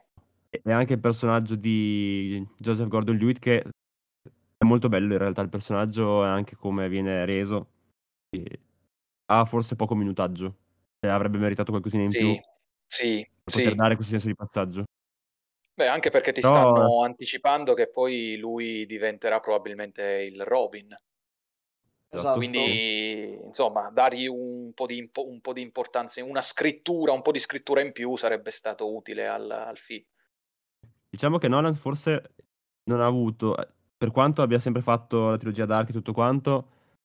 E 0.48 0.72
anche 0.72 0.94
il 0.94 1.00
personaggio 1.00 1.54
di 1.54 2.44
Joseph 2.58 2.88
Gordon-Levitt 2.88 3.38
che 3.38 3.62
è 3.62 4.64
molto 4.64 4.88
bello 4.88 5.12
in 5.12 5.18
realtà, 5.18 5.42
il 5.42 5.48
personaggio 5.48 6.24
e 6.24 6.28
anche 6.28 6.56
come 6.56 6.88
viene 6.88 7.24
reso. 7.24 7.68
E 8.30 8.60
ha 9.26 9.44
forse 9.44 9.76
poco 9.76 9.94
minutaggio, 9.94 10.56
cioè, 10.98 11.10
avrebbe 11.10 11.38
meritato 11.38 11.70
qualcosina 11.70 12.02
in 12.02 12.10
più 12.10 12.32
Sì, 12.32 12.40
sì, 12.86 13.28
per 13.44 13.54
poter 13.54 13.70
sì. 13.70 13.76
dare 13.76 13.94
questo 13.94 14.12
senso 14.12 14.26
di 14.28 14.34
passaggio. 14.34 14.84
Beh, 15.80 15.88
anche 15.88 16.10
perché 16.10 16.32
ti 16.32 16.42
Però- 16.42 16.52
stanno 16.52 17.02
anticipando 17.04 17.72
che 17.72 17.88
poi 17.88 18.36
lui 18.36 18.84
diventerà 18.84 19.40
probabilmente 19.40 20.26
il 20.30 20.44
Robin. 20.44 20.94
Esatto. 22.10 22.36
Quindi, 22.36 23.38
insomma, 23.42 23.88
dargli 23.90 24.26
un 24.26 24.72
po' 24.74 24.84
di, 24.84 25.10
un 25.14 25.40
po' 25.40 25.54
di 25.54 25.62
importanza, 25.62 26.22
una 26.22 26.42
scrittura, 26.42 27.12
un 27.12 27.22
po' 27.22 27.32
di 27.32 27.38
scrittura 27.38 27.80
in 27.80 27.92
più 27.92 28.14
sarebbe 28.18 28.50
stato 28.50 28.94
utile 28.94 29.26
al, 29.26 29.50
al 29.50 29.78
film. 29.78 30.04
Diciamo 31.08 31.38
che 31.38 31.48
Nolan 31.48 31.72
forse 31.72 32.34
non 32.90 33.00
ha 33.00 33.06
avuto, 33.06 33.56
per 33.96 34.10
quanto 34.10 34.42
abbia 34.42 34.58
sempre 34.58 34.82
fatto 34.82 35.30
la 35.30 35.38
trilogia 35.38 35.64
Dark 35.64 35.88
e 35.88 35.92
tutto 35.92 36.12
quanto, 36.12 36.52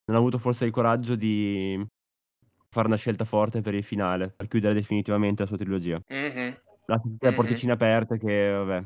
non 0.03 0.17
ha 0.17 0.19
avuto 0.19 0.37
forse 0.37 0.65
il 0.65 0.71
coraggio 0.71 1.15
di 1.15 1.81
fare 2.69 2.87
una 2.87 2.97
scelta 2.97 3.23
forte 3.23 3.61
per 3.61 3.73
il 3.73 3.85
finale, 3.85 4.33
per 4.35 4.49
chiudere 4.49 4.73
definitivamente 4.73 5.43
la 5.43 5.47
sua 5.47 5.57
trilogia. 5.57 5.97
Mhm. 6.09 6.63
Lascia 6.87 7.01
tutte 7.03 7.25
le 7.25 7.31
Mhm. 7.31 7.35
porticine 7.35 7.71
aperte 7.73 8.17
che, 8.17 8.51
vabbè, 8.51 8.83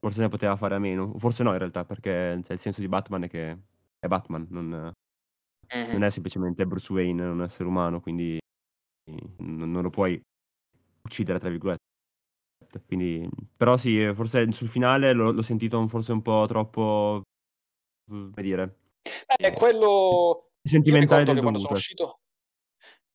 forse 0.00 0.20
ne 0.20 0.28
poteva 0.28 0.56
fare 0.56 0.74
a 0.74 0.78
meno. 0.78 1.16
Forse 1.18 1.42
no, 1.42 1.52
in 1.52 1.58
realtà, 1.58 1.84
perché 1.84 2.40
cioè, 2.44 2.52
il 2.52 2.58
senso 2.58 2.80
di 2.80 2.88
Batman 2.88 3.24
è 3.24 3.28
che 3.28 3.58
è 3.98 4.06
Batman, 4.08 4.46
non, 4.50 4.68
Mhm. 4.68 5.92
non 5.92 6.02
è 6.02 6.10
semplicemente 6.10 6.66
Bruce 6.66 6.92
Wayne, 6.92 7.22
è 7.22 7.28
un 7.28 7.42
essere 7.42 7.68
umano, 7.68 8.00
quindi 8.00 8.38
non, 9.38 9.70
non 9.70 9.82
lo 9.82 9.90
puoi 9.90 10.20
uccidere, 11.02 11.38
tra 11.38 11.48
virgolette. 11.48 11.84
Quindi, 12.86 13.28
però 13.56 13.76
sì, 13.76 14.12
forse 14.14 14.50
sul 14.52 14.68
finale 14.68 15.12
l'ho, 15.12 15.30
l'ho 15.30 15.42
sentito 15.42 15.86
forse 15.86 16.12
un 16.12 16.22
po' 16.22 16.44
troppo, 16.48 17.22
come 18.10 18.42
dire, 18.42 18.78
Eh, 19.38 19.52
quello... 19.52 20.50
Io 20.62 20.70
sentimentale 20.70 21.22
ricordo 21.22 21.32
del 21.32 21.42
quando 21.42 21.58
sono 21.58 21.72
dovuto. 21.72 21.74
uscito... 21.74 22.18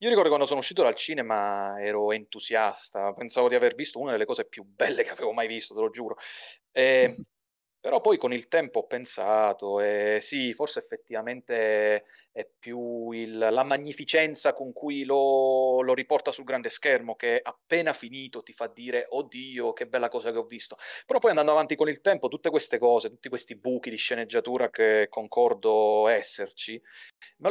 Io 0.04 0.10
ricordo 0.10 0.30
quando 0.30 0.48
sono 0.48 0.60
uscito 0.62 0.82
dal 0.82 0.96
cinema 0.96 1.80
ero 1.80 2.12
entusiasta, 2.12 3.14
pensavo 3.14 3.48
di 3.48 3.54
aver 3.54 3.76
visto 3.76 4.00
una 4.00 4.12
delle 4.12 4.26
cose 4.26 4.48
più 4.48 4.64
belle 4.64 5.04
che 5.04 5.12
avevo 5.12 5.32
mai 5.32 5.48
visto, 5.48 5.76
te 5.76 5.82
lo 5.82 5.90
giuro. 5.92 6.16
E- 6.72 7.24
però 7.82 8.00
poi 8.00 8.18
con 8.18 8.32
il 8.32 8.48
tempo 8.48 8.80
ho 8.80 8.86
pensato, 8.88 9.80
e 9.82 10.20
sì, 10.22 10.54
forse 10.54 10.80
effettivamente 10.80 12.06
è 12.32 12.48
più 12.60 13.10
il- 13.12 13.38
la 13.40 13.64
magnificenza 13.64 14.54
con 14.54 14.72
cui 14.72 15.04
lo, 15.04 15.82
lo 15.82 15.94
riporta 15.96 16.32
sul 16.32 16.44
grande 16.46 16.70
schermo 16.70 17.16
che 17.16 17.40
appena 17.44 17.92
finito 17.94 18.44
ti 18.44 18.54
fa 18.54 18.68
dire, 18.68 19.06
oddio, 19.10 19.74
che 19.74 19.88
bella 19.88 20.10
cosa 20.10 20.32
che 20.32 20.38
ho 20.38 20.46
visto. 20.46 20.78
Però 21.08 21.20
poi 21.20 21.32
andando 21.32 21.52
avanti 21.52 21.76
con 21.76 21.90
il 21.90 22.02
tempo, 22.02 22.28
tutte 22.28 22.50
queste 22.52 22.78
cose, 22.78 23.10
tutti 23.10 23.30
questi 23.30 23.56
buchi 23.58 23.90
di 23.90 23.98
sceneggiatura 23.98 24.70
che 24.70 25.08
concordo 25.10 26.08
esserci, 26.08 26.80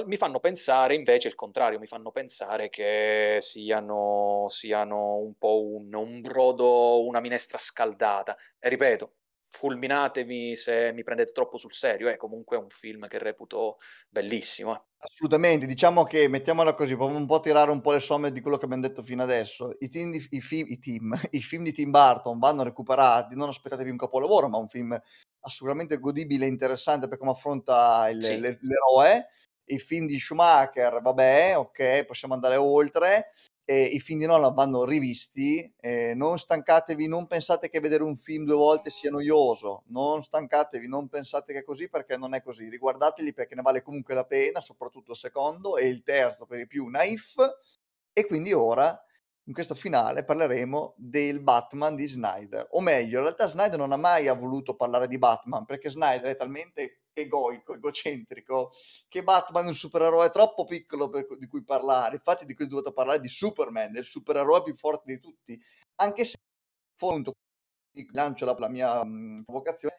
mi 0.06 0.16
fanno 0.16 0.40
pensare 0.40 0.94
invece 0.94 1.28
il 1.28 1.34
contrario, 1.34 1.78
mi 1.78 1.86
fanno 1.86 2.10
pensare 2.10 2.68
che 2.70 3.38
siano, 3.40 4.46
siano 4.48 5.16
un 5.16 5.34
po' 5.36 5.64
un, 5.66 5.92
un 5.94 6.20
brodo, 6.20 7.04
una 7.06 7.20
minestra 7.20 7.58
scaldata. 7.58 8.36
E 8.58 8.68
ripeto, 8.68 9.14
fulminatemi 9.50 10.56
se 10.56 10.92
mi 10.94 11.02
prendete 11.02 11.32
troppo 11.32 11.58
sul 11.58 11.72
serio, 11.72 12.08
è 12.08 12.16
comunque 12.16 12.56
un 12.56 12.68
film 12.70 13.06
che 13.08 13.18
reputo 13.18 13.78
bellissimo. 14.08 14.74
eh. 14.74 14.82
Assolutamente, 15.02 15.64
diciamo 15.66 16.04
che 16.04 16.28
mettiamola 16.28 16.74
così, 16.74 16.94
proviamo 16.94 17.18
un 17.18 17.26
po' 17.26 17.36
a 17.36 17.40
tirare 17.40 17.70
un 17.70 17.80
po' 17.80 17.92
le 17.92 18.00
somme 18.00 18.32
di 18.32 18.40
quello 18.42 18.58
che 18.58 18.66
abbiamo 18.66 18.82
detto 18.86 19.02
fino 19.02 19.22
adesso. 19.22 19.74
I, 19.78 19.88
team 19.88 20.10
di- 20.10 20.26
i 20.30 20.40
fi- 20.40 20.72
i 20.72 20.78
team- 20.78 21.12
i 21.32 21.40
film 21.42 21.64
di 21.64 21.72
Tim 21.72 21.90
Burton 21.90 22.38
vanno 22.38 22.62
recuperati, 22.62 23.34
non 23.34 23.48
aspettatevi 23.48 23.88
un 23.90 23.96
capolavoro, 23.96 24.48
ma 24.48 24.58
un 24.58 24.68
film 24.68 24.98
assolutamente 25.40 25.98
godibile 25.98 26.44
e 26.44 26.48
interessante 26.48 27.08
per 27.08 27.16
come 27.18 27.30
affronta 27.30 28.08
il- 28.10 28.22
Sì. 28.22 28.38
le- 28.40 28.58
l'eroe. 28.60 29.26
I 29.70 29.78
film 29.78 30.06
di 30.06 30.18
Schumacher, 30.18 31.00
vabbè, 31.00 31.56
ok, 31.56 32.04
possiamo 32.04 32.34
andare 32.34 32.56
oltre. 32.56 33.30
E 33.70 33.84
I 33.84 34.00
film 34.00 34.18
di 34.18 34.26
Nolan 34.26 34.52
vanno 34.52 34.84
rivisti, 34.84 35.72
eh, 35.78 36.12
non 36.16 36.38
stancatevi, 36.38 37.06
non 37.06 37.28
pensate 37.28 37.68
che 37.68 37.78
vedere 37.78 38.02
un 38.02 38.16
film 38.16 38.44
due 38.44 38.56
volte 38.56 38.90
sia 38.90 39.12
noioso, 39.12 39.84
non 39.90 40.24
stancatevi, 40.24 40.88
non 40.88 41.06
pensate 41.06 41.52
che 41.52 41.60
è 41.60 41.62
così 41.62 41.88
perché 41.88 42.16
non 42.16 42.34
è 42.34 42.42
così, 42.42 42.68
riguardateli 42.68 43.32
perché 43.32 43.54
ne 43.54 43.62
vale 43.62 43.80
comunque 43.80 44.14
la 44.14 44.24
pena, 44.24 44.60
soprattutto 44.60 45.12
il 45.12 45.16
secondo 45.16 45.76
e 45.76 45.86
il 45.86 46.02
terzo 46.02 46.46
per 46.46 46.58
di 46.58 46.66
più 46.66 46.88
Naif. 46.88 47.36
E 48.12 48.26
quindi 48.26 48.52
ora, 48.52 49.00
in 49.44 49.52
questo 49.52 49.76
finale, 49.76 50.24
parleremo 50.24 50.94
del 50.96 51.38
Batman 51.38 51.94
di 51.94 52.08
Snyder. 52.08 52.66
O 52.70 52.80
meglio, 52.80 53.18
in 53.18 53.22
realtà 53.22 53.46
Snyder 53.46 53.78
non 53.78 53.92
ha 53.92 53.96
mai 53.96 54.26
voluto 54.36 54.74
parlare 54.74 55.06
di 55.06 55.16
Batman 55.16 55.64
perché 55.64 55.90
Snyder 55.90 56.32
è 56.32 56.36
talmente 56.36 57.02
egoico, 57.20 57.74
egocentrico, 57.74 58.72
che 59.08 59.22
Batman 59.22 59.66
è 59.66 59.68
un 59.68 59.74
supereroe 59.74 60.30
troppo 60.30 60.64
piccolo 60.64 61.08
per 61.08 61.26
di 61.38 61.46
cui 61.46 61.62
parlare. 61.62 62.16
Infatti 62.16 62.44
di 62.44 62.54
cui 62.54 62.64
è 62.64 62.68
dovuto 62.68 62.92
parlare 62.92 63.20
di 63.20 63.28
Superman, 63.28 63.92
del 63.92 64.04
supereroe 64.04 64.62
più 64.62 64.76
forte 64.76 65.12
di 65.12 65.20
tutti. 65.20 65.60
Anche 65.96 66.24
se, 66.24 66.36
appunto, 66.94 67.32
lancio 68.12 68.44
la, 68.44 68.56
la 68.58 68.68
mia 68.68 69.04
mh, 69.04 69.42
provocazione, 69.44 69.98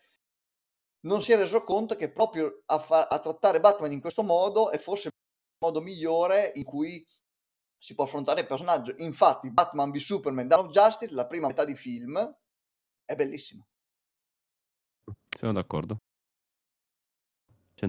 non 1.01 1.21
si 1.21 1.31
è 1.31 1.35
reso 1.35 1.63
conto 1.63 1.95
che 1.95 2.11
proprio 2.11 2.61
a, 2.65 2.79
fa- 2.79 3.07
a 3.07 3.19
trattare 3.19 3.59
Batman 3.59 3.91
in 3.91 4.01
questo 4.01 4.23
modo 4.23 4.69
è 4.69 4.77
forse 4.77 5.07
il 5.07 5.13
modo 5.65 5.81
migliore 5.81 6.51
in 6.55 6.63
cui 6.63 7.05
si 7.77 7.95
può 7.95 8.03
affrontare 8.03 8.41
il 8.41 8.47
personaggio. 8.47 8.93
Infatti, 8.97 9.51
Batman 9.51 9.91
v 9.91 9.97
Superman 9.97 10.47
Dawn 10.47 10.67
of 10.67 10.71
Justice, 10.71 11.13
la 11.13 11.25
prima 11.25 11.47
metà 11.47 11.65
di 11.65 11.75
film, 11.75 12.17
è 13.03 13.15
bellissima. 13.15 13.65
Sono 15.35 15.53
d'accordo. 15.53 16.00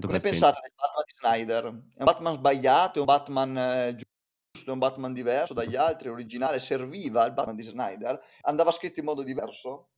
Cosa 0.01 0.07
100%. 0.07 0.11
ne 0.13 0.21
pensate 0.21 0.61
del 0.63 0.73
Batman 0.75 1.05
di 1.07 1.15
Snyder? 1.15 1.65
È 1.65 1.99
un 1.99 2.05
Batman 2.05 2.35
sbagliato? 2.35 2.97
È 2.97 3.01
un 3.01 3.05
Batman 3.05 3.59
eh, 3.59 3.97
giusto? 3.97 4.71
È 4.71 4.73
un 4.73 4.79
Batman 4.79 5.13
diverso 5.13 5.55
dagli 5.55 5.77
altri? 5.77 6.09
Originale? 6.09 6.59
Serviva 6.61 7.27
il 7.27 7.33
Batman 7.33 7.57
di 7.57 7.63
Snyder? 7.63 8.21
Andava 8.43 8.71
scritto 8.71 9.01
in 9.01 9.07
modo 9.07 9.23
diverso? 9.23 9.89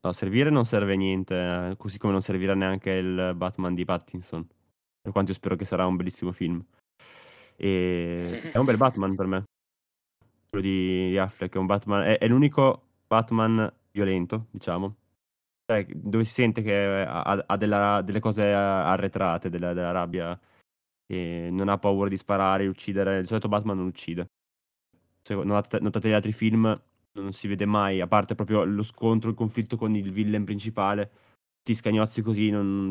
No, 0.00 0.12
servire 0.12 0.50
non 0.50 0.64
serve 0.66 0.94
niente, 0.94 1.34
eh, 1.34 1.76
così 1.76 1.98
come 1.98 2.12
non 2.12 2.22
servirà 2.22 2.54
neanche 2.54 2.90
il 2.90 3.32
Batman 3.34 3.74
di 3.74 3.84
Pattinson. 3.84 4.46
Per 5.00 5.10
quanto 5.10 5.32
io 5.32 5.36
spero 5.36 5.56
che 5.56 5.64
sarà 5.64 5.84
un 5.86 5.96
bellissimo 5.96 6.30
film. 6.30 6.64
E 7.56 8.40
è 8.52 8.58
un 8.58 8.64
bel 8.64 8.76
Batman 8.76 9.16
per 9.16 9.26
me. 9.26 9.44
Quello 10.48 10.64
di 10.64 11.18
Affleck 11.18 11.54
è 11.54 11.58
un 11.58 11.66
Batman, 11.66 12.02
è, 12.02 12.18
è 12.18 12.28
l'unico 12.28 12.82
Batman 13.06 13.72
violento, 13.90 14.46
diciamo. 14.50 14.94
Cioè, 15.68 15.84
dove 15.88 16.24
si 16.24 16.32
sente 16.32 16.62
che 16.62 17.04
ha, 17.04 17.44
ha 17.44 17.56
della, 17.56 18.00
delle 18.02 18.20
cose 18.20 18.52
arretrate, 18.52 19.50
della, 19.50 19.72
della 19.72 19.90
rabbia, 19.90 20.38
e 21.06 21.48
non 21.50 21.68
ha 21.68 21.78
paura 21.78 22.08
di 22.08 22.16
sparare, 22.16 22.68
uccidere. 22.68 23.20
Di 23.20 23.26
solito 23.26 23.48
Batman 23.48 23.76
non 23.76 23.86
uccide. 23.86 24.28
Notate, 25.28 25.80
notate 25.80 26.08
gli 26.08 26.12
altri 26.12 26.32
film, 26.32 26.80
non 27.12 27.32
si 27.32 27.48
vede 27.48 27.66
mai, 27.66 28.00
a 28.00 28.06
parte 28.06 28.36
proprio 28.36 28.62
lo 28.62 28.84
scontro, 28.84 29.28
il 29.30 29.34
conflitto 29.34 29.76
con 29.76 29.92
il 29.96 30.12
villain 30.12 30.44
principale, 30.44 31.10
tutti 31.56 31.74
scagnozzi 31.74 32.22
così, 32.22 32.50
non, 32.50 32.88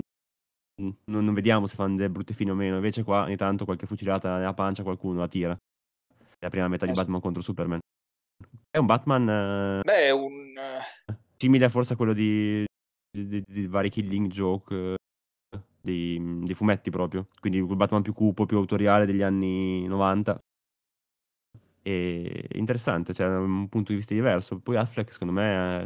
non, 0.82 0.97
non 1.05 1.34
vediamo 1.34 1.67
se 1.67 1.76
fanno 1.76 1.95
delle 1.95 2.09
brutte 2.09 2.34
fine 2.34 2.51
o 2.51 2.55
meno. 2.55 2.76
Invece 2.76 3.03
qua 3.03 3.21
ogni 3.23 3.38
tanto 3.38 3.63
qualche 3.63 3.86
fucilata 3.86 4.38
nella 4.38 4.53
pancia 4.53 4.84
qualcuno 4.84 5.19
la 5.19 5.30
tira. 5.30 5.53
È 5.53 6.43
la 6.43 6.49
prima 6.49 6.67
metà 6.67 6.86
di 6.86 6.91
Batman 6.91 7.21
contro 7.21 7.41
Superman. 7.41 7.80
È 8.69 8.78
un 8.78 8.86
Batman... 8.86 9.30
Eh, 9.30 9.82
Beh, 9.82 10.07
è 10.07 10.11
un... 10.11 10.53
Eh, 11.36 11.38
simile 11.38 11.69
forse 11.69 11.93
a 11.93 11.95
quello 11.95 12.13
di, 12.13 12.65
di, 13.11 13.43
di, 13.45 13.67
vari 13.67 13.89
Killing 13.89 14.27
Joke 14.27 14.75
eh, 14.75 14.95
dei, 15.81 16.41
dei, 16.43 16.55
fumetti 16.55 16.89
proprio. 16.89 17.27
Quindi 17.39 17.59
il 17.59 17.75
Batman 17.75 18.01
più 18.01 18.13
cupo, 18.13 18.45
più 18.45 18.57
autoriale 18.57 19.05
degli 19.05 19.21
anni 19.21 19.86
90. 19.88 20.39
E 21.81 22.47
interessante, 22.53 23.13
cioè 23.13 23.27
un 23.27 23.69
punto 23.69 23.91
di 23.91 23.97
vista 23.97 24.13
diverso. 24.13 24.59
Poi 24.59 24.75
Affleck, 24.75 25.11
secondo 25.11 25.33
me, 25.33 25.86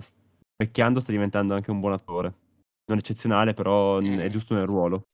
vecchiando 0.56 1.02
sta 1.02 1.12
diventando 1.12 1.56
anche 1.56 1.72
un 1.72 1.80
buon 1.80 1.94
attore. 1.94 2.34
Non 2.86 2.98
eccezionale, 2.98 3.54
però 3.54 4.00
è 4.00 4.28
mm. 4.28 4.28
giusto 4.28 4.56
nel 4.56 4.66
ruolo. 4.66 5.08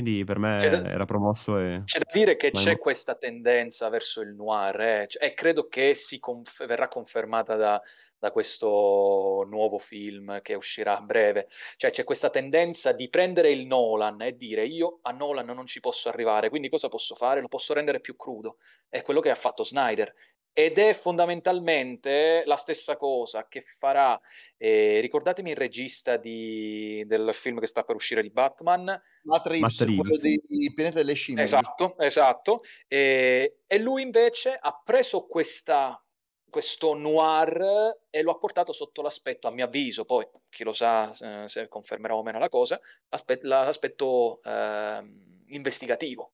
Quindi 0.00 0.22
per 0.22 0.38
me 0.38 0.58
da, 0.58 0.88
era 0.88 1.06
promosso 1.06 1.58
e... 1.58 1.82
C'è 1.84 1.98
da 1.98 2.08
dire 2.12 2.36
che 2.36 2.52
c'è 2.52 2.78
questa 2.78 3.16
tendenza 3.16 3.88
verso 3.88 4.20
il 4.20 4.32
noir 4.32 4.80
eh? 4.80 5.06
Cioè, 5.08 5.24
e 5.24 5.34
credo 5.34 5.66
che 5.66 5.96
si 5.96 6.20
conf- 6.20 6.66
verrà 6.66 6.86
confermata 6.86 7.56
da, 7.56 7.82
da, 8.16 8.30
questo 8.30 9.44
nuovo 9.48 9.80
film 9.80 10.40
che 10.40 10.54
uscirà 10.54 10.98
a 10.98 11.00
breve. 11.00 11.48
Cioè 11.76 11.90
c'è 11.90 12.04
questa 12.04 12.30
tendenza 12.30 12.92
di 12.92 13.08
prendere 13.08 13.50
il 13.50 13.66
Nolan 13.66 14.22
e 14.22 14.36
dire 14.36 14.64
io 14.64 15.00
a 15.02 15.10
Nolan 15.10 15.46
non 15.46 15.66
ci 15.66 15.80
posso 15.80 16.08
arrivare, 16.08 16.48
quindi 16.48 16.68
cosa 16.68 16.86
posso 16.86 17.16
fare? 17.16 17.40
Lo 17.40 17.48
posso 17.48 17.74
rendere 17.74 17.98
più 17.98 18.14
crudo. 18.14 18.58
È 18.88 19.02
quello 19.02 19.18
che 19.18 19.30
ha 19.30 19.34
fatto 19.34 19.64
Snyder 19.64 20.14
ed 20.58 20.76
è 20.76 20.92
fondamentalmente 20.92 22.42
la 22.44 22.56
stessa 22.56 22.96
cosa 22.96 23.46
che 23.46 23.60
farà, 23.60 24.20
eh, 24.56 24.98
ricordatemi 24.98 25.50
il 25.50 25.56
regista 25.56 26.16
di, 26.16 27.04
del 27.06 27.32
film 27.32 27.60
che 27.60 27.68
sta 27.68 27.84
per 27.84 27.94
uscire 27.94 28.22
di 28.22 28.30
Batman. 28.30 29.00
Matrix, 29.22 29.76
quello 29.84 30.16
di 30.16 30.72
Pianeta 30.74 30.96
delle 30.96 31.14
Scimmie. 31.14 31.44
Esatto, 31.44 31.96
esatto. 31.98 32.62
E, 32.88 33.58
e 33.68 33.78
lui 33.78 34.02
invece 34.02 34.58
ha 34.60 34.82
preso 34.84 35.28
questa, 35.28 36.04
questo 36.50 36.92
noir 36.92 37.96
e 38.10 38.22
lo 38.22 38.32
ha 38.32 38.38
portato 38.38 38.72
sotto 38.72 39.00
l'aspetto, 39.00 39.46
a 39.46 39.52
mio 39.52 39.66
avviso, 39.66 40.04
poi 40.04 40.26
chi 40.48 40.64
lo 40.64 40.72
sa 40.72 41.16
eh, 41.20 41.46
se 41.46 41.68
confermerà 41.68 42.16
o 42.16 42.24
meno 42.24 42.40
la 42.40 42.48
cosa, 42.48 42.80
l'aspetto 43.08 44.42
eh, 44.42 45.08
investigativo 45.50 46.32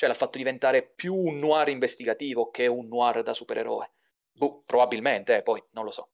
cioè 0.00 0.08
l'ha 0.08 0.14
fatto 0.14 0.38
diventare 0.38 0.82
più 0.82 1.14
un 1.14 1.38
noir 1.38 1.68
investigativo 1.68 2.48
che 2.48 2.66
un 2.66 2.88
noir 2.88 3.22
da 3.22 3.34
supereroe. 3.34 3.90
Boh, 4.32 4.62
probabilmente, 4.64 5.36
eh, 5.36 5.42
poi 5.42 5.62
non 5.72 5.84
lo 5.84 5.90
so. 5.90 6.08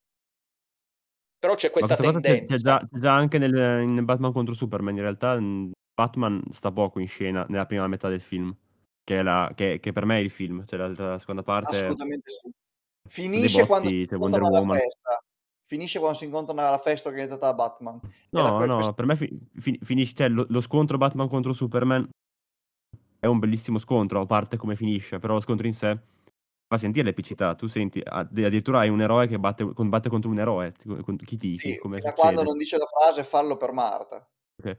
Però 1.39 1.55
c'è 1.55 1.71
questa 1.71 1.95
tendenza. 1.95 2.57
C'è 2.57 2.61
già, 2.61 2.79
c'è 2.81 2.99
già, 2.99 3.15
anche 3.15 3.39
nel, 3.39 3.55
in 3.83 4.05
Batman 4.05 4.33
contro 4.33 4.55
Superman, 4.55 4.97
in 4.97 5.03
realtà 5.03 5.39
Batman 5.95 6.43
sta 6.51 6.73
poco 6.73 6.99
in 6.99 7.07
scena 7.07 7.47
nella 7.49 7.67
prima 7.67 7.87
metà 7.87 8.09
del 8.09 8.23
film, 8.23 8.53
che, 9.05 9.21
è 9.21 9.23
la, 9.23 9.53
che, 9.55 9.79
che 9.79 9.93
per 9.93 10.05
me 10.05 10.17
è 10.17 10.21
il 10.21 10.33
film, 10.33 10.67
cioè 10.67 10.81
la, 10.81 10.89
la 10.89 11.19
seconda 11.21 11.45
parte... 11.45 11.77
Assolutamente 11.77 12.29
sì. 12.29 12.51
Finisce 13.09 13.65
botti, 13.67 13.69
quando 13.69 13.89
si 13.89 14.15
incontrano 14.15 14.49
alla 14.49 14.79
festa. 14.81 15.25
Finisce 15.67 15.99
quando 16.01 16.19
si 16.19 16.25
incontrano 16.25 16.61
alla 16.61 16.81
festa 16.81 17.09
organizzata 17.09 17.47
da 17.47 17.55
Batman. 17.55 18.01
No, 18.31 18.65
no, 18.65 18.75
questa... 18.75 18.95
per 18.95 19.07
me 19.07 19.15
fi, 19.15 19.31
fi, 19.61 19.79
finisce, 19.81 20.13
cioè, 20.13 20.29
lo, 20.29 20.45
lo, 20.49 20.61
scontro 20.61 20.99
Batman 20.99 21.29
contro 21.29 21.53
Superman 21.53 22.09
è 23.27 23.29
un 23.29 23.39
bellissimo 23.39 23.79
scontro, 23.79 24.21
a 24.21 24.27
parte 24.27 24.57
come 24.57 24.77
finisce, 24.77 25.19
però 25.19 25.35
lo 25.35 25.41
scontro 25.41 25.67
in 25.67 25.75
sé 25.75 25.99
fa 26.67 26.79
sentire 26.79 27.05
l'epicità. 27.05 27.55
Tu 27.55 27.67
senti, 27.67 28.01
addirittura 28.05 28.81
hai 28.81 28.89
un 28.89 29.01
eroe 29.01 29.27
che 29.27 29.39
batte, 29.39 29.73
combatte 29.73 30.09
contro 30.09 30.31
un 30.31 30.39
eroe. 30.39 30.73
Chi 31.25 31.37
ti 31.37 31.59
sì, 31.59 31.77
come 31.79 32.01
da 32.01 32.13
quando 32.13 32.43
non 32.43 32.57
dice 32.57 32.79
la 32.79 32.87
frase 32.87 33.25
fallo 33.25 33.57
per 33.57 33.73
Marta. 33.73 34.27
Okay. 34.59 34.77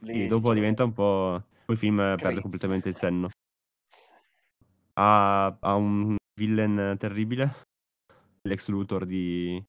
Lì, 0.00 0.26
dopo 0.28 0.54
diventa 0.54 0.84
un 0.84 0.92
po'... 0.92 1.42
Poi 1.66 1.74
il 1.74 1.80
film 1.80 1.96
Creed. 1.96 2.20
perde 2.20 2.40
completamente 2.40 2.88
il 2.88 2.96
senno. 2.96 3.30
Ha, 4.94 5.56
ha 5.58 5.74
un 5.74 6.16
villain 6.38 6.96
terribile, 6.98 7.66
l'ex 8.42 8.68
Luthor 8.68 9.04
di... 9.04 9.62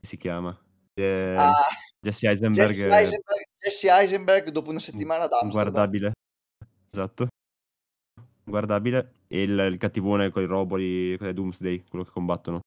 si 0.00 0.16
chiama? 0.16 0.58
Eh, 0.94 1.34
ah, 1.38 1.54
Jesse 2.00 2.28
Eisenberg. 2.28 2.68
Jesse 2.68 2.88
Eisenberg, 2.88 3.48
Jesse 3.58 3.88
Eisenberg 3.88 4.50
dopo 4.50 4.70
una 4.70 4.80
settimana 4.80 5.26
d'Amsterdam. 5.28 5.50
Guardabile. 5.72 6.12
Esatto. 6.98 7.28
Guardabile. 8.42 9.12
E 9.28 9.42
il, 9.42 9.58
il 9.58 9.78
cattivone 9.78 10.30
con 10.30 10.42
i 10.42 10.46
roboli, 10.46 11.16
con 11.16 11.28
i 11.28 11.34
Doomsday, 11.34 11.84
quello 11.88 12.04
che 12.04 12.10
combattono. 12.10 12.60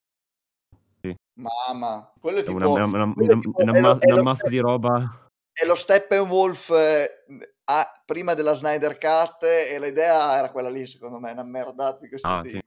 Sì. 1.02 1.14
Mamma, 1.40 2.14
quello 2.20 2.40
è 2.40 2.44
tipo... 2.44 2.56
Una, 2.56 2.68
una, 2.68 2.86
una, 2.86 3.14
una, 3.16 3.40
tipo, 3.40 3.62
una, 3.62 3.80
ma- 3.80 3.98
una 4.00 4.22
massa 4.22 4.48
di 4.48 4.60
roba. 4.60 5.28
È 5.52 5.66
lo 5.66 5.76
Steppenwolf 5.76 6.70
eh, 6.70 7.26
a, 7.66 8.04
prima 8.06 8.34
della 8.34 8.54
Snyder 8.54 8.98
Cut 8.98 9.44
e 9.44 9.78
l'idea 9.80 10.38
era 10.38 10.52
quella 10.52 10.70
lì, 10.70 10.86
secondo 10.86 11.20
me, 11.20 11.32
una 11.32 11.44
merda 11.44 11.98
di 12.00 12.08
questo 12.08 12.28
ah, 12.28 12.42
tipo. 12.42 12.60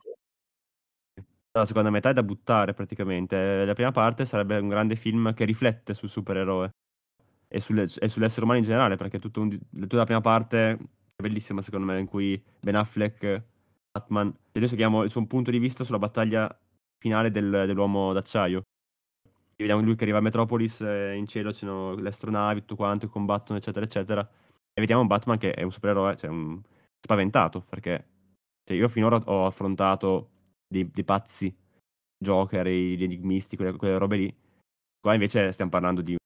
Sì. 1.15 1.23
La 1.53 1.65
seconda 1.65 1.89
metà 1.89 2.11
è 2.11 2.15
da 2.15 2.25
buttare 2.25 2.75
praticamente. 2.75 3.65
La 3.65 3.75
prima 3.75 3.93
parte 3.93 4.27
sarebbe 4.27 4.59
un 4.59 4.69
grande 4.69 4.97
film 4.97 5.33
che 5.35 5.45
riflette 5.45 5.95
sul 5.95 6.11
supereroe 6.11 6.71
e, 7.47 7.61
sulle, 7.61 7.85
e 7.85 8.09
sull'essere 8.09 8.43
umano 8.43 8.59
in 8.59 8.65
generale, 8.65 8.97
perché 8.97 9.21
tutta, 9.21 9.39
un, 9.39 9.57
tutta 9.71 9.97
la 9.97 10.05
prima 10.05 10.21
parte 10.21 10.79
bellissima 11.25 11.63
secondo 11.63 11.87
me 11.87 11.99
in 11.99 12.07
cui 12.07 12.43
Ben 12.61 12.75
Affleck, 12.75 13.43
Batman, 13.91 14.35
e 14.53 14.61
noi 14.61 15.05
il 15.05 15.11
suo 15.11 15.25
punto 15.27 15.51
di 15.51 15.59
vista 15.59 15.85
sulla 15.85 15.99
battaglia 15.99 16.55
finale 16.99 17.31
del, 17.31 17.65
dell'uomo 17.67 18.13
d'acciaio. 18.13 18.63
E 19.57 19.63
vediamo 19.63 19.83
lui 19.83 19.95
che 19.95 20.03
arriva 20.03 20.19
a 20.19 20.21
Metropolis, 20.21 20.81
eh, 20.81 21.15
in 21.15 21.27
cielo 21.27 21.53
c'erano 21.53 21.95
le 21.95 22.09
astronavi, 22.09 22.61
tutto 22.61 22.77
quanto, 22.77 23.09
combattono, 23.09 23.59
eccetera, 23.59 23.85
eccetera. 23.87 24.21
E 24.23 24.81
vediamo 24.81 25.07
Batman 25.07 25.39
che 25.39 25.55
è 25.55 25.63
un 25.63 25.71
supereroe, 25.71 26.17
cioè 26.17 26.29
un... 26.29 26.61
spaventato, 27.01 27.63
perché 27.63 28.05
cioè, 28.65 28.77
io 28.77 28.89
finora 28.89 29.17
ho 29.25 29.47
affrontato 29.47 30.31
dei, 30.67 30.91
dei 30.91 31.05
pazzi, 31.05 31.55
Joker, 32.19 32.67
gli 32.67 33.03
enigmisti, 33.03 33.57
quelle, 33.57 33.73
quelle 33.77 33.99
robe 33.99 34.17
lì. 34.17 34.37
Qua 35.01 35.15
invece 35.15 35.53
stiamo 35.53 35.71
parlando 35.71 36.03
di 36.03 36.17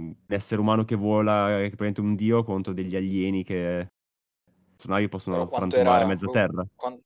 un 0.00 0.14
essere 0.28 0.60
umano 0.60 0.84
che 0.84 0.94
vola, 0.94 1.68
che 1.68 1.74
è 1.76 2.00
un 2.00 2.14
dio 2.14 2.42
contro 2.44 2.72
degli 2.72 2.96
alieni 2.96 3.44
che 3.44 3.88
navi 4.88 5.08
possono 5.08 5.46
frantumare 5.48 5.98
era, 5.98 6.06
mezza 6.06 6.26
terra. 6.26 6.66
Quant... 6.74 7.02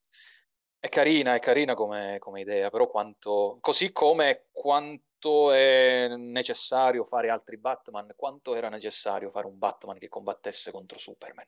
È 0.78 0.88
carina, 0.88 1.34
è 1.34 1.38
carina 1.38 1.74
come, 1.74 2.18
come, 2.18 2.42
idea, 2.42 2.68
però 2.70 2.88
quanto... 2.88 3.56
Così 3.60 3.90
come 3.90 4.48
quanto 4.52 5.50
è 5.50 6.14
necessario 6.16 7.04
fare 7.04 7.30
altri 7.30 7.56
Batman, 7.56 8.12
quanto 8.14 8.54
era 8.54 8.68
necessario 8.68 9.30
fare 9.30 9.46
un 9.46 9.56
Batman 9.56 9.98
che 9.98 10.08
combattesse 10.08 10.70
contro 10.70 10.98
Superman. 10.98 11.46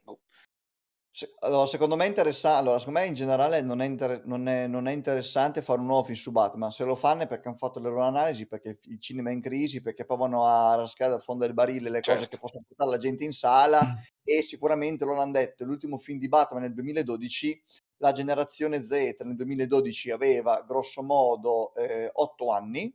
Se, 1.16 1.32
allora, 1.38 1.64
secondo 1.64 1.96
me 1.96 2.04
è 2.04 2.08
interessante. 2.08 2.58
Allora, 2.58 2.78
secondo 2.78 3.00
me 3.00 3.06
in 3.06 3.14
generale 3.14 3.62
non 3.62 3.80
è, 3.80 3.86
inter- 3.86 4.26
non, 4.26 4.46
è, 4.48 4.66
non 4.66 4.86
è, 4.86 4.92
interessante 4.92 5.62
fare 5.62 5.80
un 5.80 5.86
nuovo 5.86 6.04
film 6.04 6.18
su 6.18 6.30
Batman. 6.30 6.70
Se 6.70 6.84
lo 6.84 6.94
fanno 6.94 7.22
è 7.22 7.26
perché 7.26 7.48
hanno 7.48 7.56
fatto 7.56 7.80
le 7.80 7.88
loro 7.88 8.02
analisi, 8.02 8.46
perché 8.46 8.80
il 8.82 9.00
cinema 9.00 9.30
è 9.30 9.32
in 9.32 9.40
crisi, 9.40 9.80
perché 9.80 10.04
provano 10.04 10.44
a 10.44 10.74
rascare 10.74 11.12
dal 11.12 11.22
fondo 11.22 11.46
del 11.46 11.54
barile 11.54 11.88
le 11.88 12.02
certo. 12.02 12.20
cose 12.20 12.28
che 12.28 12.38
possono 12.38 12.64
portare 12.68 12.90
la 12.90 12.98
gente 12.98 13.24
in 13.24 13.32
sala. 13.32 13.82
Mm. 13.82 13.94
E 14.24 14.42
sicuramente 14.42 15.06
loro 15.06 15.22
hanno 15.22 15.32
detto: 15.32 15.64
l'ultimo 15.64 15.96
film 15.96 16.18
di 16.18 16.28
Batman 16.28 16.60
nel 16.60 16.74
2012, 16.74 17.62
la 17.96 18.12
generazione 18.12 18.84
Z 18.84 18.90
nel 19.20 19.36
2012 19.36 20.10
aveva 20.10 20.62
grosso 20.68 21.02
modo 21.02 21.74
eh, 21.76 22.10
8 22.12 22.50
anni 22.50 22.94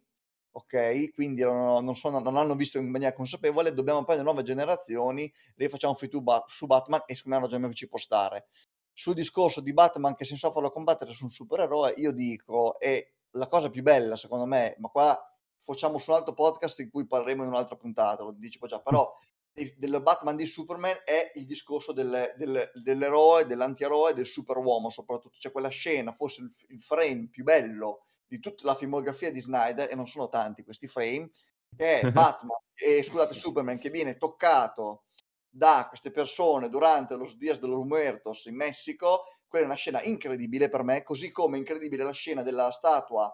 ok? 0.51 1.13
Quindi 1.13 1.41
non, 1.41 1.95
sono, 1.95 2.19
non, 2.19 2.37
hanno 2.37 2.55
visto 2.55 2.77
in 2.77 2.89
maniera 2.89 3.13
consapevole, 3.13 3.73
dobbiamo 3.73 4.03
prendere 4.03 4.27
nuove 4.27 4.43
generazioni, 4.43 5.31
rifacciamo 5.55 5.95
fit 5.95 6.17
ba- 6.19 6.43
su 6.47 6.65
Batman 6.65 7.03
e 7.05 7.15
secondo 7.15 7.57
me 7.57 7.65
è 7.65 7.69
che 7.69 7.75
ci 7.75 7.87
può 7.87 7.97
stare. 7.97 8.47
Sul 8.93 9.13
discorso 9.13 9.61
di 9.61 9.73
Batman 9.73 10.15
che 10.15 10.25
senza 10.25 10.51
farlo 10.51 10.71
combattere 10.71 11.13
su 11.13 11.25
un 11.25 11.31
supereroe, 11.31 11.93
io 11.97 12.11
dico, 12.11 12.77
è 12.79 13.05
la 13.31 13.47
cosa 13.47 13.69
più 13.69 13.81
bella 13.81 14.15
secondo 14.15 14.45
me, 14.45 14.75
ma 14.79 14.89
qua 14.89 15.17
facciamo 15.63 15.97
su 15.97 16.11
un 16.11 16.17
altro 16.17 16.33
podcast 16.33 16.79
in 16.79 16.89
cui 16.89 17.07
parleremo 17.07 17.43
in 17.43 17.49
un'altra 17.49 17.75
puntata, 17.75 18.23
lo 18.23 18.31
dicevo 18.31 18.67
già, 18.67 18.79
però 18.79 19.13
del 19.53 20.01
Batman 20.01 20.37
di 20.37 20.45
Superman 20.45 21.01
è 21.03 21.31
il 21.35 21.45
discorso 21.45 21.91
del, 21.91 22.33
del, 22.37 22.71
dell'eroe, 22.73 23.45
dell'antieroe, 23.45 24.13
del 24.13 24.25
superuomo 24.25 24.89
soprattutto, 24.89 25.35
c'è 25.37 25.51
quella 25.51 25.69
scena, 25.69 26.13
forse 26.13 26.41
il, 26.41 26.51
il 26.69 26.81
frame 26.81 27.27
più 27.29 27.43
bello 27.43 28.05
di 28.31 28.39
tutta 28.39 28.65
la 28.65 28.75
filmografia 28.75 29.29
di 29.29 29.41
Snyder, 29.41 29.91
e 29.91 29.95
non 29.95 30.07
sono 30.07 30.29
tanti 30.29 30.63
questi 30.63 30.87
frame, 30.87 31.31
è 31.75 31.99
Batman, 32.11 32.61
e 32.73 33.03
scusate, 33.03 33.33
Superman, 33.33 33.77
che 33.77 33.89
viene 33.89 34.15
toccato 34.15 35.03
da 35.49 35.87
queste 35.89 36.11
persone 36.11 36.69
durante 36.69 37.15
los 37.15 37.35
Dias 37.35 37.59
de 37.59 37.67
los 37.67 37.85
Muertos 37.85 38.45
in 38.45 38.55
Messico, 38.55 39.25
quella 39.49 39.65
è 39.65 39.67
una 39.67 39.77
scena 39.77 40.01
incredibile 40.01 40.69
per 40.69 40.83
me, 40.83 41.03
così 41.03 41.29
come 41.29 41.57
incredibile 41.57 42.05
la 42.05 42.13
scena 42.13 42.41
della 42.41 42.71
statua 42.71 43.29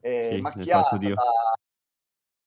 eh, 0.00 0.32
Sì, 0.34 0.40
macchiata 0.42 0.98
da... 0.98 1.14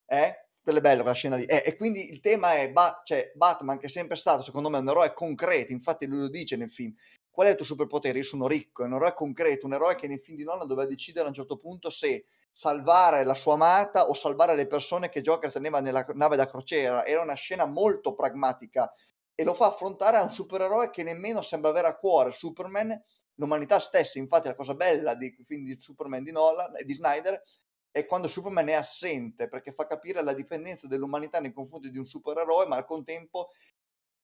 Eh? 0.06 0.46
Quella 0.62 0.78
è 0.78 0.82
bella 0.82 1.02
quella 1.02 1.16
scena 1.16 1.38
lì. 1.38 1.46
Eh, 1.46 1.64
e 1.66 1.76
quindi 1.76 2.12
il 2.12 2.20
tema 2.20 2.54
è 2.54 2.70
Ba- 2.70 3.02
cioè, 3.04 3.32
Batman 3.34 3.80
che 3.80 3.88
è 3.88 3.90
sempre 3.90 4.16
stato, 4.16 4.44
secondo 4.44 4.70
me, 4.70 4.78
un 4.78 4.90
eroe 4.90 5.12
concreto, 5.14 5.72
infatti 5.72 6.06
lui 6.06 6.20
lo 6.20 6.30
dice 6.30 6.56
nel 6.56 6.72
film, 6.72 6.94
qual 7.40 7.52
è 7.52 7.54
il 7.54 7.58
tuo 7.58 7.68
superpotere? 7.68 8.18
Io 8.18 8.26
sono 8.26 8.48
ricco, 8.48 8.84
è 8.84 8.86
un 8.86 8.96
eroe 8.96 9.14
concreto, 9.14 9.66
un 9.66 9.72
eroe 9.72 9.96
che 9.96 10.08
nei 10.08 10.20
film 10.20 10.36
di 10.36 10.44
Nolan 10.44 10.68
doveva 10.68 10.90
decidere 10.90 11.24
a 11.24 11.30
un 11.30 11.34
certo 11.34 11.56
punto 11.58 11.90
se 11.90 12.26
salvare 12.52 13.24
la 13.24 13.34
sua 13.34 13.54
amata 13.54 14.10
o 14.10 14.14
salvare 14.14 14.58
le 14.58 14.68
persone 14.68 15.08
che 15.08 15.22
Joker 15.22 15.50
teneva 15.50 15.80
nella 15.80 16.06
nave 16.16 16.36
da 16.36 16.50
crociera. 16.50 17.06
Era 17.06 17.22
una 17.22 17.36
scena 17.36 17.66
molto 17.66 18.14
pragmatica 18.14 18.94
e 19.34 19.46
lo 19.46 19.54
fa 19.54 19.68
affrontare 19.68 20.18
a 20.18 20.22
un 20.22 20.30
supereroe 20.30 20.90
che 20.90 21.02
nemmeno 21.02 21.42
sembra 21.42 21.70
avere 21.70 21.88
a 21.88 21.96
cuore 21.96 22.34
Superman, 22.34 23.02
l'umanità 23.36 23.80
stessa. 23.80 24.20
Infatti, 24.20 24.50
la 24.50 24.56
cosa 24.56 24.74
bella 24.74 25.14
di 25.14 25.34
film 25.48 25.64
di 25.64 25.78
Superman 25.80 26.24
di 26.24 26.34
Nolan 26.34 26.76
e 26.76 26.84
di 26.84 26.94
Snyder 26.94 27.42
è 27.90 28.06
quando 28.06 28.28
Superman 28.28 28.68
è 28.68 28.74
assente 28.74 29.48
perché 29.48 29.72
fa 29.72 29.88
capire 29.88 30.22
la 30.24 30.34
dipendenza 30.34 30.88
dell'umanità 30.88 31.40
nei 31.40 31.54
confronti 31.54 31.90
di 31.90 32.00
un 32.00 32.06
supereroe, 32.06 32.68
ma 32.68 32.76
al 32.76 32.86
contempo 32.86 33.52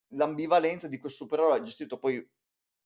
l'ambivalenza 0.10 0.88
di 0.88 1.00
questo 1.00 1.24
supereroe 1.24 1.64
gestito 1.64 1.98
poi 1.98 2.22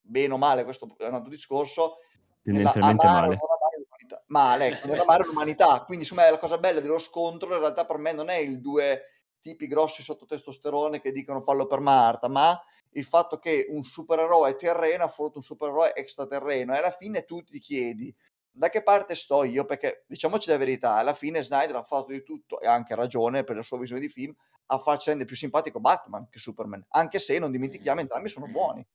bene 0.09 0.33
o 0.33 0.37
male, 0.37 0.63
questo 0.63 0.93
è 0.97 1.07
un 1.07 1.13
altro 1.13 1.29
discorso, 1.29 1.97
Tendenzialmente 2.41 3.05
male. 3.05 3.27
non 3.27 3.37
amare 3.37 3.77
l'umanità. 3.77 4.23
Male, 4.27 4.67
ecco, 4.67 4.87
nell'amare 4.87 5.25
l'umanità. 5.25 5.83
Quindi, 5.83 6.03
insomma, 6.03 6.29
la 6.29 6.37
cosa 6.37 6.57
bella 6.57 6.79
dello 6.79 6.97
scontro 6.97 7.53
in 7.53 7.59
realtà 7.59 7.85
per 7.85 7.97
me 7.97 8.11
non 8.11 8.29
è 8.29 8.37
il 8.37 8.59
due 8.59 9.03
tipi 9.41 9.67
grossi 9.67 10.03
sotto 10.03 10.25
testosterone 10.25 10.99
che 10.99 11.11
dicono 11.11 11.41
fallo 11.41 11.67
per 11.67 11.79
Marta, 11.79 12.27
ma 12.27 12.59
il 12.91 13.05
fatto 13.05 13.37
che 13.39 13.67
un 13.69 13.83
supereroe 13.83 14.55
terreno 14.55 15.03
affronta 15.03 15.37
un 15.37 15.43
supereroe 15.43 15.93
extraterreno 15.93 16.73
e 16.73 16.77
alla 16.77 16.91
fine 16.91 17.23
tu 17.23 17.43
ti 17.43 17.59
chiedi 17.59 18.13
da 18.51 18.69
che 18.69 18.83
parte 18.83 19.15
sto 19.15 19.43
io? 19.43 19.63
Perché 19.63 20.03
diciamoci 20.07 20.49
la 20.49 20.57
verità, 20.57 20.95
alla 20.95 21.13
fine 21.13 21.43
Snyder 21.43 21.75
ha 21.75 21.83
fatto 21.83 22.11
di 22.11 22.23
tutto 22.23 22.59
e 22.59 22.67
ha 22.67 22.73
anche 22.73 22.95
ragione 22.95 23.43
per 23.43 23.55
la 23.55 23.61
sua 23.61 23.77
visione 23.77 24.01
di 24.01 24.09
film 24.09 24.35
a 24.71 24.79
farci 24.79 25.09
rendere 25.09 25.27
più 25.27 25.37
simpatico 25.37 25.79
Batman 25.79 26.27
che 26.29 26.39
Superman, 26.39 26.85
anche 26.89 27.19
se 27.19 27.39
non 27.39 27.51
dimentichiamo 27.51 28.01
entrambi 28.01 28.27
sono 28.27 28.47
buoni. 28.47 28.85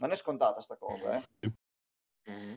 Non 0.00 0.12
è 0.12 0.16
scontata 0.16 0.60
sta 0.60 0.76
cosa, 0.76 1.16
eh. 1.16 1.52
Mm. 2.30 2.54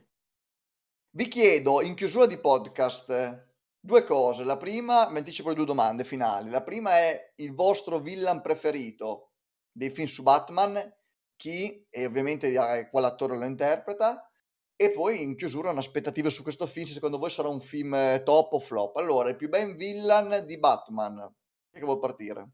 Vi 1.10 1.28
chiedo 1.28 1.82
in 1.82 1.94
chiusura 1.94 2.26
di 2.26 2.38
podcast 2.38 3.52
due 3.80 4.04
cose. 4.06 4.46
La 4.46 4.58
prima, 4.58 5.10
mi 5.10 5.18
anticipo 5.18 5.50
le 5.50 5.56
due 5.56 5.66
domande 5.66 6.06
finali. 6.06 6.50
La 6.50 6.64
prima 6.64 6.98
è 6.98 7.34
il 7.36 7.54
vostro 7.54 8.00
villain 8.00 8.42
preferito 8.42 9.34
dei 9.72 9.90
film 9.90 10.08
su 10.08 10.24
Batman, 10.24 10.92
chi 11.36 11.86
e 11.90 12.06
ovviamente 12.06 12.48
eh, 12.48 12.90
quale 12.90 13.08
attore 13.08 13.38
lo 13.38 13.46
interpreta. 13.46 14.26
E 14.76 14.92
poi 14.92 15.22
in 15.22 15.36
chiusura 15.36 15.70
un'aspettativa 15.70 16.30
su 16.30 16.44
questo 16.44 16.66
film, 16.66 16.86
se 16.86 16.94
secondo 16.94 17.18
voi 17.18 17.30
sarà 17.30 17.50
un 17.50 17.62
film 17.62 17.94
eh, 17.94 18.24
top 18.24 18.54
o 18.54 18.60
flop. 18.60 18.96
Allora, 18.96 19.30
il 19.30 19.36
più 19.36 19.50
ben 19.50 19.76
villain 19.76 20.46
di 20.46 20.58
Batman. 20.58 21.30
Che 21.70 21.80
vuol 21.82 22.00
partire? 22.00 22.52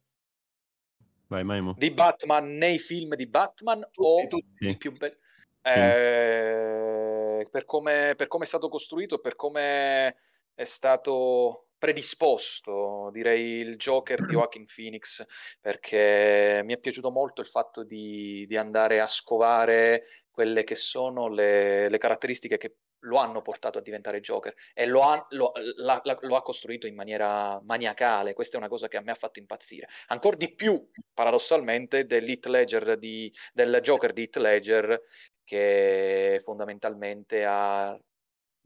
Vai, 1.30 1.44
Maimo. 1.44 1.76
Di 1.78 1.92
Batman 1.92 2.58
nei 2.58 2.80
film 2.80 3.16
di 3.16 3.28
Batman 3.28 3.82
Tutti, 3.92 4.26
o 4.26 4.28
tutti. 4.28 4.66
il 4.66 4.78
più 4.78 4.92
bello? 4.98 5.16
Eh, 5.62 7.48
per 7.52 7.66
come, 7.66 8.14
per 8.18 8.28
come 8.28 8.46
è 8.46 8.48
stato 8.48 8.70
costruito 8.70 9.20
per 9.20 9.36
come 9.36 10.16
è 10.56 10.64
stato 10.64 11.68
predisposto, 11.78 13.10
direi 13.12 13.60
il 13.60 13.78
Joker 13.78 14.26
di 14.26 14.34
Joaquin 14.34 14.66
Phoenix, 14.66 15.24
perché 15.62 16.62
mi 16.66 16.74
è 16.74 16.80
piaciuto 16.80 17.12
molto 17.12 17.42
il 17.42 17.48
fatto 17.48 17.84
di, 17.84 18.46
di 18.48 18.58
andare 18.58 19.00
a 19.00 19.08
scovare 19.08 20.06
quelle 20.32 20.64
che 20.64 20.76
sono 20.76 21.28
le, 21.28 21.90
le 21.90 21.98
caratteristiche 22.00 22.58
che 22.58 22.76
lo 23.04 23.18
hanno 23.18 23.42
portato 23.42 23.78
a 23.78 23.82
diventare 23.82 24.20
Joker 24.20 24.54
e 24.74 24.86
lo 24.86 25.02
ha, 25.02 25.26
lo- 25.30 25.54
la- 25.78 26.02
la- 26.04 26.18
lo 26.22 26.36
ha 26.36 26.42
costruito 26.42 26.88
in 26.88 26.96
maniera 26.96 27.60
maniacale. 27.64 28.34
Questa 28.34 28.56
è 28.56 28.60
una 28.60 28.68
cosa 28.68 28.88
che 28.88 28.98
a 28.98 29.02
me 29.02 29.12
ha 29.12 29.16
fatto 29.16 29.40
impazzire. 29.40 29.88
Ancora 30.08 30.36
di 30.36 30.54
più, 30.54 30.90
paradossalmente, 31.14 32.06
di, 32.98 33.34
del 33.54 33.80
Joker 33.82 34.14
di 34.14 34.22
Heath 34.24 34.38
Ledger, 34.38 35.02
che 35.44 36.40
fondamentalmente 36.44 37.46
ha 37.46 37.98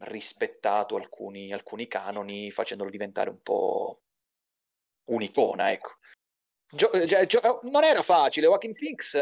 rispettato 0.06 0.96
alcuni, 0.96 1.54
alcuni 1.54 1.88
canoni, 1.88 2.52
facendolo 2.52 2.90
diventare 2.90 3.30
un 3.30 3.42
po' 3.42 4.02
un'icona, 5.06 5.72
ecco. 5.72 5.92
Gio- 6.70 6.90
cioè, 7.08 7.26
gio- 7.26 7.60
non 7.64 7.84
era 7.84 8.02
facile, 8.02 8.48
Joaquin 8.48 8.74
Phoenix 8.74 9.20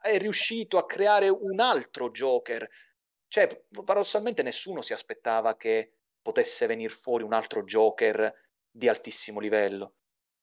è 0.00 0.18
riuscito 0.18 0.78
a 0.78 0.86
creare 0.86 1.28
un 1.28 1.60
altro 1.60 2.10
Joker. 2.10 2.68
Cioè, 3.34 3.48
paradossalmente 3.84 4.44
nessuno 4.44 4.80
si 4.80 4.92
aspettava 4.92 5.56
che 5.56 5.94
potesse 6.22 6.68
venire 6.68 6.94
fuori 6.94 7.24
un 7.24 7.32
altro 7.32 7.64
Joker 7.64 8.32
di 8.70 8.86
altissimo 8.86 9.40
livello. 9.40 9.94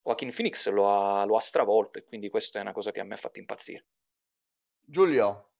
Joaquin 0.04 0.34
Phoenix 0.36 0.70
lo 0.72 0.90
ha, 0.90 1.24
lo 1.24 1.38
ha 1.38 1.40
stravolto 1.40 2.00
e 2.00 2.04
quindi 2.04 2.30
questa 2.30 2.60
è 2.60 2.62
una 2.62 2.74
cosa 2.74 2.92
che 2.92 3.00
a 3.00 3.06
me 3.06 3.14
ha 3.14 3.18
fatto 3.18 3.40
impazzire. 3.40 3.86
Giulio. 4.82 5.52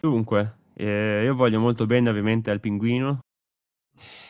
Dunque, 0.00 0.60
eh, 0.76 1.24
io 1.24 1.34
voglio 1.34 1.60
molto 1.60 1.84
bene 1.84 2.08
ovviamente 2.08 2.50
al 2.50 2.60
pinguino, 2.60 3.18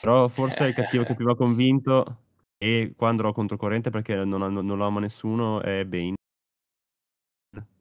però 0.01 0.27
forse 0.27 0.65
il 0.65 0.75
cattivo 0.75 1.05
che 1.05 1.15
più 1.15 1.27
mi 1.27 1.31
ha 1.31 1.37
convinto 1.37 2.23
e 2.59 2.93
quando 2.97 3.23
ero 3.23 3.33
controcorrente 3.33 3.91
perché 3.91 4.17
non, 4.17 4.41
non- 4.41 4.67
non 4.67 4.77
lo 4.77 4.85
ama 4.85 4.99
nessuno 4.99 5.63
è 5.63 5.85
Bane. 5.85 6.15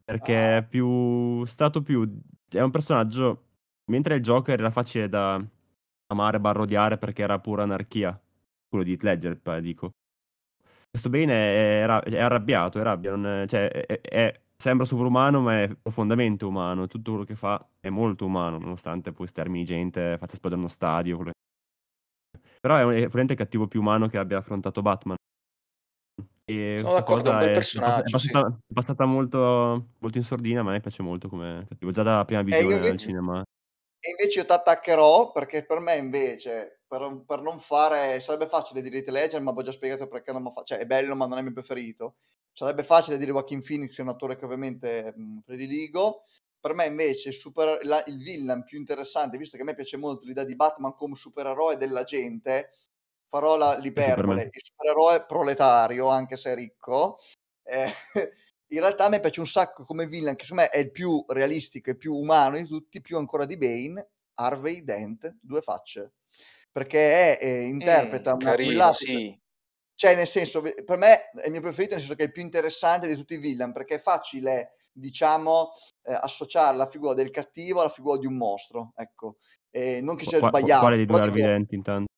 Perché 0.04 0.36
Ah. 0.36 0.58
è 0.58 0.64
più 0.68 1.46
stato 1.46 1.82
più 1.82 2.20
è 2.50 2.62
un 2.62 2.72
personaggio 2.72 3.46
mentre 3.92 4.16
il 4.16 4.22
Joker 4.22 4.60
era 4.60 4.70
facile 4.72 5.08
da 5.10 5.42
amare 6.08 6.40
barra 6.40 6.62
odiare 6.62 6.98
perché 6.98 7.24
era 7.24 7.40
pura 7.40 7.64
anarchia, 7.64 8.20
quello 8.68 8.84
di 8.84 8.98
Ledger, 9.00 9.40
dico. 9.62 9.92
Questo 10.90 11.10
Bane 11.10 11.34
è, 11.34 11.82
è 11.84 11.86
ra- 11.86 12.04
è 12.04 12.20
arrabbiato, 12.20 12.80
è 12.80 12.84
rabbia, 12.84 13.16
non- 13.16 13.46
cioè, 13.48 13.68
è- 13.70 14.42
sembra 14.56 14.86
sovrumano 14.86 15.42
ma 15.42 15.62
è 15.64 15.76
profondamente 15.82 16.46
umano, 16.46 16.88
tutto 16.88 17.12
quello 17.12 17.26
che 17.26 17.36
fa 17.36 17.66
è 17.80 17.90
molto 17.90 18.26
umano, 18.26 18.60
nonostante 18.60 19.12
poi 19.12 19.28
stermini 19.28 19.66
gente, 19.66 20.18
faccia 20.20 20.34
esplodere 20.34 20.60
uno 20.62 20.70
stadio. 20.70 21.16
quello- 21.18 21.32
Però 22.62 22.78
è, 22.78 22.84
un- 22.84 22.94
è 22.94 23.10
cattivo 23.36 23.68
più 23.68 23.80
umano 23.82 24.08
che 24.08 24.18
abbia 24.18 24.38
affrontato 24.38 24.82
Batman. 24.82 25.16
E 26.46 26.76
Sono 26.78 26.94
d'accordo, 26.94 27.30
è 27.30 27.32
un 27.34 27.38
bel 27.40 27.52
personaggio, 27.52 28.08
è 28.08 28.10
passata, 28.10 28.48
è 28.68 28.74
passata 28.74 29.06
molto, 29.06 29.92
molto 30.00 30.18
in 30.18 30.24
sordina, 30.24 30.62
ma 30.62 30.72
a 30.72 30.74
me 30.74 30.82
piace 30.82 31.02
molto 31.02 31.30
come 31.30 31.66
cattivo, 31.70 31.92
già 31.92 32.04
dalla 32.04 32.26
prima 32.26 32.42
io 32.42 32.46
visione 32.46 32.76
al 32.76 32.98
invece, 32.98 32.98
cinema. 32.98 33.44
e 34.00 34.10
invece 34.12 34.40
io 34.40 34.46
ti 34.46 34.52
attaccherò 34.52 35.32
perché 35.32 35.66
per 35.66 35.80
me 35.80 35.98
invece, 35.98 36.82
per, 36.88 37.24
per 37.26 37.42
non 37.42 37.60
fare, 37.60 38.20
sarebbe 38.20 38.48
facile 38.48 38.82
dire 38.82 38.98
Heath 38.98 39.10
Ledger, 39.10 39.42
ma 39.42 39.52
ho 39.52 39.62
già 39.64 39.72
spiegato 39.72 40.08
perché 40.08 40.32
non 40.32 40.44
mi 40.44 40.52
fa, 40.54 40.64
cioè 40.64 40.80
è 40.80 40.86
bello 40.86 41.16
ma 41.16 41.26
non 41.26 41.36
è 41.36 41.40
il 41.40 41.46
mio 41.46 41.54
preferito. 41.54 42.16
Sarebbe 42.52 42.84
facile 42.84 43.18
dire 43.18 43.32
Joaquin 43.32 43.64
Phoenix, 43.64 43.96
che 43.96 44.02
è 44.02 44.06
un 44.06 44.10
attore 44.12 44.36
che 44.38 44.46
ovviamente 44.46 45.14
mh, 45.16 45.40
prediligo. 45.46 46.26
Per 46.60 46.74
me 46.74 46.86
invece 46.86 47.32
super, 47.32 47.80
la- 47.86 48.04
il 48.08 48.18
villain 48.18 48.64
più 48.64 48.78
interessante, 48.78 49.38
visto 49.38 49.58
che 49.58 49.64
a 49.64 49.66
me 49.66 49.76
piace 49.76 49.98
molto 49.98 50.26
l'idea 50.26 50.46
di 50.46 50.56
Batman 50.56 50.96
come 50.96 51.16
supereroe 51.16 51.78
della 51.78 52.04
gente, 52.04 52.70
farò 53.34 53.58
la, 53.58 53.72
Anche 53.72 53.92
per 53.92 54.06
l'iperbole, 54.06 54.44
il 54.44 54.62
supereroe 54.62 55.26
proletario, 55.26 56.08
anche 56.10 56.38
se 56.38 56.54
ricco. 56.54 57.18
Eh, 57.64 57.92
in 58.74 58.80
realtà 58.80 59.06
a 59.06 59.10
me 59.10 59.20
piace 59.20 59.40
un 59.40 59.48
sacco 59.48 59.86
come 59.86 60.06
villain, 60.06 60.36
che 60.36 60.44
secondo 60.44 60.64
me 60.64 60.70
è 60.70 60.78
il 60.78 60.92
più 60.92 61.26
realistico 61.28 61.90
e 61.90 61.96
più 61.96 62.14
umano 62.14 62.58
di 62.58 62.68
tutti, 62.68 63.02
più 63.02 63.18
ancora 63.18 63.46
di 63.46 63.58
Bane, 63.58 64.10
Harvey 64.36 64.84
Dent, 64.84 65.36
due 65.42 65.62
facce. 65.62 66.14
Perché 66.72 67.38
è, 67.40 67.44
eh, 67.44 67.62
interpreta 67.64 68.34
Mm, 68.34 68.40
una, 68.40 68.50
un 68.52 68.56
carino, 68.56 68.94
sì. 68.94 69.40
cioè 69.96 70.16
nel 70.16 70.28
senso, 70.28 70.62
per 70.62 70.98
me 70.98 71.32
è 71.32 71.46
il 71.46 71.52
mio 71.52 71.62
preferito, 71.62 71.94
nel 71.94 72.02
senso 72.02 72.16
che 72.16 72.24
è 72.24 72.28
il 72.28 72.32
più 72.32 72.44
interessante 72.44 73.08
di 73.08 73.16
tutti 73.16 73.34
i 73.34 73.40
villain, 73.40 73.72
perché 73.72 73.96
è 73.96 74.00
facile, 74.00 74.76
diciamo, 74.92 75.72
eh, 76.04 76.14
associare 76.14 76.78
la 76.78 76.88
figura 76.88 77.16
del 77.16 77.32
cattivo 77.32 77.80
alla 77.80 77.90
figura 77.90 78.20
di 78.20 78.28
un 78.28 78.38
mostro, 78.38 78.94
ecco. 78.96 79.38
Eh, 79.72 80.02
non 80.02 80.16
che 80.16 80.26
sia 80.26 80.38
qua- 80.38 80.50
sbagliato, 80.50 80.82
quale 80.82 80.98
dei 80.98 81.06
due 81.08 81.20
Harvey 81.20 81.42
Dent 81.42 81.72
intanto? 81.72 82.12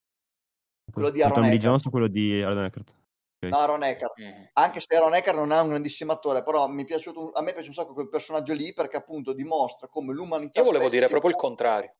Quello 0.96 1.10
di 1.12 1.22
Aaron 1.22 1.42
Lee 1.42 1.48
Eckhart. 1.50 1.64
Jones 1.64 1.86
o 1.86 1.90
quello 1.90 2.08
di 2.08 2.42
Aaron 2.42 2.64
Eckhart? 2.66 2.90
Ok. 2.90 3.50
No, 3.52 3.58
Aaron 3.58 3.84
Eckhart. 3.84 4.20
Mm. 4.22 4.44
Anche 4.54 4.80
se 4.80 4.96
Aaron 4.96 5.14
Eckhart 5.14 5.38
non 5.38 5.52
è 5.52 5.60
un 5.60 5.68
grandissimo 5.70 6.12
attore, 6.14 6.42
però 6.44 6.68
mi 6.68 6.84
è 6.84 6.86
piaciuto, 6.86 7.32
a 7.34 7.42
me 7.42 7.54
piace 7.54 7.68
un 7.68 7.74
sacco 7.74 7.94
quel 7.94 8.10
personaggio 8.10 8.54
lì 8.54 8.74
perché 8.74 8.98
appunto 8.98 9.34
dimostra 9.34 9.88
come 9.88 10.14
l'umanità 10.14 10.60
Io 10.60 10.66
volevo 10.66 10.90
dire 10.90 11.08
proprio 11.08 11.30
il 11.30 11.36
un- 11.36 11.42
contrario, 11.42 11.96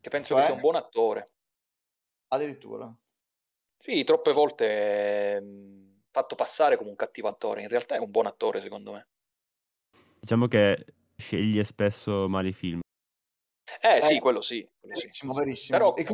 che 0.00 0.08
penso 0.10 0.34
che 0.34 0.40
sia 0.40 0.48
Cioè? 0.48 0.56
un 0.56 0.62
buon 0.62 0.76
attore. 0.76 1.30
addirittura. 2.28 2.92
Sì, 3.76 4.02
troppe 4.02 4.32
volte 4.32 4.66
è 5.36 5.40
mm, 5.40 5.98
fatto 6.10 6.34
passare 6.34 6.76
come 6.76 6.90
un 6.90 6.96
cattivo 6.96 7.28
attore, 7.28 7.62
in 7.62 7.68
realtà 7.68 7.94
è 7.96 7.98
un 7.98 8.10
buon 8.10 8.26
attore 8.26 8.60
secondo 8.60 8.92
me. 8.92 9.08
Diciamo 10.18 10.48
che 10.48 10.84
sceglie 11.16 11.62
spesso 11.64 12.28
male 12.28 12.48
i 12.48 12.52
film. 12.52 12.80
Eh 13.80 14.02
sì, 14.02 14.16
Eh, 14.16 14.20
quello 14.20 14.40
sì, 14.40 14.66
quello 14.80 14.94
sì. 14.96 15.02
verissimo, 15.02 15.32
verissimo. 15.34 15.78
Però, 15.78 15.94
E 15.94 16.04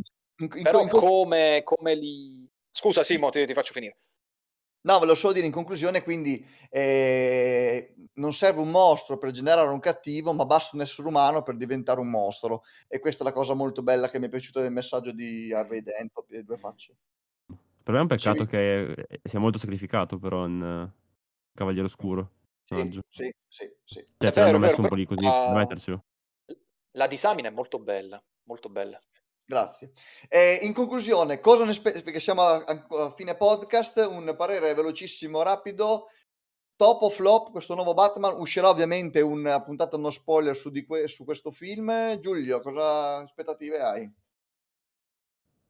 in, 0.41 0.49
in- 0.55 0.63
però 0.63 0.83
in- 0.83 0.89
come, 0.89 1.63
come 1.65 1.95
li, 1.95 2.49
Scusa 2.71 3.03
Simo, 3.03 3.31
ti, 3.31 3.47
ti 3.47 3.55
faccio 3.55 3.73
finire. 3.73 3.97
No, 4.83 4.99
ve 4.99 5.05
lo 5.05 5.15
so 5.15 5.31
dire 5.31 5.45
in 5.45 5.53
conclusione, 5.53 6.03
quindi 6.03 6.43
eh, 6.71 7.95
non 8.15 8.33
serve 8.33 8.61
un 8.63 8.71
mostro 8.71 9.19
per 9.19 9.31
generare 9.31 9.69
un 9.69 9.79
cattivo, 9.79 10.33
ma 10.33 10.47
basta 10.47 10.75
un 10.75 10.81
essere 10.81 11.07
umano 11.07 11.43
per 11.43 11.57
diventare 11.57 12.01
un 12.01 12.09
mostro. 12.09 12.63
E 12.89 12.99
questa 12.99 13.23
è 13.23 13.27
la 13.27 13.33
cosa 13.35 13.53
molto 13.53 13.83
bella 13.83 14.09
che 14.09 14.19
mi 14.19 14.27
è 14.27 14.29
piaciuta 14.31 14.63
del 14.63 14.73
messaggio 14.73 15.13
di 15.13 15.53
Harvey 15.53 15.83
Dent, 15.83 16.13
le 16.29 16.45
due 16.45 16.57
facce. 16.57 16.97
Per 17.83 17.93
me 17.93 17.99
è 17.99 18.01
un 18.01 18.09
peccato 18.09 18.45
Sì. 18.45 18.49
che 18.49 19.07
sia 19.25 19.39
molto 19.39 19.59
sacrificato 19.59 20.19
però 20.19 20.47
in 20.47 20.63
eh, 20.63 21.01
Cavaliere 21.53 21.87
Oscuro. 21.87 22.31
Sì, 22.65 23.01
sì, 23.11 23.35
sì, 23.49 23.71
sì. 23.85 24.05
Cioè, 24.17 24.31
vero, 24.31 24.45
l'hanno 24.45 24.57
è 24.57 24.61
messo 24.61 24.77
vero, 24.77 24.83
un 24.83 24.89
po' 24.89 24.95
lì 24.95 25.05
così 25.05 25.27
mettercelo. 25.27 26.05
La 26.93 27.07
disamina 27.07 27.49
è 27.49 27.53
molto 27.53 27.79
bella, 27.81 28.23
molto 28.45 28.71
bella. 28.71 28.99
Grazie. 29.51 29.91
Eh, 30.29 30.61
in 30.63 30.73
conclusione, 30.73 31.41
cosa 31.41 31.65
ne 31.65 31.73
spe- 31.73 32.03
perché 32.03 32.21
siamo 32.21 32.43
a, 32.43 32.65
a- 32.65 33.13
fine 33.17 33.35
podcast, 33.35 33.97
un 34.09 34.33
parere 34.37 34.73
velocissimo, 34.75 35.43
rapido. 35.43 36.07
Top 36.77 37.03
o 37.03 37.11
flop, 37.11 37.51
questo 37.51 37.75
nuovo 37.75 37.93
Batman, 37.93 38.39
uscirà 38.39 38.69
ovviamente 38.69 39.21
una 39.21 39.61
puntata 39.61 39.97
no 39.97 40.11
spoiler 40.11 40.55
su, 40.55 40.71
que- 40.87 41.09
su 41.09 41.25
questo 41.25 41.51
film. 41.51 42.21
Giulio, 42.21 42.61
cosa 42.61 43.17
aspettative 43.17 43.81
hai? 43.81 44.09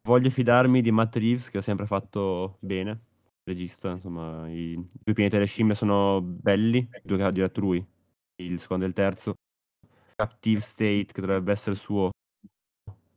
Voglio 0.06 0.28
fidarmi 0.28 0.82
di 0.82 0.90
Matt 0.90 1.16
Reeves 1.16 1.48
che 1.48 1.58
ha 1.58 1.62
sempre 1.62 1.86
fatto 1.86 2.58
bene, 2.60 3.00
regista, 3.44 3.92
insomma, 3.92 4.46
i 4.50 4.74
due 4.74 5.14
pianeti 5.14 5.36
delle 5.36 5.46
scimmie 5.46 5.74
sono 5.74 6.20
belli, 6.20 6.86
due 7.02 7.16
che 7.16 7.22
ha 7.22 7.30
diretto 7.30 7.60
lui, 7.60 7.82
il 8.42 8.60
secondo 8.60 8.84
e 8.84 8.88
il 8.88 8.94
terzo. 8.94 9.32
Captive 10.16 10.60
State, 10.60 11.06
che 11.06 11.20
dovrebbe 11.22 11.52
essere 11.52 11.72
il 11.72 11.80
suo, 11.80 12.10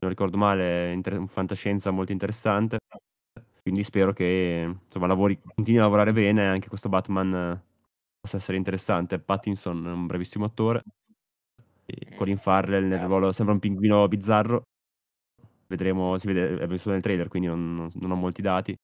non 0.03 0.09
ricordo 0.11 0.37
male, 0.37 0.91
inter- 0.93 1.27
fantascienza 1.27 1.91
molto 1.91 2.11
interessante. 2.11 2.79
Quindi 3.61 3.83
spero 3.83 4.13
che 4.13 4.75
insomma, 4.85 5.07
lavori, 5.07 5.39
continui 5.41 5.79
a 5.79 5.83
lavorare 5.83 6.13
bene 6.13 6.47
anche 6.47 6.67
questo 6.67 6.89
Batman 6.89 7.33
eh, 7.33 7.61
possa 8.19 8.37
essere 8.37 8.57
interessante. 8.57 9.19
Pattinson 9.19 9.85
è 9.87 9.91
un 9.91 10.05
bravissimo 10.07 10.45
attore. 10.45 10.83
E 11.85 12.15
Colin 12.15 12.37
Farrell 12.37 12.85
nel 12.87 13.05
ruolo 13.05 13.31
sembra 13.31 13.53
un 13.53 13.59
pinguino 13.61 14.07
bizzarro. 14.07 14.63
Vedremo, 15.67 16.17
si 16.19 16.27
vede, 16.27 16.57
è 16.59 16.77
solo 16.77 16.93
nel 16.93 17.01
trailer, 17.03 17.27
quindi 17.27 17.47
non, 17.47 17.75
non- 17.75 17.91
non 17.95 18.11
ho 18.11 18.15
molti 18.15 18.41
dati. 18.41 18.75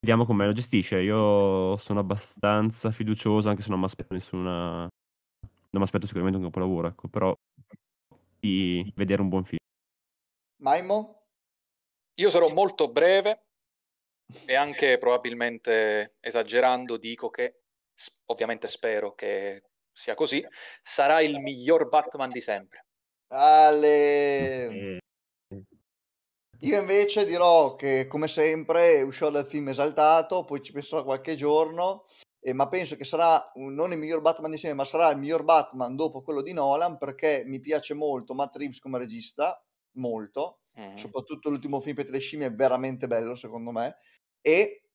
Vediamo 0.00 0.24
come 0.26 0.46
lo 0.46 0.52
gestisce. 0.52 1.00
Io 1.00 1.76
sono 1.78 2.00
abbastanza 2.00 2.90
fiducioso, 2.90 3.48
anche 3.48 3.62
se 3.62 3.70
non 3.70 3.78
mi 3.78 3.84
aspetto 3.86 4.14
nessuna. 4.14 4.80
Non 4.82 5.80
mi 5.80 5.82
aspetto 5.84 6.06
sicuramente 6.06 6.38
un 6.38 6.44
capolavoro, 6.46 6.88
ecco, 6.88 7.08
però 7.08 7.34
di 8.40 8.92
vedere 8.96 9.22
un 9.22 9.28
buon 9.28 9.44
film. 9.44 9.61
Maimo? 10.62 11.26
Io 12.20 12.30
sarò 12.30 12.48
molto 12.48 12.88
breve 12.88 13.46
e 14.46 14.54
anche 14.54 14.96
probabilmente 14.96 16.16
esagerando 16.20 16.96
dico 16.96 17.30
che, 17.30 17.62
ovviamente 18.26 18.68
spero 18.68 19.14
che 19.14 19.64
sia 19.92 20.14
così, 20.14 20.44
sarà 20.80 21.20
il 21.20 21.38
miglior 21.40 21.88
Batman 21.88 22.30
di 22.30 22.40
sempre. 22.40 22.86
Ale... 23.28 24.66
E- 24.66 24.98
Io 26.60 26.78
invece 26.78 27.24
dirò 27.24 27.74
che, 27.74 28.06
come 28.06 28.28
sempre, 28.28 29.02
uscirò 29.02 29.30
dal 29.30 29.48
film 29.48 29.70
esaltato, 29.70 30.44
poi 30.44 30.62
ci 30.62 30.70
penserò 30.70 31.02
qualche 31.02 31.34
giorno, 31.34 32.04
eh, 32.38 32.52
ma 32.52 32.68
penso 32.68 32.94
che 32.94 33.04
sarà 33.04 33.50
un- 33.54 33.74
non 33.74 33.90
il 33.90 33.98
miglior 33.98 34.20
Batman 34.20 34.52
insieme, 34.52 34.76
ma 34.76 34.84
sarà 34.84 35.10
il 35.10 35.18
miglior 35.18 35.42
Batman 35.42 35.96
dopo 35.96 36.22
quello 36.22 36.40
di 36.40 36.52
Nolan, 36.52 36.98
perché 36.98 37.42
mi 37.44 37.58
piace 37.58 37.94
molto 37.94 38.32
Matt 38.34 38.54
Reeves 38.54 38.78
come 38.78 38.98
regista, 38.98 39.60
molto, 39.94 40.60
Mm. 40.76 41.12
soprattutto 41.12 41.50
l'ultimo 41.50 41.80
film 41.80 41.96
per 41.96 42.10
le 42.10 42.18
scimmie 42.18 42.46
è 42.48 42.52
veramente 42.54 43.06
bello, 43.06 43.34
secondo 43.34 43.70
me, 43.72 43.96
e 44.40 44.88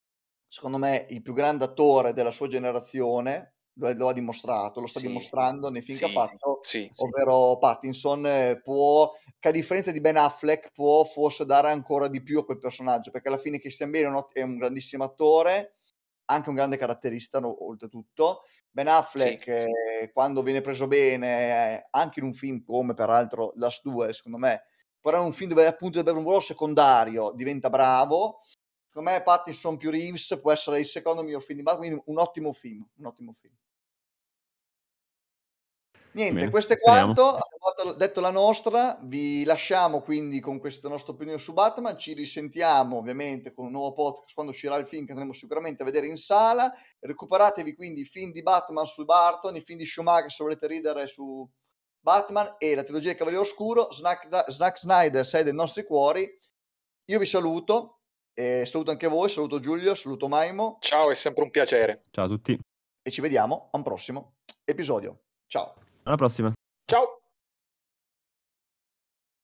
secondo 0.48 0.78
me 0.78 1.06
il 1.10 1.22
più 1.22 1.34
grande 1.34 1.66
attore 1.66 2.14
della 2.14 2.32
sua 2.32 2.48
generazione, 2.48 3.56
lo, 3.74 3.91
lo 3.93 4.08
ha 4.10 4.14
dimostrato, 4.14 4.80
lo 4.82 4.88
sta 4.88 5.00
Sì. 5.00 5.00
dimostrando 5.00 5.70
nei 5.70 5.82
film 5.82 6.00
che 6.00 6.06
ha 6.06 6.10
Sì, 6.10 6.10
fatto, 6.10 6.62
sì, 6.62 6.91
ovvero 6.95 7.58
Pattinson, 7.60 8.26
eh, 8.26 8.62
può, 8.64 9.12
che 9.39 9.50
a 9.50 9.52
differenza 9.52 9.91
di 9.91 10.02
Ben 10.02 10.18
Affleck, 10.18 10.72
può 10.72 11.04
forse 11.04 11.45
dare 11.45 11.70
ancora 11.70 12.08
di 12.08 12.24
più 12.24 12.39
a 12.39 12.45
quel 12.45 12.58
personaggio, 12.60 13.12
perché 13.12 13.28
alla 13.28 13.38
fine 13.38 13.60
Christian 13.60 13.91
Bale 13.91 14.06
è 14.06 14.08
un, 14.08 14.16
ot- 14.16 14.34
è 14.34 14.41
un 14.41 14.58
grandissimo 14.58 15.04
attore, 15.04 15.74
anche 16.26 16.50
un 16.50 16.56
grande 16.56 16.78
caratterista, 16.78 17.39
oltretutto. 17.45 18.41
Ben 18.70 18.88
Affleck, 18.88 19.48
Sì. 19.48 19.48
eh, 19.48 20.12
quando 20.14 20.41
viene 20.43 20.62
preso 20.62 20.88
bene, 20.88 21.76
eh, 21.84 21.88
anche 21.91 22.20
in 22.20 22.26
un 22.26 22.34
film 22.34 22.64
come 22.64 22.93
peraltro 22.93 23.54
Last 23.56 23.82
2, 23.84 24.12
secondo 24.14 24.38
me, 24.38 24.64
in 25.16 25.24
un 25.24 25.34
film 25.34 25.49
dove 25.49 25.66
appunto 25.66 25.97
deve 25.97 26.10
avere 26.10 26.18
un 26.18 26.30
ruolo 26.30 26.43
secondario, 26.43 27.32
diventa 27.32 27.70
bravo. 27.70 28.41
Secondo 28.88 29.12
me 29.12 29.24
Pattinson 29.24 29.78
più 29.78 29.89
Reeves 29.89 30.38
può 30.41 30.51
essere 30.51 30.80
il 30.80 30.86
secondo 30.86 31.24
miglior 31.24 31.43
film 31.43 31.60
di 31.60 31.64
Batman, 31.64 31.88
quindi 31.88 32.03
un 32.08 32.18
ottimo 32.18 32.51
film, 32.51 32.86
un 32.97 33.05
ottimo 33.05 33.34
film. 33.39 33.53
Niente, 36.18 36.39
Bene, 36.39 36.49
questo 36.49 36.74
è 36.74 36.80
quanto, 36.80 37.28
abbiamo 37.28 37.95
detto 37.95 38.22
la 38.22 38.32
nostra, 38.32 38.97
vi 39.03 39.43
lasciamo 39.43 40.01
quindi 40.01 40.39
con 40.39 40.58
questa 40.58 40.89
nostra 40.89 41.14
opinione 41.14 41.38
su 41.38 41.53
Batman, 41.53 41.95
ci 41.99 42.14
risentiamo 42.14 42.97
ovviamente 42.97 43.53
con 43.53 43.66
un 43.66 43.74
nuovo 43.74 43.93
podcast 43.93 44.34
quando 44.34 44.51
uscirà 44.51 44.78
il 44.78 44.88
film 44.88 45.05
che 45.05 45.12
andremo 45.12 45.34
sicuramente 45.34 45.84
a 45.84 45.86
vedere 45.86 46.08
in 46.08 46.18
sala, 46.18 46.74
recuperatevi 47.01 47.76
quindi 47.76 48.01
i 48.01 48.05
film 48.05 48.32
di 48.32 48.41
Batman 48.41 48.88
su 48.88 49.05
Barton, 49.05 49.58
i 49.58 49.62
film 49.62 49.78
di 49.78 49.86
Schumacher 49.86 50.32
se 50.32 50.43
volete 50.43 50.66
ridere 50.66 51.05
su 51.05 51.47
Batman 52.08 52.55
e 52.58 52.74
la 52.74 52.84
trilogia 52.84 53.10
del 53.10 53.18
Cavaliere 53.18 53.43
Oscuro, 53.43 53.91
Snack, 53.91 54.49
Snack 54.49 54.80
Snyder 54.80 55.26
sei 55.26 55.43
dei 55.43 55.53
nostri 55.53 55.84
cuori, 55.84 56.26
io 57.10 57.20
vi 57.20 57.26
saluto, 57.26 57.99
e 58.34 58.66
saluto 58.66 58.91
anche 58.91 59.08
voi, 59.08 59.30
saluto 59.30 59.60
Giulio, 59.60 59.93
saluto 59.93 60.30
Maimo 60.30 60.78
Ciao, 60.80 61.12
è 61.12 61.16
sempre 61.16 61.43
un 61.43 61.49
piacere. 61.49 62.03
Ciao 62.12 62.24
a 62.24 62.30
tutti, 62.30 62.58
e 63.01 63.12
ci 63.12 63.20
vediamo 63.20 63.68
a 63.74 63.76
un 63.76 63.84
prossimo 63.84 64.36
episodio, 64.64 65.24
ciao! 65.47 65.74
alla 66.03 66.16
prossima. 66.16 66.53
Ciao. 66.89 67.26